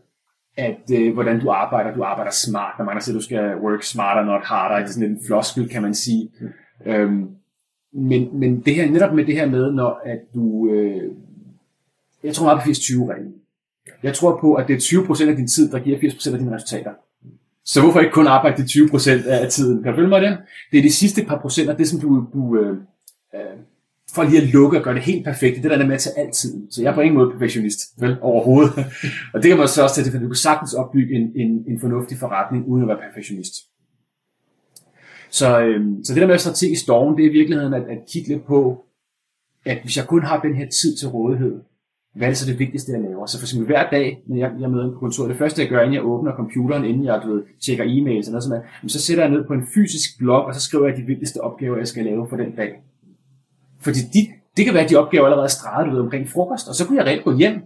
[0.57, 1.95] at øh, hvordan du arbejder.
[1.95, 2.75] Du arbejder smart.
[2.79, 4.77] Når man siger, at du skal work smarter, not harder.
[4.77, 6.31] Det er sådan en floskel, kan man sige.
[6.87, 7.29] Øhm,
[7.93, 10.71] men, men det her, netop med det her med, når at du...
[10.71, 11.13] Øh,
[12.25, 13.35] jeg tror meget på 80-20-reglen.
[14.03, 16.55] Jeg tror på, at det er 20% af din tid, der giver 80% af dine
[16.55, 16.91] resultater.
[17.65, 19.83] Så hvorfor ikke kun arbejde de 20% af tiden?
[19.83, 20.39] Kan du følge mig det?
[20.73, 22.77] Det er de sidste par procenter, det som du, du øh,
[23.35, 23.41] øh,
[24.15, 26.01] for lige at lukke og gøre det helt perfekt, det er der der med at
[26.01, 26.71] tage altid.
[26.71, 28.73] Så jeg er på ingen måde perfektionist, vel, overhovedet.
[29.35, 31.81] og det kan man så også til, for du kan sagtens opbygge en, en, en
[31.81, 33.55] fornuftig forretning, uden at være perfektionist.
[35.31, 38.29] Så, øh, så det der med strategisk doven, det er i virkeligheden at, at kigge
[38.29, 38.85] lidt på,
[39.65, 41.61] at hvis jeg kun har den her tid til rådighed,
[42.15, 43.27] hvad er det så det vigtigste, jeg laver?
[43.27, 45.69] Så for eksempel hver dag, når jeg, jeg møder ind på kontoret, det første jeg
[45.71, 48.93] gør, inden jeg åbner computeren, inden jeg du ved, tjekker e-mails og noget sådan noget,
[48.93, 51.77] så sætter jeg ned på en fysisk blog, og så skriver jeg de vigtigste opgaver,
[51.77, 52.73] jeg skal lave for den dag.
[53.81, 54.21] Fordi de,
[54.57, 56.87] det kan være, at de opgaver allerede er streget du ved, omkring frokost, og så
[56.87, 57.61] kunne jeg rent gå hjem.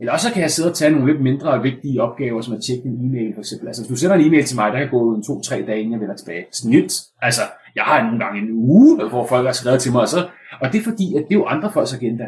[0.00, 2.60] Eller også så kan jeg sidde og tage nogle lidt mindre vigtige opgaver, som at
[2.66, 3.66] tjekke en e-mail for eksempel.
[3.68, 5.92] Altså hvis du sender en e-mail til mig, der kan gå en to-tre dage, inden
[5.92, 6.44] jeg vender tilbage.
[6.52, 6.92] Snit.
[7.22, 7.40] Altså,
[7.74, 10.28] jeg har nogle gange en uge, hvor folk har skrevet til mig, og, så,
[10.60, 12.24] og det er fordi, at det er jo andre folks agenda.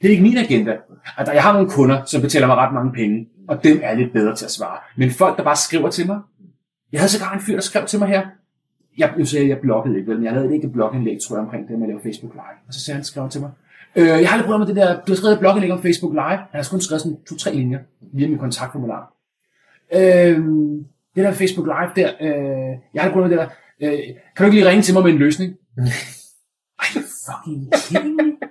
[0.00, 0.76] Det er ikke min agenda.
[1.16, 4.12] Altså, jeg har nogle kunder, som betaler mig ret mange penge, og dem er lidt
[4.12, 4.78] bedre til at svare.
[4.96, 6.20] Men folk, der bare skriver til mig.
[6.92, 8.26] Jeg havde så en fyr, der skrev til mig her.
[8.98, 11.68] Jeg, jeg sagde, jeg bloggede ikke, men jeg lavede ikke et blogindlæg, tror jeg, omkring
[11.68, 12.58] det med at lave Facebook Live.
[12.68, 13.50] Og så sagde han, skrev til mig,
[13.96, 16.12] øh, jeg har lidt problemer med det der, du har skrevet et blogindlæg om Facebook
[16.12, 16.38] Live.
[16.50, 17.78] Han har kun skrevet sådan to-tre linjer
[18.12, 19.12] via min kontaktformular.
[19.94, 20.36] Øh,
[21.14, 23.48] det der Facebook Live der, øh, jeg har problemer med det
[23.80, 23.92] der.
[23.92, 23.98] Øh,
[24.36, 25.52] kan du ikke lige ringe til mig med en løsning?
[26.82, 28.47] Are you fucking kidding me?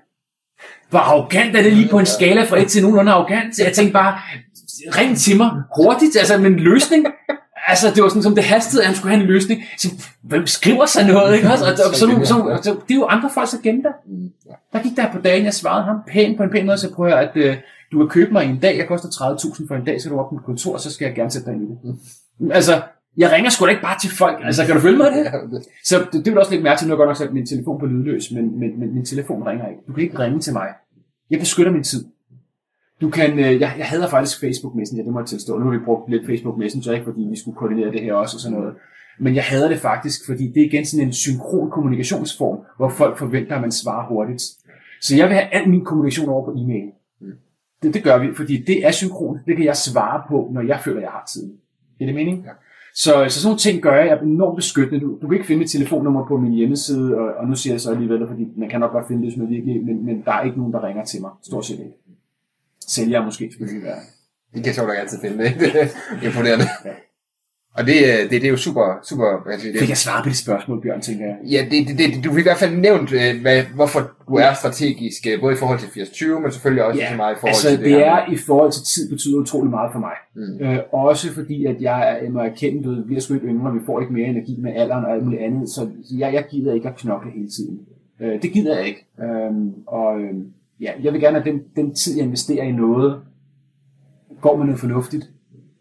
[0.89, 3.59] Hvor arrogant er det lige på en skala fra 1 til nogenlunde arrogant?
[3.59, 4.19] Jeg tænkte bare,
[4.97, 7.05] ring til mig hurtigt, altså med en løsning.
[7.67, 9.63] Altså, det var sådan, som det hastede, at han skulle have en løsning.
[9.77, 9.88] Så,
[10.21, 11.65] hvem skriver sig noget, ikke også?
[11.65, 13.89] Og, og, så, så, så, så, det er jo andre folks agenda.
[14.73, 17.09] Der gik der på dagen, jeg svarede ham pænt på en pæn måde, så prøver
[17.09, 17.57] jeg, at øh,
[17.91, 20.19] du kan købe mig en dag, jeg koster 30.000 for en dag, så er du
[20.19, 21.99] op på mit kontor, så skal jeg gerne sætte dig ind i det.
[22.51, 22.81] Altså,
[23.18, 24.38] jeg ringer sgu da ikke bare til folk.
[24.43, 25.63] Altså, kan du følge mig det?
[25.84, 27.45] Så det, det vil også lægge mærke til, nu har jeg godt nok sat min
[27.45, 29.82] telefon på lydløs, men, men, men min telefon ringer ikke.
[29.88, 30.68] Du kan ikke ringe til mig.
[31.30, 32.05] Jeg beskytter min tid.
[33.01, 35.57] Du kan, øh, jeg, jeg hader faktisk Facebook Messenger, det må jeg tilstå.
[35.57, 38.38] Nu har vi brugt lidt Facebook Messenger, ikke fordi vi skulle koordinere det her også
[38.38, 38.74] og sådan noget.
[39.20, 43.18] Men jeg hader det faktisk, fordi det er igen sådan en synkron kommunikationsform, hvor folk
[43.18, 44.41] forventer, at man svarer hurtigt.
[45.01, 46.91] Så jeg vil have al min kommunikation over på e-mail.
[47.84, 49.39] Det, det gør vi, fordi det er synkron.
[49.47, 51.51] Det kan jeg svare på, når jeg føler, at jeg har tiden.
[52.01, 52.43] Er det mening?
[52.45, 52.51] Ja.
[53.03, 54.07] Så, så sådan nogle ting gør jeg.
[54.07, 55.05] Jeg er enormt beskyttende.
[55.05, 57.81] Du, du kan ikke finde mit telefonnummer på min hjemmeside, og, og nu siger jeg
[57.81, 60.43] så alligevel, fordi man kan nok godt finde det, man virkelig, men, men der er
[60.43, 61.31] ikke nogen, der ringer til mig.
[61.43, 61.91] Stort set ikke.
[62.87, 63.99] Sælger måske skulle det være.
[64.53, 65.45] Det kan sjovt nok altid finde det.
[65.75, 66.65] Er imponerende.
[67.74, 69.26] Og det, øh, det, det er jo super, super...
[69.51, 71.38] jeg sige, Fik det, jeg svaret på det spørgsmål, Bjørn, tænker jeg.
[71.51, 73.99] ja, det, det, det, du fik i hvert fald nævnt, øh, hvad, hvorfor
[74.30, 77.34] du er strategisk, øh, både i forhold til 80-20, men selvfølgelig også ja, så meget
[77.36, 78.05] i forhold altså, til det, det her.
[78.15, 80.15] er i forhold til tid betyder utrolig meget for mig.
[80.36, 80.65] Mm.
[80.65, 83.80] Øh, også fordi, at jeg, er- må erkende, at vi bliver sgu ikke yngre, vi
[83.86, 86.88] får ikke mere energi med alderen og alt muligt andet, så jeg, jeg gider ikke
[86.89, 87.80] at knokle hele tiden.
[88.22, 89.05] Øh, det gider jeg ikke.
[89.24, 90.45] Øhm, og øhm,
[90.82, 93.20] ja, jeg vil gerne, at den, den tid, jeg investerer i noget,
[94.41, 95.30] går med noget fornuftigt.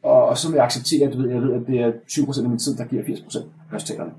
[0.06, 2.48] Og, så vil jeg acceptere, at du ved, jeg ved, at det er 20% af
[2.48, 3.44] min tid, der giver 80%
[3.74, 4.10] resultaterne.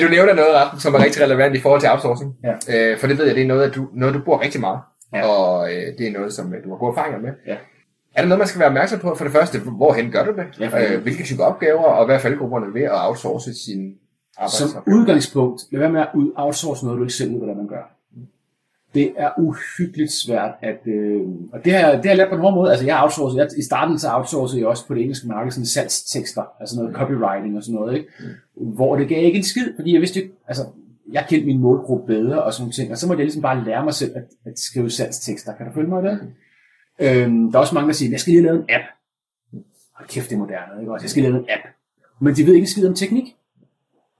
[0.00, 2.36] Du nævner noget, Rasmus, som er rigtig relevant i forhold til outsourcing.
[2.44, 2.54] Ja.
[2.92, 4.80] Øh, for det ved jeg, det er noget, at du, noget, du bruger rigtig meget.
[5.14, 5.26] Ja.
[5.28, 7.30] Og øh, det er noget, som øh, du har gode erfaringer med.
[7.46, 7.56] Ja.
[8.14, 9.14] Er der noget, man skal være opmærksom på?
[9.14, 10.46] For det første, hvorhen gør du det?
[10.60, 14.96] Ja, øh, hvilke typer opgaver, og hvad er faldgrupperne ved at outsource sin Som arbejdsopgave?
[14.96, 17.97] udgangspunkt, lad være med at outsource noget, du ikke selv ved, hvordan man gør.
[18.94, 20.78] Det er uhyggeligt svært at...
[20.86, 21.20] Øh,
[21.52, 22.70] og det har, det har jeg lært på en hård måde.
[22.70, 25.50] Altså, jeg har outsourcet, jeg, i starten så outsourcede jeg også på det engelske marked
[25.50, 28.08] sådan salgstekster, altså noget copywriting og sådan noget, ikke?
[28.54, 30.66] Hvor det gav ikke en skid, fordi jeg vidste ikke, altså,
[31.12, 33.64] jeg kendte min målgruppe bedre og sådan nogle ting, og så måtte jeg ligesom bare
[33.64, 35.54] lære mig selv at, at skrive salgstekster.
[35.54, 36.20] Kan du følge mig det?
[36.98, 38.84] Øhm, der er også mange, der siger, jeg skal lige lave en app.
[39.92, 40.92] Hold kæft, det er moderne, ikke?
[40.92, 41.62] Også, jeg skal lave en app.
[42.20, 43.36] Men de ved ikke en skid om teknik.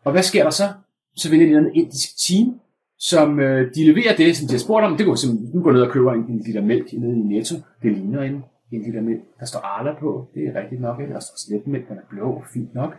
[0.05, 0.69] Og hvad sker der så?
[1.17, 2.61] Så vælger de et indisk team,
[2.99, 4.97] som øh, de leverer det, som de har spurgt om.
[4.97, 7.55] Det går simpelthen, du går ned og køber en, en liter mælk nede i Netto.
[7.83, 9.21] Det ligner en, en liter mælk.
[9.41, 10.29] Der står Arla på.
[10.35, 11.01] Det er rigtigt nok.
[11.01, 11.13] Ikke?
[11.13, 12.45] Der står sletmælk, den er blå.
[12.53, 12.97] Fint nok.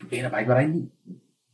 [0.00, 0.90] Du aner bare ikke, hvad der er inde i.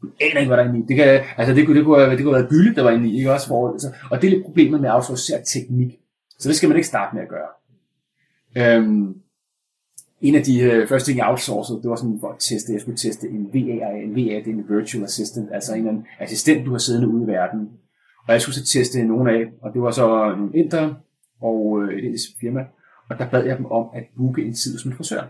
[0.02, 0.84] Du aner ikke, hvad der er inde i.
[0.88, 3.08] Det, kan, altså, det, kunne, det, kunne, det kunne have været gylde, der var inde
[3.08, 3.18] i.
[3.18, 3.32] Ikke?
[3.32, 5.98] Også, for, altså, og det er lidt problemet med at outsourcere teknik.
[6.38, 7.48] Så det skal man ikke starte med at gøre.
[8.56, 9.14] Øhm,
[10.20, 12.80] en af de øh, første ting, jeg outsourcede, det var sådan for at teste, jeg
[12.80, 16.06] skulle teste en VA, en VA, det er en virtual assistant, altså en eller anden
[16.20, 17.70] assistent, du har siddende ude i verden.
[18.26, 20.94] Og jeg skulle så teste nogen af, og det var så nogle inder
[21.40, 22.64] og øh, et indisk firma,
[23.08, 25.22] og der bad jeg dem om at booke en tid min frisør.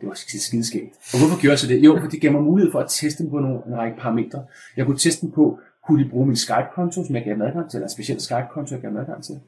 [0.00, 0.94] Det var skideskægt.
[1.12, 1.84] Og hvorfor gjorde jeg så det?
[1.84, 4.44] Jo, for det gav mig mulighed for at teste dem på nogle, en række parametre.
[4.76, 7.70] Jeg kunne teste dem på, kunne de bruge min Skype-konto, som jeg gav dem adgang
[7.70, 9.40] til, eller en speciel Skype-konto, jeg gav dem adgang til.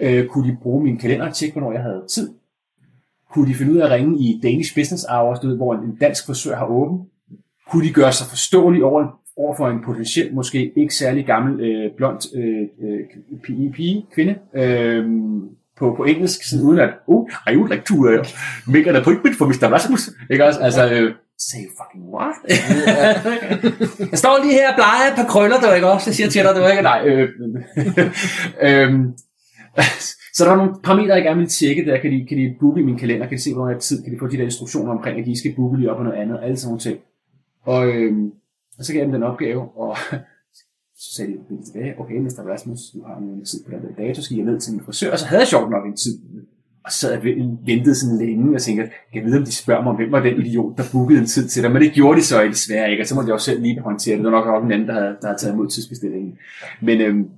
[0.00, 2.30] Øh, kunne de bruge min kalender og tjekke, hvornår jeg havde tid?
[3.32, 5.96] Kunne de finde ud af at ringe i Danish Business Hours, du ved, hvor en
[6.00, 6.98] dansk frisør har åben?
[7.70, 11.90] Kunne de gøre sig forståelige over, over for en potentiel, måske ikke særlig gammel, øh,
[11.96, 14.34] blond øh, øh, pige, kvinde?
[14.54, 15.04] Øh,
[15.80, 18.26] på, på engelsk, sådan uden at, oh, I would like to uh,
[18.66, 19.68] make an appointment for Mr.
[19.72, 20.10] Rasmus.
[20.30, 20.60] Ikke også?
[20.60, 22.34] Altså, øh, say fucking what?
[24.10, 26.10] jeg står lige her og plejer et par krøller, du ikke også?
[26.10, 26.82] Jeg siger til dig, du ikke?
[26.82, 27.00] Nej.
[27.06, 27.28] Øh,
[28.66, 28.90] øh,
[30.34, 31.98] så der var nogle parametre, jeg gerne ville tjekke der.
[31.98, 33.26] Kan de, kan de booke i min kalender?
[33.26, 34.02] Kan de se, hvor jeg har tid?
[34.02, 36.18] Kan de få de der instruktioner omkring, at de skal booke lige op og noget
[36.18, 36.38] andet?
[36.42, 36.98] Alle sådan nogle ting.
[37.62, 38.12] Og, øh,
[38.78, 39.96] og så gav jeg dem den opgave, og
[41.02, 42.42] så sagde de lidt tilbage, okay, Mr.
[42.52, 45.12] Rasmus, du har en tid på den der dato, skal jeg ned til min frisør,
[45.12, 46.18] og så havde jeg sjovt nok en tid.
[46.84, 47.22] Og så sad jeg
[47.66, 50.40] ventede sådan længe, og tænkte, kan jeg vide, om de spørger mig, hvem var den
[50.40, 53.06] idiot, der bookede en tid til dig, men det gjorde de så desværre ikke, og
[53.06, 54.24] så måtte jeg også selv lige håndtere det.
[54.24, 56.38] Det var nok også en anden, der havde, der havde taget imod tidsbestillingen.
[56.80, 57.28] Men, øhm,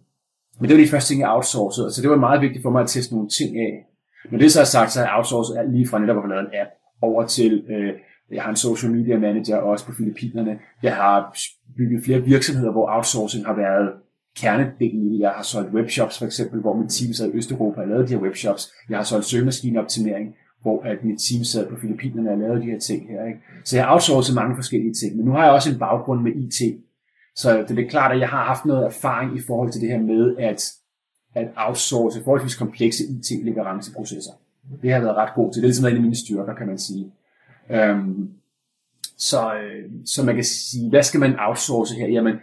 [0.62, 2.82] men det var de første ting, jeg outsourcede, så det var meget vigtigt for mig
[2.82, 3.72] at teste nogle ting af.
[4.30, 6.28] Når det så er sagt, så har jeg outsourcet alt lige fra netop at få
[6.28, 7.92] lavet en app over til, øh,
[8.32, 10.58] jeg har en social media manager også på Filippinerne.
[10.82, 11.36] Jeg har
[11.76, 13.88] bygget flere virksomheder, hvor outsourcing har været
[14.36, 15.20] kernedelen i det.
[15.20, 18.12] Jeg har solgt webshops for eksempel, hvor mit team sad i Østeuropa og lavede de
[18.12, 18.72] her webshops.
[18.88, 22.78] Jeg har solgt søgemaskineoptimering, hvor at mit team sad på Filippinerne og lavede de her
[22.78, 23.26] ting her.
[23.26, 23.40] Ikke?
[23.64, 25.16] Så jeg har outsourcet mange forskellige ting.
[25.16, 26.58] Men nu har jeg også en baggrund med IT.
[27.37, 29.99] Så det er klart, at jeg har haft noget erfaring i forhold til det her
[29.99, 30.72] med at,
[31.35, 34.33] at outsource forholdsvis komplekse IT-leveranceprocesser.
[34.83, 35.62] Det har jeg været ret god til.
[35.62, 37.12] Det er ligesom en af mine styrker, kan man sige.
[37.70, 38.30] Øhm,
[39.16, 42.09] så, øh, så man kan sige, hvad skal man outsource her?
[42.09, 42.37] Jamen,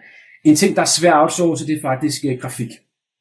[0.43, 2.71] en ting, der er svært at outsource, det er faktisk øh, grafik.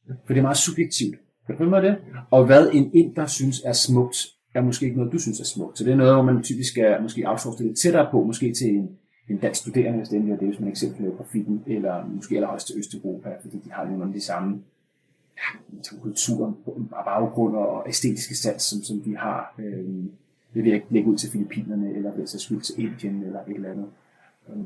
[0.06, 1.16] For det er meget subjektivt.
[1.46, 1.96] Kan du med det?
[2.30, 4.16] Og hvad en ind, der synes er smukt,
[4.54, 5.78] er måske ikke noget, du synes er smukt.
[5.78, 8.54] Så det er noget, hvor man typisk skal måske outsource det lidt tættere på, måske
[8.54, 8.88] til en,
[9.28, 12.66] en dansk studerende, hvis det er det, hvis man eksempel laver grafikken, eller måske allerhøjst
[12.66, 14.60] til Østeuropa, fordi de har nogle af de samme
[15.36, 16.52] ja, kulturer,
[17.04, 19.54] baggrund og æstetiske sans, som, som de har.
[19.58, 19.84] Øh,
[20.54, 23.40] det vil jeg ikke lægge ud til Filippinerne, eller hvis jeg skulle til Indien, eller
[23.40, 23.86] et eller andet.
[24.48, 24.64] Øh,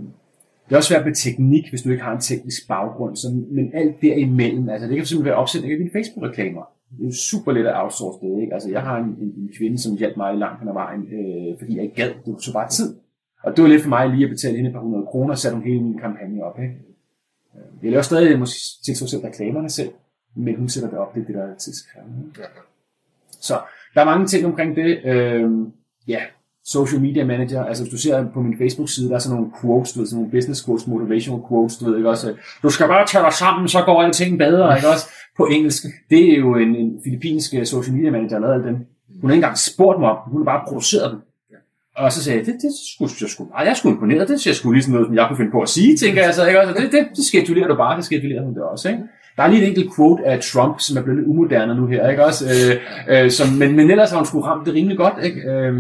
[0.68, 3.70] det er også svært med teknik, hvis du ikke har en teknisk baggrund, så, men
[3.74, 6.62] alt derimellem, altså det kan simpelthen være opsætning af dine Facebook-reklamer.
[6.90, 8.54] Det er jo super let at outsource det, ikke?
[8.54, 11.58] Altså jeg har en, en, en kvinde, som hjalp mig langt hen ad vejen, øh,
[11.58, 12.96] fordi jeg ikke gad, det så bare tid.
[13.42, 15.38] Og det var lidt for mig lige at betale hende et par hundrede kroner, og
[15.38, 16.74] sætte hun hele min kampagne op, ikke?
[17.82, 19.90] Jeg laver stadig måske til selv reklamerne selv,
[20.34, 22.16] men hun sætter det op, det er det, der er tidskrævende.
[23.40, 23.60] Så
[23.94, 24.98] der er mange ting omkring det.
[25.04, 25.50] Øh,
[26.08, 26.20] ja,
[26.64, 27.64] social media manager.
[27.64, 30.18] Altså hvis du ser på min Facebook-side, der er sådan nogle quotes, du ved, sådan
[30.18, 32.34] nogle business quotes, motivational quotes, du ved ikke også.
[32.62, 35.06] Du skal bare tage dig sammen, så går alting bedre, ikke også?
[35.36, 35.82] På engelsk.
[36.10, 38.76] Det er jo en, en filippinsk øh, social media manager, der lavede alle dem.
[39.20, 41.20] Hun har ikke engang spurgt mig om, hun har bare produceret dem.
[41.96, 44.72] Og så sagde jeg, det, det skulle jeg sgu, jeg skulle imponeret, det ser sgu
[44.72, 46.74] ligesom noget, som jeg kunne finde på at sige, tænker jeg så, ikke også?
[46.74, 49.02] Det, det, det schedulerer du bare, det schedulerer hun det også, ikke?
[49.36, 52.08] Der er lige et enkelt quote af Trump, som er blevet lidt umoderne nu her,
[52.08, 52.44] ikke også?
[52.52, 55.40] Øh, øh, som, men, men ellers har hun sgu ramt det rimelig godt, ikke?
[55.50, 55.74] Øh,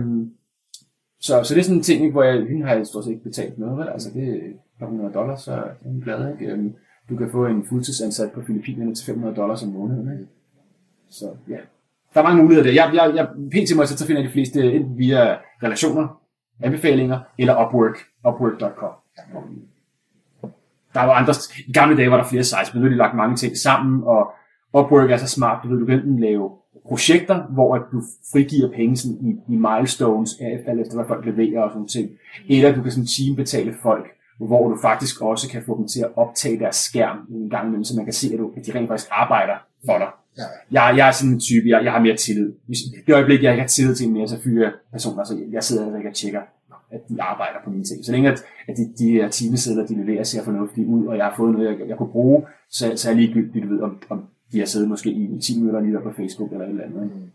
[1.20, 3.10] så, så det er sådan en ting, ikke, hvor jeg, hende har jeg stort set
[3.10, 3.88] ikke betalt noget, vel?
[3.88, 4.28] Altså det
[4.80, 6.52] er 100 dollars, så er hun glad, ikke?
[6.52, 6.64] Øh,
[7.10, 10.26] du kan få en fuldtidsansat på Filippinerne til 500 dollars om måneden, ikke?
[11.10, 11.56] Så ja,
[12.14, 12.74] der er mange muligheder der.
[12.74, 16.08] Jeg, jeg, jeg, pænt til mig, så finder jeg de fleste enten via relationer,
[16.62, 17.98] anbefalinger, eller Upwork,
[18.28, 18.90] upwork.com.
[20.94, 21.34] Der var andre,
[21.68, 24.02] i gamle dage var der flere sites, men nu har de lagt mange ting sammen,
[24.04, 24.32] og
[24.74, 26.50] Upwork er så smart, du ved, du kan enten lave
[26.88, 28.02] projekter, hvor at du
[28.32, 32.10] frigiver penge sådan i, i milestones, alt efter hvad folk leverer og sådan ting.
[32.48, 34.06] Eller du kan sådan teambetale folk,
[34.38, 37.84] hvor du faktisk også kan få dem til at optage deres skærm en gang imellem,
[37.84, 39.56] så man kan se, at, du, at de rent faktisk arbejder
[39.86, 40.08] for dig.
[40.38, 40.42] Ja.
[40.70, 42.52] Jeg, jeg er sådan en type, jeg, jeg har mere tillid.
[42.66, 45.64] Hvis, det øjeblik, jeg ikke har tillid til en mere, så fyrer personer, så jeg
[45.64, 46.40] sidder og ikke og tjekker
[46.92, 48.04] at de arbejder på mine ting.
[48.04, 51.24] Så længe at, at de, de her timesedler, de leverer, ser fornuftigt ud, og jeg
[51.24, 54.02] har fået noget, jeg, jeg kunne bruge, så, så er jeg ligegyldigt, du ved, om,
[54.08, 56.84] om de har siddet måske i 10 minutter lige der på Facebook eller et eller
[56.84, 57.02] andet.
[57.02, 57.30] Mm.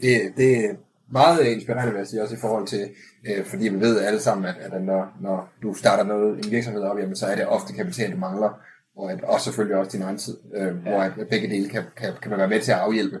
[0.00, 0.74] Det, det er
[1.10, 2.88] meget inspirerende, vil jeg sige, også i forhold til,
[3.28, 6.82] øh, fordi vi ved alle sammen, at, at når, når du starter noget, en virksomhed
[6.82, 8.60] op, jamen, så er det ofte kapital, du mangler,
[9.00, 10.70] og at også selvfølgelig også din egen tid, øh, ja.
[10.70, 13.20] hvor at begge dele kan, kan, kan man være med til at afhjælpe.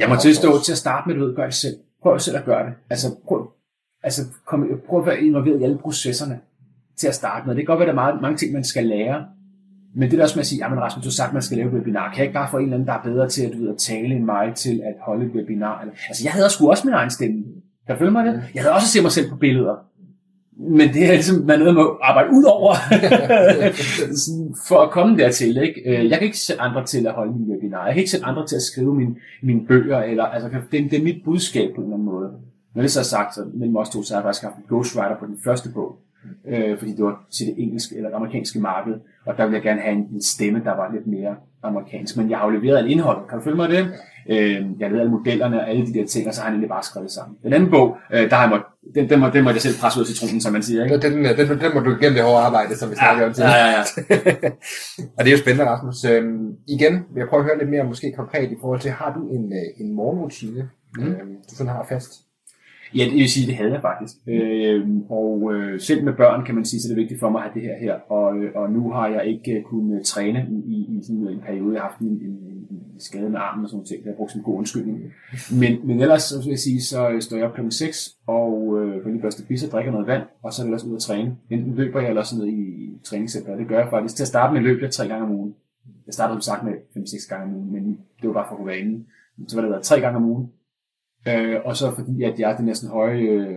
[0.00, 1.76] Jeg må tilstå til at starte med, ved, gør det selv.
[2.02, 2.74] Prøv selv at gøre det.
[2.90, 3.50] Altså, prøv,
[4.02, 6.40] altså kom, prøv at være involveret i alle processerne
[6.96, 7.54] til at starte med.
[7.54, 9.26] Det kan godt være, at der er meget, mange ting, man skal lære,
[9.96, 11.56] men det er også med at sige, jamen Rasmus, du har sagt, at man skal
[11.56, 12.08] lave et webinar.
[12.10, 13.68] Kan jeg ikke bare få en eller anden, der er bedre til at, du ved,
[13.68, 15.86] at tale end mig til at holde et webinar?
[16.08, 17.44] Altså, jeg havde sgu også min egen stemme.
[17.86, 18.42] Kan du følge mig det?
[18.54, 19.76] Jeg havde også set mig selv på billeder.
[20.56, 22.74] Men det er ligesom, man er nødt at arbejde ud over,
[24.68, 25.56] for at komme dertil.
[25.56, 25.80] Ikke?
[25.86, 27.84] Øh, jeg kan ikke sætte andre til at holde min webinar.
[27.84, 30.02] Jeg kan ikke sætte andre til at skrive mine, mine bøger.
[30.02, 32.30] Eller, altså, det, det er mit budskab på en eller anden måde.
[32.74, 34.64] Når det så er sagt, så mellem os to, så har jeg faktisk haft en
[34.68, 35.96] ghostwriter på den første bog,
[36.48, 38.94] øh, fordi det var til det engelske eller det amerikanske marked,
[39.26, 42.16] og der ville jeg gerne have en, en stemme, der var lidt mere amerikansk.
[42.16, 43.92] Men jeg har jo leveret alt indhold, kan du følge mig det?
[44.30, 46.68] Øh, jeg lavede alle modellerne og alle de der ting, og så har han egentlig
[46.68, 47.36] bare skrevet sammen.
[47.42, 49.74] Den anden bog, øh, der har jeg måtte, den, den, må, den må jeg selv
[49.80, 50.84] presse ud af citronen, som man siger.
[50.84, 50.98] Ikke?
[50.98, 53.42] Den, den, den, den må du igennem det hårde arbejde, som vi snakker om til.
[53.42, 53.82] ja, ja, ja.
[55.16, 56.04] og det er jo spændende, Rasmus.
[56.04, 59.12] Øhm, igen vil jeg prøve at høre lidt mere måske konkret i forhold til, har
[59.16, 61.06] du en, øh, en morgenrutine, mm.
[61.06, 62.12] øhm, du sådan har fast?
[62.96, 64.14] Ja, det vil sige, det havde jeg faktisk.
[64.26, 67.44] Øh, og øh, selv med børn kan man sige, så det er vigtigt for mig
[67.44, 67.94] at have det her her.
[68.12, 71.74] Og, øh, og nu har jeg ikke øh, kunnet træne i, i, sådan en periode.
[71.74, 72.36] Jeg har haft en, en,
[72.70, 73.98] en skade med armen og sådan noget ting.
[73.98, 75.02] Det har jeg brugt som god undskyldning.
[75.60, 77.60] Men, men ellers så vil jeg sige, så øh, står jeg op kl.
[77.70, 80.84] 6 og øh, får lige børste og drikker noget vand, og så er det ellers
[80.84, 81.36] ud at træne.
[81.50, 83.56] Enten løber jeg eller sådan noget i træningscenter.
[83.56, 84.16] Det gør jeg faktisk.
[84.16, 85.54] Til at starte med løb jeg tre gange om ugen.
[86.06, 88.56] Jeg startede som sagt med 5-6 gange om ugen, men det var bare for at
[88.56, 89.04] kunne være inde.
[89.48, 90.48] Så var det været tre gange om ugen.
[91.28, 93.56] Øh, og så fordi, at jeg er den næsten høje, øh,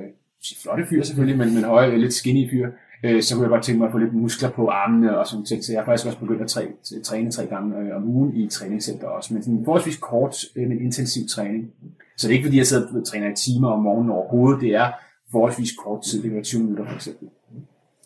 [0.62, 2.72] flotte fyr selvfølgelig, men, men høje, lidt skinny fyr,
[3.04, 5.46] øh, så kunne jeg godt tænke mig at få lidt muskler på armene og sådan
[5.46, 5.64] ting.
[5.64, 6.72] Så jeg har faktisk også begyndt at træne,
[7.04, 9.34] træne tre gange øh, om ugen i et træningscenter også.
[9.34, 11.72] Men sådan forholdsvis kort, øh, men intensiv træning.
[12.18, 14.62] Så det er ikke fordi, jeg sidder og træner i timer om morgenen overhovedet.
[14.62, 14.92] Det er
[15.32, 16.18] forholdsvis kort tid.
[16.18, 17.30] Det kan være 20 minutter for eksempel.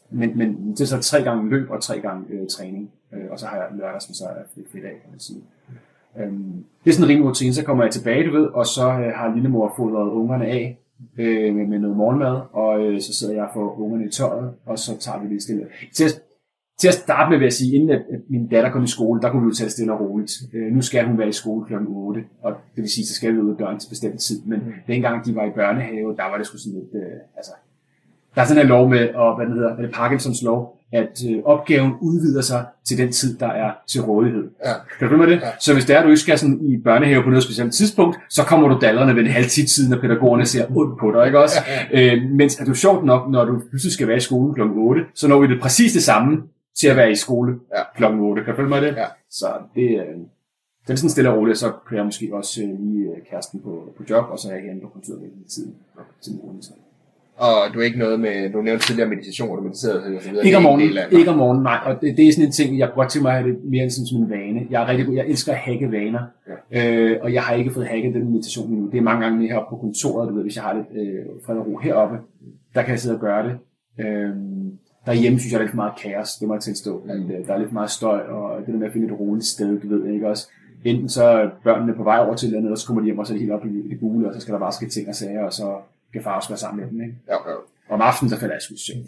[0.09, 2.91] Men, men det er så tre gange løb og tre gange øh, træning.
[3.14, 5.41] Øh, og så har jeg lørdag, som så er fri dag, kan man sige.
[6.20, 8.88] Øhm, det er sådan en rimelig rutine, så kommer jeg tilbage, du ved, og så
[8.89, 10.80] øh, har lillemor fodret ungerne af
[11.18, 14.80] øh, med, med noget morgenmad, og øh, så sidder jeg for ungerne i tøjet, og
[14.80, 15.68] så tager vi det stille.
[15.93, 16.22] Til at,
[16.80, 19.22] til at starte med vil jeg sige, inden at, at min datter kom i skole,
[19.22, 20.32] der kunne vi jo tage det stille og roligt.
[20.53, 21.74] Øh, nu skal hun være i skole kl.
[21.88, 24.41] 8, og det vil sige, så skal vi ud af døren til bestemt tid.
[24.45, 24.74] Men mm.
[24.88, 27.51] dengang de var i børnehave, der var det sgu sådan lidt, øh, altså,
[28.36, 31.22] der er sådan en lov med, og hvad den hedder, er det Parkinsons lov, at
[31.30, 34.50] øh, opgaven udvider sig til den tid, der er til rådighed.
[34.66, 34.74] Ja.
[34.74, 35.36] Kan du følge mig det?
[35.42, 35.50] Ja.
[35.60, 38.44] Så hvis det er, du ikke skal sådan i børnehave på noget specielt tidspunkt, så
[38.44, 41.39] kommer du dallerne ved en halv tid siden, når pædagogerne ser ondt på dig, ikke
[41.39, 41.56] også?
[41.94, 44.62] Øh, mens er du sjovt nok, når du pludselig skal være i skole kl.
[44.62, 46.44] 8, så når vi det præcis det samme
[46.80, 47.84] til at være i skole Ja.
[47.96, 48.04] kl.
[48.06, 48.44] 8.
[48.44, 48.88] Kan du følge mig det?
[48.96, 49.06] Ja.
[49.32, 50.18] Så det, øh,
[50.88, 53.60] det er sådan stille og roligt, så kører jeg måske også øh, lige øh, kæresten
[53.60, 55.74] på, på job, og så er jeg herinde på kontoret lidt tiden
[56.22, 56.62] til morgen.
[56.62, 56.72] Så.
[57.38, 60.30] Og du er ikke noget med, du nævnte tidligere meditation, hvor du mediterede og så
[60.30, 60.46] videre.
[60.46, 61.80] Ikke om Det morgenen, af ikke om morgenen, nej.
[61.86, 64.06] Og det, det er sådan en ting, jeg godt tænke mig at det mere sådan
[64.06, 64.68] som en vane.
[64.70, 66.22] Jeg er rigtig god, jeg elsker at hacke vaner.
[66.74, 67.12] Ja.
[67.12, 68.90] Øh, og jeg har ikke fået hacket den meditation endnu.
[68.92, 71.26] Det er mange gange mere heroppe på kontoret, du ved, hvis jeg har lidt øh,
[71.46, 72.18] fred og ro heroppe,
[72.76, 73.54] der kan jeg sidde og gøre det.
[74.06, 74.30] Øh,
[75.06, 77.02] derhjemme synes jeg, der er lidt for meget kaos, det må jeg tilstå.
[77.10, 79.20] At, øh, der er lidt for meget støj, og det der med at finde et
[79.20, 80.48] roligt sted, du ved ikke også.
[80.86, 83.06] Enten så er børnene på vej over til et eller andet, og så kommer de
[83.06, 84.72] hjem, og så er det helt op i det gule, og så skal der bare
[84.72, 85.76] ske ting og sager, og så
[86.14, 87.01] kan far også være sammen med dem.
[87.01, 87.16] Ikke?
[87.28, 87.55] Ja, ja.
[87.91, 89.03] Og om aftenen, der falder jeg sgu søvn.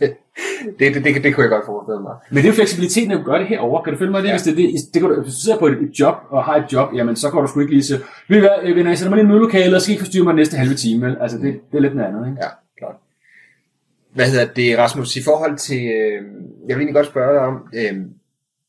[0.78, 2.14] det, det, det, det, kunne jeg godt forestille mig.
[2.30, 3.84] Men det er jo fleksibiliteten, at du gør det herovre.
[3.84, 4.28] Kan du følge mig det?
[4.28, 4.34] Ja.
[4.34, 6.72] Hvis, det, det, det kan du, hvis du sidder på et, job og har et
[6.72, 7.96] job, jamen så går du sgu ikke lige så...
[8.28, 10.24] Ved I hvad, øh, venner, jeg sætter mig lige i mødelokale, og skal ikke forstyrre
[10.24, 11.06] mig den næste halve time.
[11.06, 11.16] Vel?
[11.20, 12.38] Altså, det, det er lidt noget andet, ikke?
[12.44, 12.96] Ja, klart.
[14.14, 16.22] Hvad hedder det, Rasmus, i forhold til, øh,
[16.68, 17.94] jeg vil egentlig godt spørge dig om, øh,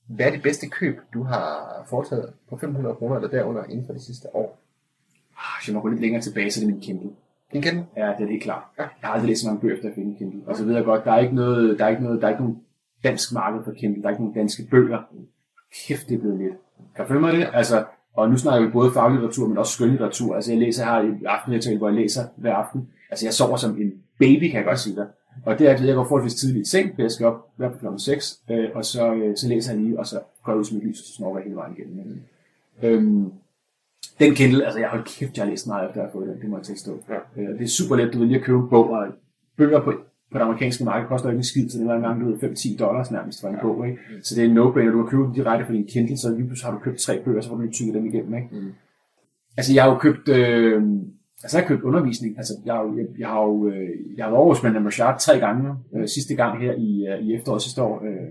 [0.07, 1.45] hvad er det bedste køb, du har
[1.89, 4.62] foretaget på 500 kroner eller derunder inden for det sidste år?
[5.37, 7.09] Ah, Hvis jeg må gå lidt længere tilbage, så er det min Kindle.
[7.53, 7.85] Din kende?
[7.97, 8.63] Ja, det er helt klart.
[8.77, 8.83] Ja.
[8.83, 10.41] Jeg har aldrig læst så mange bøger efter at finde en Kindle.
[10.47, 12.31] Og så ved jeg godt, der er ikke noget, der er ikke noget, der er
[12.31, 12.59] ikke nogen
[13.03, 14.01] dansk marked for Kindle.
[14.01, 14.99] Der er ikke nogen danske bøger.
[15.87, 16.53] Kæft, det er blevet lidt.
[16.95, 17.47] Kan du følge mig det?
[17.53, 20.35] Altså, og nu snakker vi både faglitteratur, men også skønlitteratur.
[20.35, 22.89] Altså, jeg læser her i aftenritual, hvor jeg læser hver aften.
[23.11, 25.07] Altså, jeg sover som en baby, kan jeg godt sige dig.
[25.45, 27.69] Og det er, at jeg går forholdsvis tidligt i seng, for jeg skal op hver
[27.69, 30.59] på klokken 6, øh, og så, øh, så læser jeg lige, og så går jeg
[30.59, 32.21] ud som et lys, og så snorker jeg hele vejen igennem.
[32.83, 33.31] Øhm,
[34.19, 36.41] den Kindle, altså jeg har kæft, jeg har læst meget efter at have fået den,
[36.41, 36.91] det må jeg tilstå.
[37.09, 37.41] Ja.
[37.41, 39.07] Øh, det er super let, du vil lige at købe en bog, og
[39.57, 39.91] bøger på,
[40.31, 42.77] på det amerikanske marked koster ikke en skid, så det var engang, du ved, 5-10
[42.79, 43.61] dollars nærmest for en ja.
[43.61, 43.99] bog, ikke?
[44.23, 46.71] Så det er en no-brainer, du købe den direkte fra din Kindle, så lige pludselig
[46.71, 48.47] har du købt tre bøger, så får du lige tykket dem igennem, ikke?
[48.51, 48.71] Mm.
[49.57, 50.83] Altså jeg har jo købt, øh,
[51.43, 54.25] altså jeg har købt undervisning, altså jeg, har jo- jeg, jeg har jo, øh, jeg
[54.25, 57.61] har været over Mandam Rashad tre gange, øh, sidste gang her i, øh, i efteråret
[57.61, 58.27] sidste år, øh,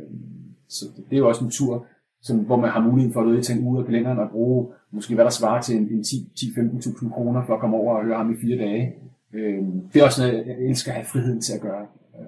[0.68, 1.86] så det, det er jo også en tur,
[2.22, 5.14] som, hvor man har mulighed for at løbe en uge af kalenderen og bruge måske
[5.14, 8.32] hvad der svarer til en, en 10-15.000 kroner for at komme over og høre ham
[8.32, 8.94] i fire dage.
[9.32, 9.62] Øh,
[9.94, 11.86] det er også noget, jeg elsker at have friheden til at gøre.
[12.20, 12.26] Øh,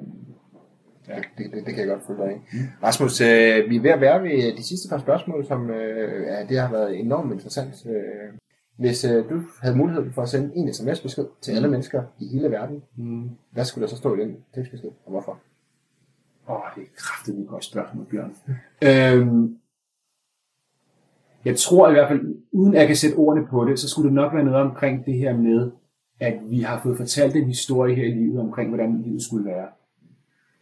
[1.09, 1.15] Ja.
[1.17, 2.57] Det, det, det, det kan jeg godt følge dig i.
[2.83, 6.47] Rasmus, øh, vi er ved at være ved de sidste par spørgsmål, som øh, ja,
[6.49, 7.87] det har været enormt interessant.
[7.87, 8.39] Øh,
[8.77, 12.51] hvis øh, du havde mulighed for at sende en sms-besked til alle mennesker i hele
[12.51, 13.31] verden, mm.
[13.51, 15.39] hvad skulle der så stå i den tekstbesked, og hvorfor?
[16.49, 18.35] Åh, det er kraftigt et godt spørgsmål, Bjørn.
[18.83, 19.57] øhm,
[21.45, 22.21] jeg tror i hvert fald,
[22.53, 25.07] uden at jeg kan sætte ordene på det, så skulle det nok være noget omkring
[25.07, 25.71] det her med,
[26.21, 29.67] at vi har fået fortalt en historie her i livet omkring, hvordan livet skulle være.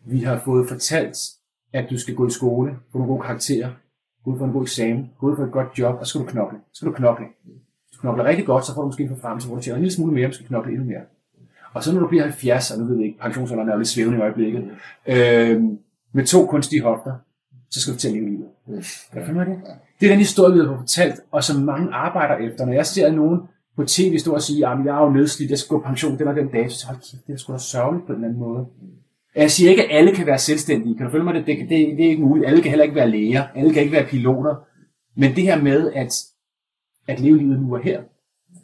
[0.04, 1.18] Vi har fået fortalt,
[1.72, 3.70] at du skal gå i skole, få nogle gode karakterer,
[4.24, 6.20] gå ud for en god eksamen, gå ud for et godt job, og så skal
[6.20, 6.58] du knokle.
[6.72, 7.26] Så skal du knokle.
[7.44, 9.82] Hvis du knokler rigtig godt, så får du måske en forfremmelse, hvor du tjener en
[9.82, 11.00] lille smule mere, og skal knokle endnu mere.
[11.72, 13.88] Og så når du bliver 70, og nu ved jeg ikke, pensionsalderen er jo lidt
[13.88, 14.70] svævende i øjeblikket,
[15.06, 15.62] øh,
[16.12, 17.12] med to kunstige hofter,
[17.72, 18.48] så skal du til at leve livet.
[19.12, 19.58] Kan du det?
[20.00, 22.66] Det er den historie, vi har fortalt, og som mange arbejder efter.
[22.66, 23.40] Når jeg ser nogen
[23.76, 26.18] på tv stå og sige, at jeg er jo nedslidt, jeg skal gå på pension,
[26.18, 28.28] den og den dag, så hold kæft, det er sgu da sørgeligt på en eller
[28.28, 28.66] anden måde.
[29.36, 30.96] Jeg siger ikke, at alle kan være selvstændige.
[30.96, 31.34] Kan du følge mig?
[31.34, 32.46] Det, det, det, det er ikke muligt.
[32.46, 33.44] Alle kan heller ikke være læger.
[33.54, 34.54] Alle kan ikke være piloter.
[35.16, 36.12] Men det her med at,
[37.08, 38.00] at leve livet nu og her,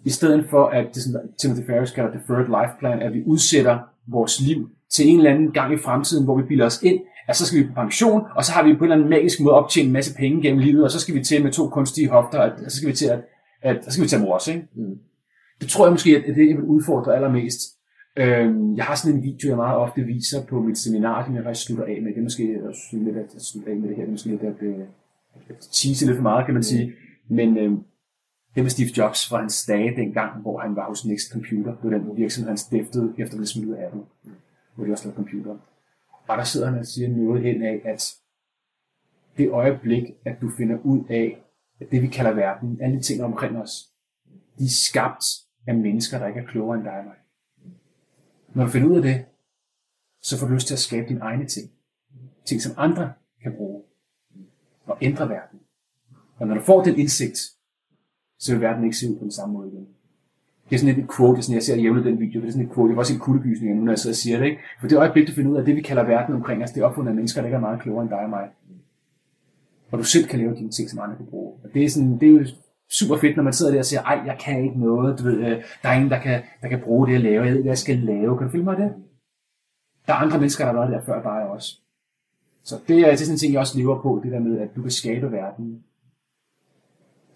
[0.04, 3.78] i stedet for at det, som Timothy Ferris kalder deferred life plan, at vi udsætter
[4.06, 7.36] vores liv til en eller anden gang i fremtiden, hvor vi bilder os ind, at
[7.36, 9.54] så skal vi på pension, og så har vi på en eller anden magisk måde
[9.54, 12.38] optjent en masse penge gennem livet, og så skal vi til med to kunstige hofter,
[12.38, 13.20] og så skal vi til at,
[13.62, 14.66] at så skal vi til at mor os, ikke?
[14.74, 14.98] Mm.
[15.60, 17.60] Det tror jeg måske, at det jeg vil udfordre allermest.
[18.16, 21.44] Øhm, jeg har sådan en video, jeg meget ofte viser på mit seminar, som jeg
[21.44, 22.10] faktisk slutter af med.
[22.12, 24.02] Det er måske synes lidt at slutte af med det her.
[24.02, 24.78] Det er måske lidt at, øh,
[25.48, 26.92] at tease lidt for meget, kan man sige.
[27.28, 27.78] Men øhm,
[28.54, 31.72] det med Steve Jobs fra hans dage dengang, hvor han var hos Next Computer.
[31.82, 34.00] Det var den virksomhed, han stiftede efter at blive smidt ud af Apple,
[34.74, 35.56] hvor de også lavede computer.
[36.28, 38.14] Og der sidder han og siger noget hen af, at
[39.36, 41.44] det øjeblik, at du finder ud af,
[41.80, 43.92] at det vi kalder verden, alle de ting omkring os,
[44.58, 45.24] de er skabt
[45.66, 47.16] af mennesker, der ikke er klogere end dig og mig.
[48.54, 49.24] Når du finder ud af det,
[50.20, 51.70] så får du lyst til at skabe dine egne ting.
[52.44, 53.12] Ting, som andre
[53.42, 53.82] kan bruge.
[54.84, 55.60] Og ændre verden.
[56.36, 57.38] Og når du får den indsigt,
[58.38, 59.88] så vil verden ikke se ud på den samme måde igen.
[60.68, 62.48] Det er sådan lidt et quote, det er sådan, jeg ser jævnligt den video, det
[62.48, 64.38] er sådan et quote, jeg var også en kuldegysning nu, når jeg sidder og siger
[64.38, 64.60] det, ikke?
[64.80, 66.80] For det øjeblik, du finder ud af, at det vi kalder verden omkring os, det
[66.80, 68.48] er opfundet af mennesker, der ikke er meget klogere end dig og mig.
[69.90, 71.52] Og du selv kan lave dine ting, som andre kan bruge.
[71.64, 72.44] Og det er, sådan, det er jo
[72.90, 75.38] super fedt, når man sidder der og siger, ej, jeg kan ikke noget, du ved,
[75.38, 77.70] øh, der er ingen, der kan, der kan bruge det, jeg laver, jeg ved hvad
[77.70, 78.38] jeg skal lave.
[78.38, 78.92] Kan du følge mig det?
[80.06, 81.80] Der er andre mennesker, der har været der før dig også.
[82.64, 84.58] Så det er, det er sådan en ting, jeg også lever på, det der med,
[84.58, 85.84] at du kan skabe verden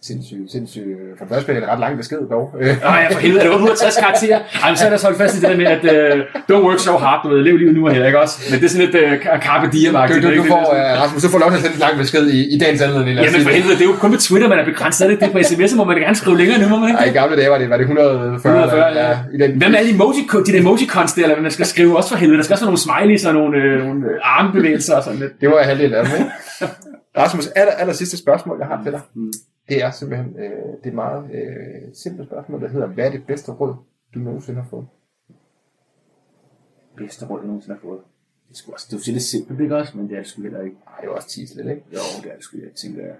[0.08, 0.84] Sindssygt, sindssygt.
[1.18, 2.44] For det første blev det ret lang besked dog.
[2.60, 4.38] Nej, jeg for helvede, er det 860 karakterer?
[4.62, 6.18] Ej, men så er der så holdt fast i det der med, at uh,
[6.50, 8.34] don't work so hard, du ved, lev livet nu og her, ikke også?
[8.50, 11.28] Men det er sådan lidt uh, carpe diem du, du, du, får, uh, Rasmus, du
[11.34, 13.14] får lov til at sende en lang besked i, i dagens anledning.
[13.16, 13.58] Jamen for det.
[13.58, 15.00] helvede, det er jo kun på Twitter, man er begrænset.
[15.04, 16.98] Er det det på sms, må man gerne skrive længere nu, må man ikke?
[17.02, 19.18] Ej, i gamle dage var det, var det 140, 140, ja.
[19.34, 21.96] i den, Hvem er de emoji, de der emojicons der, eller hvad man skal skrive
[21.96, 22.38] også for helvede?
[22.38, 25.32] Der skal også være nogle smileys og nogle, øh, nogle armbevægelser og sådan lidt.
[25.40, 26.30] Det var halvdelen af dem, ikke?
[27.20, 29.00] Rasmus, aller, aller sidste spørgsmål, jeg har til dig.
[29.14, 29.32] Mm.
[29.68, 33.10] Det er simpelthen øh, det er et meget øh, simpelt spørgsmål, der hedder, hvad er
[33.10, 33.74] det bedste råd,
[34.14, 34.86] du nogensinde har fået?
[36.96, 38.00] Bedste råd, jeg nogensinde har fået.
[38.48, 39.96] Det skulle også, det er jo lidt simpelt, ikke også?
[39.96, 40.76] Men det er det sgu heller ikke.
[40.86, 41.82] Ej, det var også tis lidt, ikke?
[41.92, 43.16] Jo, det er det sgu, jeg tænker, jeg.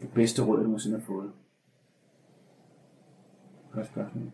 [0.00, 1.30] Det bedste råd, jeg nogensinde har fået.
[3.72, 4.30] Godt spørgsmål.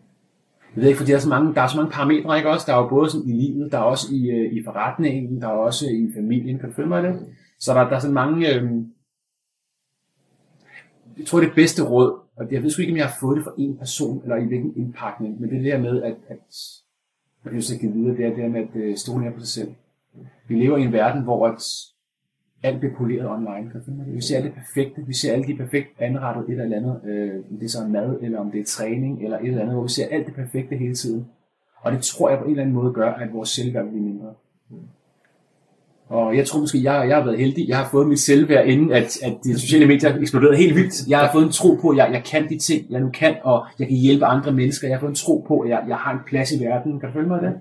[0.75, 2.65] Jeg ved ikke, fordi der er så mange, der er så mange parametre, ikke også?
[2.67, 5.47] Der er jo både sådan i livet, der er også i, øh, i forretningen, der
[5.47, 7.27] er også i familien, kan du følge mig det?
[7.59, 8.71] Så der, der er sådan mange, øh,
[11.17, 13.43] jeg tror det bedste råd, og jeg ved sgu ikke, om jeg har fået det
[13.43, 16.37] fra en person, eller i hvilken indpakning, men det er det der med, at, at
[17.45, 19.39] jeg jeg så give videre, det er det der med at øh, stole mere på
[19.39, 19.73] sig selv.
[20.47, 21.63] Vi lever i en verden, hvor at
[22.63, 23.71] alt bliver poleret online.
[23.71, 24.13] Kan du følge?
[24.13, 27.43] Vi ser alt det perfekte, vi ser alle de perfekt anrettet et eller andet, øh,
[27.51, 29.83] om det er så mad, eller om det er træning, eller et eller andet, hvor
[29.83, 31.27] vi ser alt det perfekte hele tiden.
[31.81, 34.33] Og det tror jeg på en eller anden måde gør, at vores selvværd bliver mindre.
[34.69, 34.77] Mm.
[36.13, 37.67] Og jeg tror måske, jeg, jeg har været heldig.
[37.67, 41.07] Jeg har fået mit selvværd, inden at, at de sociale medier eksploderede helt vildt.
[41.07, 43.35] Jeg har fået en tro på, at jeg, jeg kan de ting, jeg nu kan,
[43.43, 44.87] og jeg kan hjælpe andre mennesker.
[44.87, 46.99] Jeg har fået en tro på, at jeg, jeg har en plads i verden.
[46.99, 47.53] Kan du følge mig det?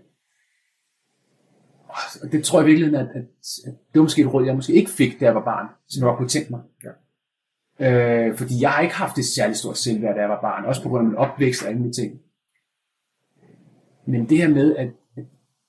[2.23, 3.25] Og det tror jeg virkelig, at, at,
[3.67, 6.01] at det var måske et råd, jeg måske ikke fik, da jeg var barn, som
[6.01, 6.61] jeg godt kunne tænke mig.
[6.85, 8.29] Ja.
[8.29, 10.83] Øh, fordi jeg har ikke haft et særligt stort selvværd, da jeg var barn, også
[10.83, 12.21] på grund af min opvækst og alle mulige ting.
[14.07, 15.25] Men det her med, at, at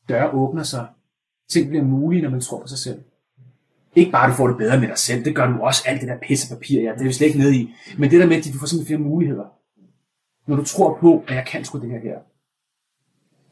[0.09, 0.87] døre åbner sig,
[1.49, 2.99] ting bliver mulige, når man tror på sig selv.
[3.95, 6.01] Ikke bare, at du får det bedre med dig selv, det gør du også, alt
[6.01, 7.73] det der pisse papir, ja, det er vi slet ikke nede i.
[7.97, 9.45] Men det der med, at du får simpelthen flere muligheder.
[10.47, 12.17] Når du tror på, at jeg kan sgu det her her.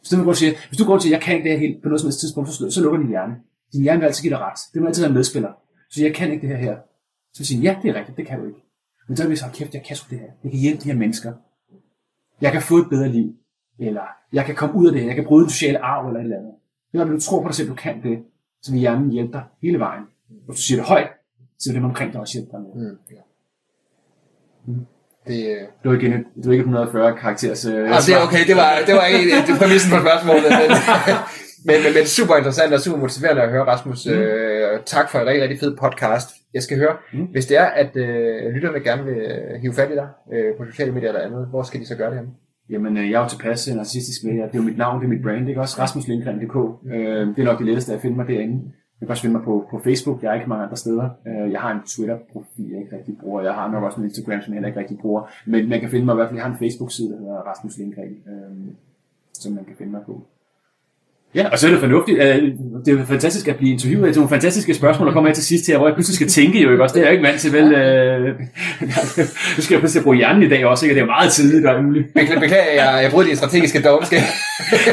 [0.04, 1.84] Så det, går siger, hvis du går til, at jeg kan ikke det her helt
[1.84, 3.36] på noget som helst tidspunkt, så, så lukker din hjerne.
[3.74, 4.60] Din hjerne vil altid give dig ret.
[4.74, 5.52] Det må altid være medspiller.
[5.90, 6.76] Så jeg kan ikke det her her.
[7.34, 8.60] Så vil sige, ja, det er rigtigt, det kan du ikke.
[9.08, 10.32] Men så vil jeg sige, kæft, jeg kan sgu det her.
[10.44, 11.34] Jeg kan hjælpe de her mennesker.
[12.42, 13.36] Jeg kan få et bedre liv.
[13.80, 15.06] Eller jeg kan komme ud af det.
[15.06, 16.54] Jeg kan bryde den sociale arv eller et eller andet.
[16.94, 18.24] Er, når du tror på dig selv, du kan det,
[18.62, 20.04] så vil hjernen hjælpe dig hele vejen.
[20.46, 21.08] Hvis du siger det højt,
[21.60, 22.90] så vil dem omkring dig også hjælpe dig med.
[22.90, 23.22] Mm, ja.
[25.28, 27.66] Det, øh, Det var et, det var ikke et 140 karakteres...
[27.66, 30.50] Øh, altså, det er okay, det var, det var ikke det præmissen på spørgsmålet.
[30.62, 30.70] Men,
[31.68, 34.06] men, men, men, super interessant og super motiverende at høre, Rasmus.
[34.06, 34.12] Mm.
[34.12, 36.30] Øh, tak for en rigtig, rigtig fed podcast.
[36.54, 37.26] Jeg skal høre, mm.
[37.32, 40.66] hvis det er, at øh, lytterne gerne vil øh, hive fat i dig øh, på
[40.72, 42.32] sociale medier eller andet, hvor skal de så gøre det henne?
[42.72, 45.06] Jamen, øh, jeg er jo tilpas øh, narcissistisk med, det er jo mit navn, det
[45.06, 45.82] er mit brand, ikke også?
[45.82, 46.56] Rasmuslindgren.dk.
[46.94, 48.72] Øh, det er nok det letteste at finde mig derinde.
[49.02, 51.10] Jeg kan også finde mig på, på Facebook, jeg er ikke mange andre steder.
[51.28, 53.42] Øh, Jeg har en Twitter-profil, jeg ikke rigtig bruger.
[53.42, 55.22] Jeg har nok også en Instagram, som jeg heller ikke rigtig bruger.
[55.46, 57.78] Men man kan finde mig i hvert fald, jeg har en Facebook-side, der hedder Rasmus
[57.78, 58.74] Lindgren, øh,
[59.34, 60.24] som man kan finde mig på.
[61.36, 62.20] Ja, og så er det fornuftigt.
[62.20, 62.42] øh,
[62.86, 64.08] Det er fantastisk at blive interviewet.
[64.08, 66.28] Det er nogle fantastiske spørgsmål, der kommer her til sidst her, hvor jeg pludselig skal
[66.28, 66.94] tænke jo, ikke også?
[66.94, 67.74] Det er jeg ikke vant til, vel?
[67.74, 68.28] øh.
[69.58, 70.96] Nu skal jeg pludselig bruge hjernen i dag også, ikke?
[70.96, 72.08] Det er jo meget tidligt og muligt.
[72.14, 74.20] Beklager, jeg, jeg bryder din strategiske dovenskab.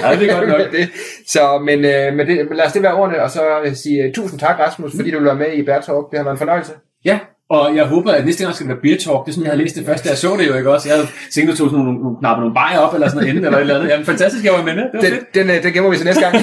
[0.02, 0.60] Ja, det er godt nok.
[0.76, 0.88] det.
[1.26, 3.40] Så, men, øh, men det, lad os det være ordene, og så
[3.74, 6.10] sige tusind tak, Rasmus, fordi du vil være med i Bear Talk.
[6.10, 6.72] Det har været en fornøjelse.
[7.04, 7.18] Ja,
[7.50, 9.20] og jeg håber, at næste gang skal det være beer talk.
[9.24, 10.88] Det er sådan, jeg havde læst det første, da jeg så det jo, ikke også?
[10.88, 13.16] Jeg havde tænkt, at du tog sådan nogle, nogle knapper nogle bajer op, eller sådan
[13.16, 13.88] noget inden, eller et eller andet.
[13.90, 14.76] Jamen, fantastisk, jeg var med.
[14.76, 15.34] Det var Den, fedt.
[15.34, 16.34] den, øh, den gemmer vi til næste gang.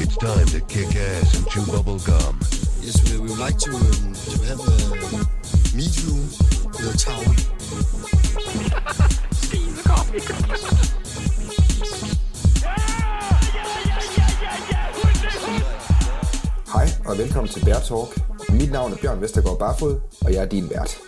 [0.00, 2.38] It's time to kick ass and chew bubble gum.
[2.84, 4.76] Yes, we, we would like to, um, to have a
[5.76, 6.14] meet you
[6.76, 7.34] with a town.
[16.76, 18.18] Hej og velkommen til Bær Talk.
[18.48, 21.00] Mit navn er Bjørn Vestergaard Barfod, og jeg er din vært.